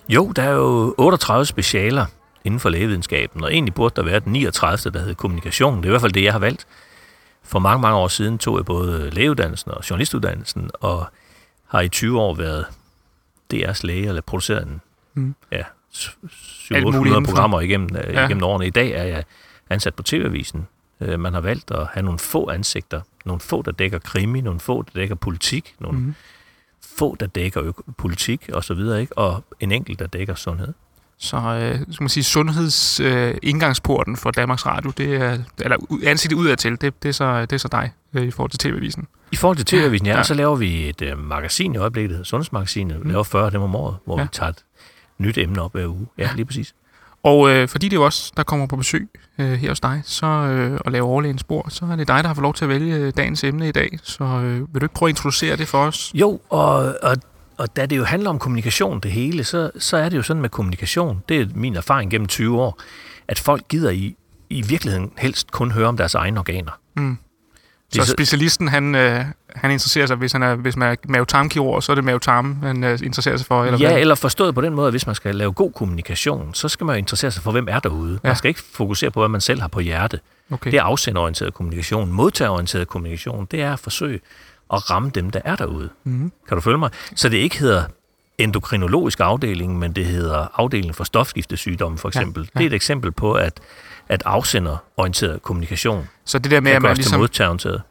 [0.10, 2.06] Jo, der er jo 38 specialer
[2.44, 4.92] inden for lægevidenskaben, og egentlig burde der være den 39.
[4.92, 5.78] der hedder kommunikation.
[5.78, 6.68] Det er i hvert fald det, jeg har valgt.
[7.44, 11.06] For mange, mange år siden tog jeg både lægeuddannelsen og journalistuddannelsen, og
[11.68, 12.66] har i 20 år været
[13.54, 14.82] DR's læge, eller produceret en,
[15.14, 15.36] mm.
[15.52, 18.26] ja, 700 programmer igennem, øh, ja.
[18.26, 18.68] igennem årene.
[18.68, 19.24] I dag er jeg
[19.70, 20.68] ansat på TV-avisen.
[21.02, 23.02] Øh, man har valgt at have nogle få ansigter.
[23.26, 26.15] Nogle få, der dækker krimi, nogle få, der dækker politik, nogle mm.
[26.98, 29.18] få, der dækker politik og så videre, ikke?
[29.18, 30.73] og en enkelt, der dækker sundhed.
[31.18, 33.36] Så øh, skal man sige, sundheds øh,
[34.18, 37.68] for Danmarks Radio, det er, eller ansigtet udadtil, det, det, er så, det er så
[37.68, 39.07] dig øh, i forhold til TV-avisen.
[39.32, 40.23] I forhold til TV-avisen, ja, ja.
[40.23, 42.98] så laver vi et øh, magasin i øjeblikket, der hedder Sundhedsmagasinet.
[42.98, 43.10] Vi mm.
[43.10, 44.23] laver 40 af dem om året, hvor ja.
[44.23, 44.65] vi tager et
[45.18, 46.07] nyt emne op hver uge.
[46.18, 46.76] Ja, lige præcis.
[47.23, 50.26] Og øh, fordi det er os, der kommer på besøg øh, her hos dig, så,
[50.26, 52.69] øh, og laver overlægens spor, så er det dig, der har fået lov til at
[52.69, 53.99] vælge øh, dagens emne i dag.
[54.03, 56.11] Så øh, vil du ikke prøve at introducere det for os?
[56.14, 57.15] Jo, og, og,
[57.57, 60.41] og da det jo handler om kommunikation det hele, så, så er det jo sådan
[60.41, 62.81] med kommunikation, det er min erfaring gennem 20 år,
[63.27, 64.15] at folk gider i,
[64.49, 66.80] i virkeligheden helst kun høre om deres egne organer.
[66.95, 67.18] Mm.
[67.96, 71.92] Så specialisten, han, øh, han interesserer sig, hvis, han er, hvis man er mavetarmkirurg, så
[71.92, 73.66] er det mavetarm, han øh, interesserer sig for?
[73.66, 74.00] Eller ja, hvad?
[74.02, 76.96] eller forstået på den måde, at hvis man skal lave god kommunikation, så skal man
[76.96, 78.20] jo interessere sig for, hvem er derude.
[78.24, 78.30] Ja.
[78.30, 80.20] Man skal ikke fokusere på, hvad man selv har på hjerte.
[80.52, 80.72] Okay.
[80.72, 82.12] Det er afsenderorienteret kommunikation.
[82.12, 84.20] Modtagerorienteret kommunikation, det er at forsøge
[84.74, 85.90] at ramme dem, der er derude.
[86.04, 86.32] Mm.
[86.48, 86.90] Kan du følge mig?
[87.16, 87.84] Så det ikke hedder
[88.38, 92.42] endokrinologisk afdeling, men det hedder afdeling for stofskiftesygdomme, for eksempel.
[92.44, 92.60] Ja, ja.
[92.60, 93.60] Det er et eksempel på, at
[94.10, 97.30] at afsenderorienteret kommunikation Så det der med, at man ligesom,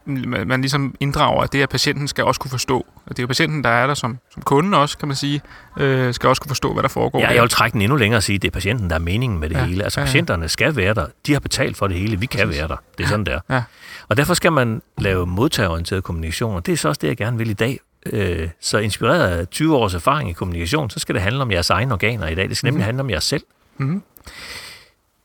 [0.04, 2.86] man, man ligesom inddrager, at det, at patienten skal også kunne forstå.
[3.06, 5.42] At det er jo patienten, der er der som, som kunde også, kan man sige,
[5.76, 7.20] øh, skal også kunne forstå, hvad der foregår.
[7.20, 9.00] Ja, jeg vil trække den endnu længere og sige, at det er patienten, der er
[9.00, 9.84] meningen med det ja, hele.
[9.84, 10.06] Altså ja, ja.
[10.06, 11.06] patienterne skal være der.
[11.26, 12.20] De har betalt for det hele.
[12.20, 12.76] Vi kan være der.
[12.98, 13.40] Det er sådan, der.
[13.50, 13.62] Ja.
[14.08, 17.38] Og derfor skal man lave modtagerorienteret kommunikation, og det er så også det, jeg gerne
[17.38, 17.78] vil i dag.
[18.06, 21.70] Øh, så inspireret af 20 års erfaring i kommunikation, så skal det handle om jeres
[21.70, 22.48] egne organer i dag.
[22.48, 22.84] Det skal nemlig mm.
[22.84, 23.42] handle om jer selv.
[23.78, 24.02] Mm.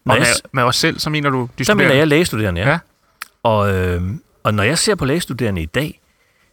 [0.06, 2.62] Når og med, jeg, med os selv, så mener du de Så mener jeg lægestuderende,
[2.62, 2.70] ja.
[2.70, 2.80] ja.
[3.44, 4.02] Og, øh,
[4.44, 6.02] og når jeg ser på lægestuderende i dag,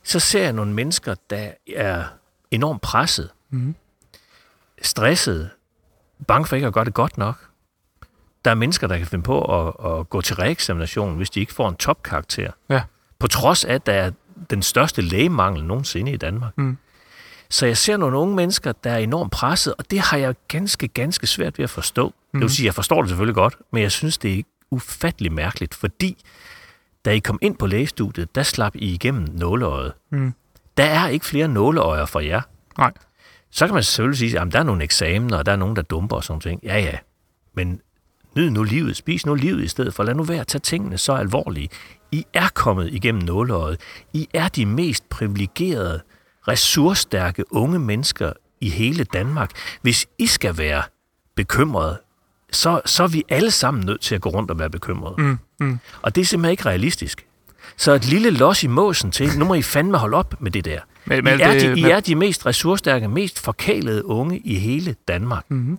[0.05, 2.05] så ser jeg nogle mennesker, der er
[2.51, 3.31] enormt presset.
[3.51, 3.75] Mhm.
[4.83, 5.51] Stresset,
[6.27, 7.49] bange for ikke at gøre det godt nok.
[8.45, 11.53] Der er mennesker, der kan finde på at, at gå til reeksamination, hvis de ikke
[11.53, 12.51] får en topkarakter.
[12.69, 12.83] Ja.
[13.19, 14.11] På trods af, at der er
[14.51, 16.59] den største lægemangel nogensinde i Danmark.
[16.59, 16.79] Mm.
[17.51, 20.89] Så jeg ser nogle unge mennesker, der er enormt presset, og det har jeg ganske,
[20.89, 22.15] ganske svært ved at forstå.
[22.35, 22.39] Mm.
[22.41, 22.49] Det Mhm.
[22.49, 26.25] vil sige, jeg forstår det selvfølgelig godt, men jeg synes, det er ufattelig mærkeligt, fordi
[27.05, 29.93] da I kom ind på lægestudiet, der slap I igennem nåleøjet.
[30.13, 30.35] Mm.
[30.77, 32.41] Der er ikke flere nåleøjer for jer.
[32.79, 32.93] Nej.
[33.51, 35.83] Så kan man selvfølgelig sige, at der er nogle eksamener, og der er nogen, der
[35.83, 36.61] dumper og sådan ting.
[36.65, 36.97] Ja, ja.
[37.55, 37.81] Men
[38.37, 38.97] nyd nu livet.
[38.97, 40.03] Spis nu livet i stedet for.
[40.03, 41.69] Lad nu være at tage tingene så alvorlige.
[42.13, 43.81] I er kommet igennem nåleøjet.
[44.13, 46.03] I er de mest privilegerede,
[46.49, 49.51] ressourcestærke unge mennesker i hele Danmark.
[49.83, 50.83] Hvis I skal være
[51.37, 52.01] bekymrede,
[52.53, 55.15] så, så er vi alle sammen nødt til at gå rundt og være bekymrede.
[55.19, 55.39] Mm.
[55.61, 55.79] Mm.
[56.03, 57.27] Og det er simpelthen ikke realistisk.
[57.77, 60.65] Så et lille los i måsen til, nu må I fandme holde op med det
[60.65, 60.81] der.
[61.05, 64.39] Men- I, men er, det- de, I men- er de mest ressourcestærke, mest forkælede unge
[64.39, 65.45] i hele Danmark.
[65.49, 65.79] Mm-hmm.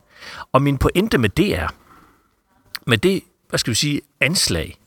[0.51, 1.67] Og min pointe med det er,
[2.87, 4.77] med det, hvad skal vi sige, anslag,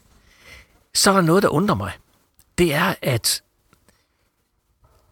[0.94, 1.92] så er der noget, der undrer mig.
[2.58, 3.42] Det er, at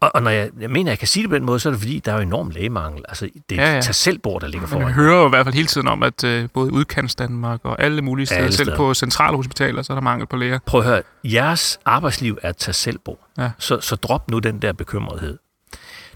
[0.04, 1.70] og, og når jeg, jeg mener, jeg kan sige det på den måde, så er
[1.70, 3.04] det fordi, der er jo enorm lægemangel.
[3.08, 4.86] Altså, det er Ja, ja, tag selvbord, der ligger foran.
[4.86, 7.82] vi hører jo i hvert fald hele tiden om, at øh, både udkants Danmark og
[7.82, 8.76] alle mulige steder, Alle selv steder.
[8.76, 10.58] på centrale hospitaler, så er der mangel på læger.
[10.66, 13.18] Prøv at høre, jeres arbejdsliv er tag selvbord.
[13.38, 13.50] Ja.
[13.58, 15.38] Så, så drop nu den der bekymrethed.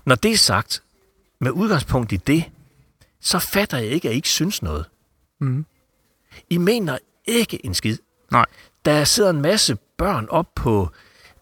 [0.07, 0.83] Når det er sagt,
[1.41, 2.45] med udgangspunkt i det,
[3.21, 4.85] så fatter jeg ikke, at I ikke synes noget.
[5.41, 5.67] Mm.
[6.51, 7.97] I mener ikke en skid.
[8.33, 8.45] Nej.
[8.85, 10.91] Der sidder en masse børn op på,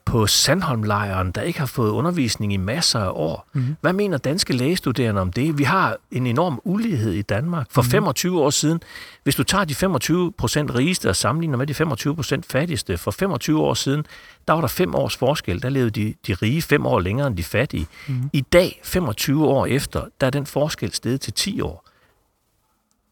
[0.06, 3.48] på Sandholmlejren, der ikke har fået undervisning i masser af år.
[3.52, 3.76] Mhm.
[3.80, 5.58] Hvad mener danske lægestuderende om det?
[5.58, 7.66] Vi har en enorm ulighed i Danmark.
[7.70, 7.90] For Mhm.
[7.90, 8.80] 25 år siden,
[9.22, 13.10] hvis du tager de 25 procent rigeste og sammenligner med de 25 procent fattigste, for
[13.10, 14.06] 25 år siden,
[14.48, 15.62] der var der fem års forskel.
[15.62, 17.86] Der levede de, de rige fem år længere end de fattige.
[18.08, 18.30] Mhm.
[18.32, 21.84] I dag, 25 år efter, der er den forskel steget til 10 år.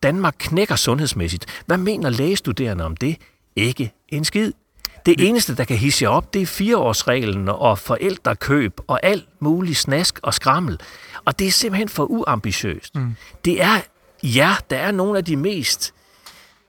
[0.02, 1.46] Danmark knækker sundhedsmæssigt.
[1.66, 3.16] Hvad mener lægestuderende om det?
[3.56, 4.52] Ikke en skid.
[5.06, 9.78] Det eneste, der kan hisse jer op, det er fireårsreglen og forældrekøb og alt muligt
[9.78, 10.80] snask og skrammel.
[11.24, 12.94] Og det er simpelthen for uambitiøst.
[12.94, 13.14] Mm.
[13.44, 13.80] Det er,
[14.22, 15.94] ja, der er nogle af de mest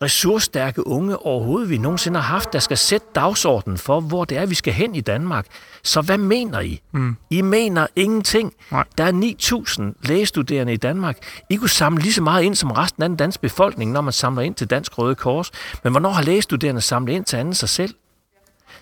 [0.01, 4.45] ressourcestærke unge overhovedet, vi nogensinde har haft, der skal sætte dagsordenen for, hvor det er,
[4.45, 5.45] vi skal hen i Danmark.
[5.83, 6.81] Så hvad mener I?
[6.91, 7.15] Mm.
[7.29, 8.53] I mener ingenting.
[8.71, 8.83] Nej.
[8.97, 11.17] Der er 9.000 lægestuderende i Danmark.
[11.49, 14.13] I kunne samle lige så meget ind som resten af den danske befolkning, når man
[14.13, 15.51] samler ind til Dansk Røde Kors.
[15.83, 17.93] Men hvornår har lægestuderende samlet ind til anden sig selv?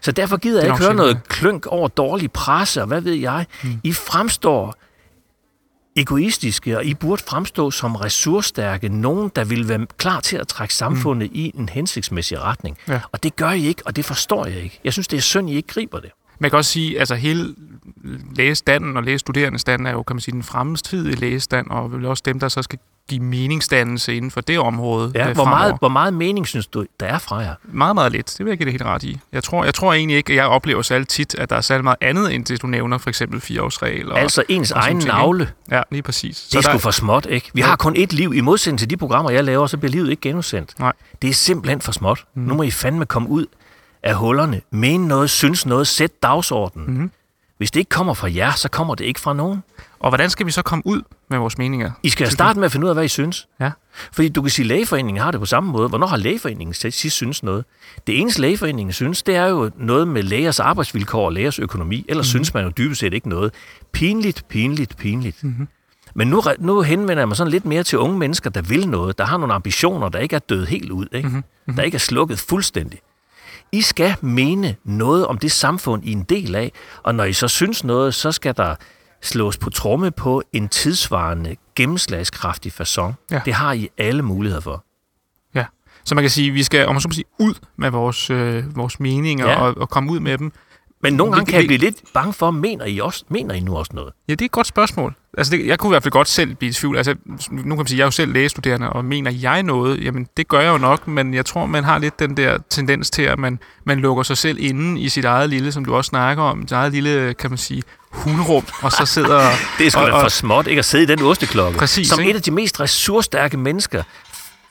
[0.03, 3.13] Så derfor gider er jeg ikke høre noget klønk over dårlig presse, og hvad ved
[3.13, 3.45] jeg.
[3.63, 3.79] Mm.
[3.83, 4.75] I fremstår
[5.95, 10.73] egoistiske, og I burde fremstå som ressourcestærke, nogen, der vil være klar til at trække
[10.73, 11.37] samfundet mm.
[11.37, 12.77] i en hensigtsmæssig retning.
[12.87, 13.01] Ja.
[13.11, 14.79] Og det gør I ikke, og det forstår jeg ikke.
[14.83, 16.11] Jeg synes, det er synd, I ikke griber det.
[16.39, 17.55] Man kan også sige, altså hele
[18.35, 22.39] lægestanden og lægestuderendestanden er jo, kan man sige, den fremmestidige lægestand, og vel også dem,
[22.39, 25.11] der så skal give meningsdannelse inden for det område.
[25.15, 25.57] Ja, øh, hvor, fremover.
[25.59, 27.53] meget, hvor meget mening synes du, der er fra jer?
[27.63, 28.35] Meget, meget lidt.
[28.37, 29.19] Det vil jeg give det helt ret i.
[29.31, 31.83] Jeg tror, jeg tror egentlig ikke, at jeg oplever særlig tit, at der er særlig
[31.83, 34.11] meget andet, end det, du nævner, for eksempel fireårsregel.
[34.11, 35.49] Og, Altså ens og egen navle.
[35.71, 36.43] Ja, lige præcis.
[36.51, 37.51] Det er der- sgu for småt, ikke?
[37.53, 37.67] Vi Ja.
[37.67, 38.33] har kun et liv.
[38.35, 40.79] I modsætning til de programmer, jeg laver, så bliver livet ikke genudsendt.
[40.79, 40.93] Nej.
[41.21, 42.25] Det er simpelthen for småt.
[42.35, 42.41] Mm.
[42.41, 43.45] Nu må I fandme komme ud
[44.03, 44.61] af hullerne.
[44.71, 46.97] Mene noget, synes noget, sæt dagsordenen.
[46.97, 47.11] Mhm.
[47.63, 49.63] Hvis det ikke kommer fra jer, så kommer det ikke fra nogen.
[49.99, 51.91] Og hvordan skal vi så komme ud med vores meninger?
[52.03, 53.47] I skal starte med at finde ud af, hvad I synes.
[53.59, 53.71] Ja.
[54.11, 55.89] Fordi du kan sige, at lægeforeningen har det på samme måde.
[55.89, 57.65] Hvornår har lægeforeningen sidst synes noget?
[58.07, 62.05] Det eneste lægeforeningen synes, det er jo noget med lægers arbejdsvilkår og lægers økonomi.
[62.09, 62.29] Ellers mm.
[62.29, 63.53] synes man jo dybest set ikke noget.
[63.91, 65.43] Pinligt, pinligt, pinligt.
[65.43, 65.67] Mhm.
[66.15, 69.17] Men nu, nu henvender jeg mig sådan lidt mere til unge mennesker, der vil noget,
[69.17, 71.27] der har nogle ambitioner, der ikke er døde helt ud, ikke?
[71.27, 71.37] Mhm.
[71.37, 71.75] Mm-hmm.
[71.75, 72.99] der ikke er slukket fuldstændig.
[73.73, 76.71] I skal mene noget om det samfund, I er en del af,
[77.03, 78.75] og når I så synes noget, så skal der
[79.21, 83.13] slås på tromme på en tidsvarende, gennemslagskraftig façon.
[83.31, 83.41] Ja.
[83.45, 84.85] Det har I alle muligheder for.
[85.55, 85.65] Ja,
[86.03, 88.75] så man kan sige, at vi skal, om man så sige, ud med vores, øh,
[88.75, 89.61] vores meninger ja.
[89.61, 90.51] og, og komme ud med dem.
[91.03, 93.77] Men nogle gange kan jeg blive lidt bange for, mener I, også, mener I nu
[93.77, 94.13] også noget?
[94.27, 95.13] Ja, det er et godt spørgsmål.
[95.37, 96.97] Altså, det, jeg kunne i hvert fald godt selv blive i tvivl.
[96.97, 97.15] Altså,
[97.51, 100.03] nu kan man sige, jeg er jo selv lægestuderende, og mener jeg noget?
[100.03, 103.09] Jamen, det gør jeg jo nok, men jeg tror, man har lidt den der tendens
[103.09, 106.09] til, at man, man lukker sig selv inde i sit eget lille, som du også
[106.09, 109.49] snakker om, sit eget lille, kan man sige, hunderum, og så sidder...
[109.77, 111.79] Det er sgu og, da for småt, ikke at sidde i den osteklokke.
[111.79, 112.31] Præcis, Som ikke?
[112.31, 114.03] et af de mest ressourcestærke mennesker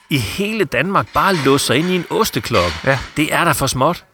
[0.09, 2.75] i hele Danmark, bare låse sig ind i en osteklokke.
[2.85, 2.99] Ja.
[3.17, 4.05] Det er da for småt.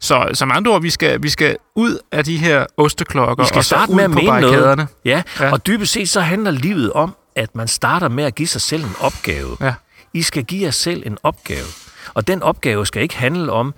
[0.00, 3.58] Så som andre ord, vi skal, vi skal ud af de her osteklokker, Vi skal
[3.58, 4.86] og så starte ud med at mene noget.
[5.04, 5.22] Ja.
[5.40, 5.52] Ja.
[5.52, 8.84] og dybest set så handler livet om, at man starter med at give sig selv
[8.84, 9.56] en opgave.
[9.60, 9.74] Ja.
[10.14, 11.66] I skal give jer selv en opgave.
[12.14, 13.74] Og den opgave skal ikke handle om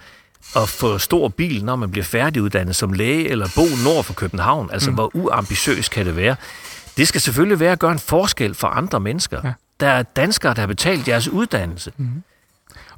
[0.56, 4.70] at få stor bil, når man bliver færdiguddannet som læge, eller bo nord for København.
[4.72, 4.94] Altså, mm.
[4.94, 6.36] hvor uambitiøs kan det være?
[6.96, 9.40] Det skal selvfølgelig være at gøre en forskel for andre mennesker.
[9.44, 9.52] Ja.
[9.80, 11.92] Der er danskere, der har betalt deres uddannelse.
[11.96, 12.22] Mm.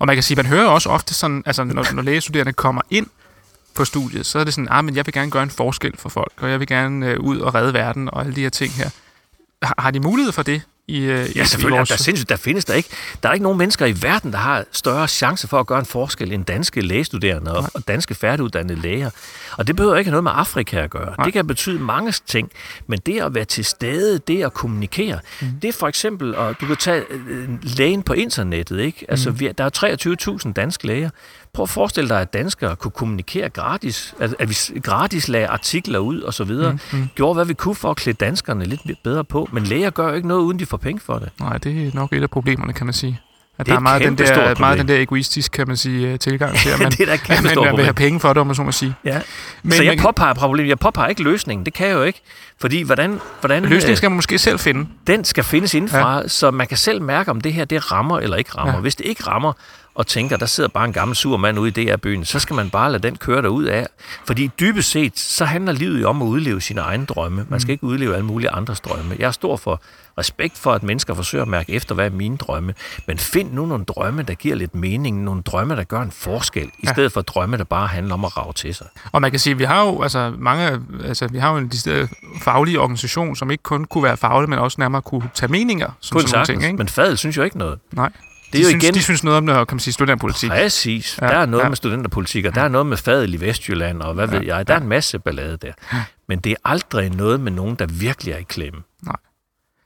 [0.01, 3.07] Og man kan sige, man hører også ofte sådan, altså når, når lægestuderende kommer ind
[3.75, 6.09] på studiet, så er det sådan, ah, men jeg vil gerne gøre en forskel for
[6.09, 8.73] folk, og jeg vil gerne øh, ud og redde verden og alle de her ting
[8.73, 8.91] her.
[9.63, 11.79] Har, har de mulighed for det i, øh, Ja, i selvfølgelig.
[11.79, 12.89] vores- Der, sindssygt, der findes der ikke.
[13.23, 15.87] Der er ikke nogen mennesker i verden, der har større chance for at gøre en
[15.87, 19.11] forskel end danske lægestuderende og, og danske færdiguddannede læger.
[19.59, 21.15] Og det behøver ikke have noget med Afrika at gøre.
[21.19, 21.25] Nej.
[21.25, 22.51] Det kan betyde mange ting.
[22.87, 25.47] Men det at være til stede, det at kommunikere, mm.
[25.63, 29.07] det er for eksempel, og du kan tage øh, lægen på internettet, ikke?
[29.09, 31.11] Altså, vi, der er 23.000 danske læger.
[31.53, 35.99] Prøv at forestille dig, at danskere kunne kommunikere gratis, at, at vi gratis lagde artikler
[35.99, 36.73] ud og så videre.
[36.73, 36.99] Mm.
[36.99, 37.09] Mm.
[37.15, 39.49] Gjorde, hvad vi kunne for at klæde danskerne lidt bedre på.
[39.53, 41.29] Men læger gør jo ikke noget, uden de får penge for det.
[41.41, 43.21] Nej, det er nok et af problemerne, kan man sige.
[43.59, 45.77] At Det er der er meget et den, der, meget den der egoistisk, kan man
[45.77, 48.29] sige, øh, tilgang til, at man, Det er at man, man vil have penge for
[48.29, 48.95] det, om man så må sige.
[49.05, 49.13] Ja.
[49.15, 49.23] Men
[49.63, 50.69] Men, så jeg kan- påpeger problemet.
[50.69, 51.65] Jeg påpeger ikke løsningen.
[51.67, 52.23] Det kan jeg jo ikke.
[52.61, 53.21] Fordi hvordan...
[53.41, 54.87] hvordan Løsningen øh, skal man måske selv finde.
[55.07, 56.29] Den skal findes indenfra, ja.
[56.29, 58.75] så man kan selv mærke, om det her det rammer eller ikke rammer.
[58.75, 58.81] Ja.
[58.81, 59.53] Hvis det ikke rammer,
[59.95, 62.71] og tænker, der sidder bare en gammel sur mand ude i DR-byen, så skal man
[62.71, 63.87] bare lade den køre derud af.
[64.27, 67.47] Fordi dybest set, så handler livet jo om at udleve sine egne drømme.
[67.49, 69.17] Man skal ikke udleve alle mulige andres drømme.
[69.19, 69.81] Jeg er stor for
[70.19, 72.75] respekt for, at mennesker forsøger at mærke efter, hvad er mine drømme.
[73.07, 75.23] Men find nu nogle drømme, der giver lidt mening.
[75.23, 76.67] Nogle drømme, der gør en forskel.
[76.67, 76.93] I Ja.
[76.93, 78.87] stedet for drømme, der bare handler om at rave til sig.
[79.13, 81.73] Og man kan sige, at vi har jo altså mange, altså vi har jo en
[82.43, 86.15] faglig organisation, som ikke kun kunne være faglig, men også nærmere kunne tage meninger som
[86.15, 86.79] Kun sådan sagtens, ting, ikke?
[86.79, 87.79] men fadet synes jo ikke noget.
[87.93, 88.11] Nej.
[88.53, 90.51] Det de er jo synes, igen- De synes noget om, noget, kan man sige, studenterpolitik.
[90.51, 91.19] Præcis.
[91.21, 91.65] Ja, Ja, der er noget ja.
[91.65, 91.69] ja.
[91.69, 94.47] med studenterpolitik, og der er noget med fadel i Vestjylland, og hvad Ja, ja, ved
[94.47, 94.69] jeg.
[94.69, 95.73] Der er en masse ballade der.
[96.29, 98.81] Men det er aldrig noget med nogen, der virkelig er i klemme.
[99.03, 99.17] Nej.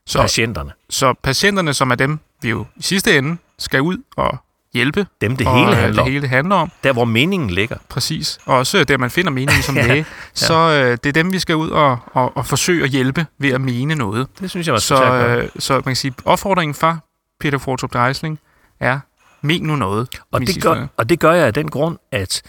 [0.06, 0.70] Så, Patienterne.
[0.90, 4.38] Så patienterne, som er dem, vi jo i sidste ende skal ud og
[4.74, 5.06] hjælpe.
[5.20, 6.10] Dem, det hele øh, handler det om.
[6.10, 6.70] hele handler om.
[6.84, 7.76] Der, hvor meningen ligger.
[7.88, 8.38] Præcis.
[8.44, 9.96] Og også der, man finder meningen som Ja, læge.
[9.98, 10.04] ja.
[10.34, 13.50] Så øh, det er dem, vi skal ud og, og, og forsøge at hjælpe ved
[13.50, 14.26] at mene noget.
[14.40, 16.98] Det synes jeg, man så, øh, så man kan sige, opfordringen fra
[17.40, 18.38] Peter Fortrup Dreisling
[18.80, 19.00] er,
[19.42, 20.08] men nu noget.
[20.32, 22.42] Og det, gør, og det gør jeg af den grund, at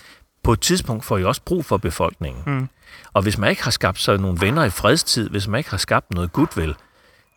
[0.43, 2.43] på et tidspunkt får I også brug for befolkningen.
[2.45, 2.69] Mm.
[3.13, 5.77] Og hvis man ikke har skabt sig nogle venner i fredstid, hvis man ikke har
[5.77, 6.75] skabt noget goodwill,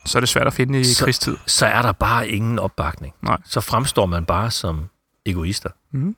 [0.07, 1.37] så er det svært at finde i så, krigstid.
[1.47, 3.15] Så er der bare ingen opbakning.
[3.23, 3.39] Nej.
[3.45, 4.89] Så fremstår man bare som
[5.27, 5.71] egoister.
[5.93, 6.17] Mm.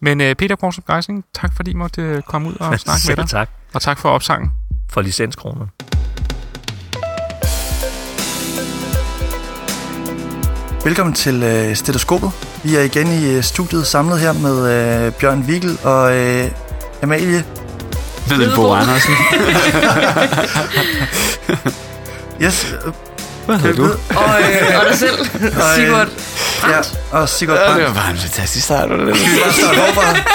[0.00, 3.16] Men øh, Peter Fortrup Dreisling, tak fordi I måtte øh, komme ud og snakke med
[3.16, 3.28] dig.
[3.28, 3.50] tak.
[3.74, 4.52] Og tak for opsangen.
[4.90, 5.66] For licenskroner.
[10.84, 12.30] Velkommen til øh, Stetoskopet.
[12.62, 14.68] Vi er igen i øh, studiet samlet her med
[15.06, 16.50] øh, Bjørn Vigel og øh,
[17.02, 17.44] Amalie.
[18.30, 19.12] Middelbo Andersen.
[22.42, 22.66] yes.
[22.86, 22.92] øh,
[23.46, 23.84] Hvad hedder du?
[24.16, 25.24] Og, øh, og dig selv,
[25.76, 26.08] Sigurd
[26.68, 26.80] Ja,
[27.18, 27.78] og Sigurd Ja, Brandt.
[27.80, 28.90] det var bare en fantastisk start.
[28.90, 30.20] Var det Skal vi bare starte?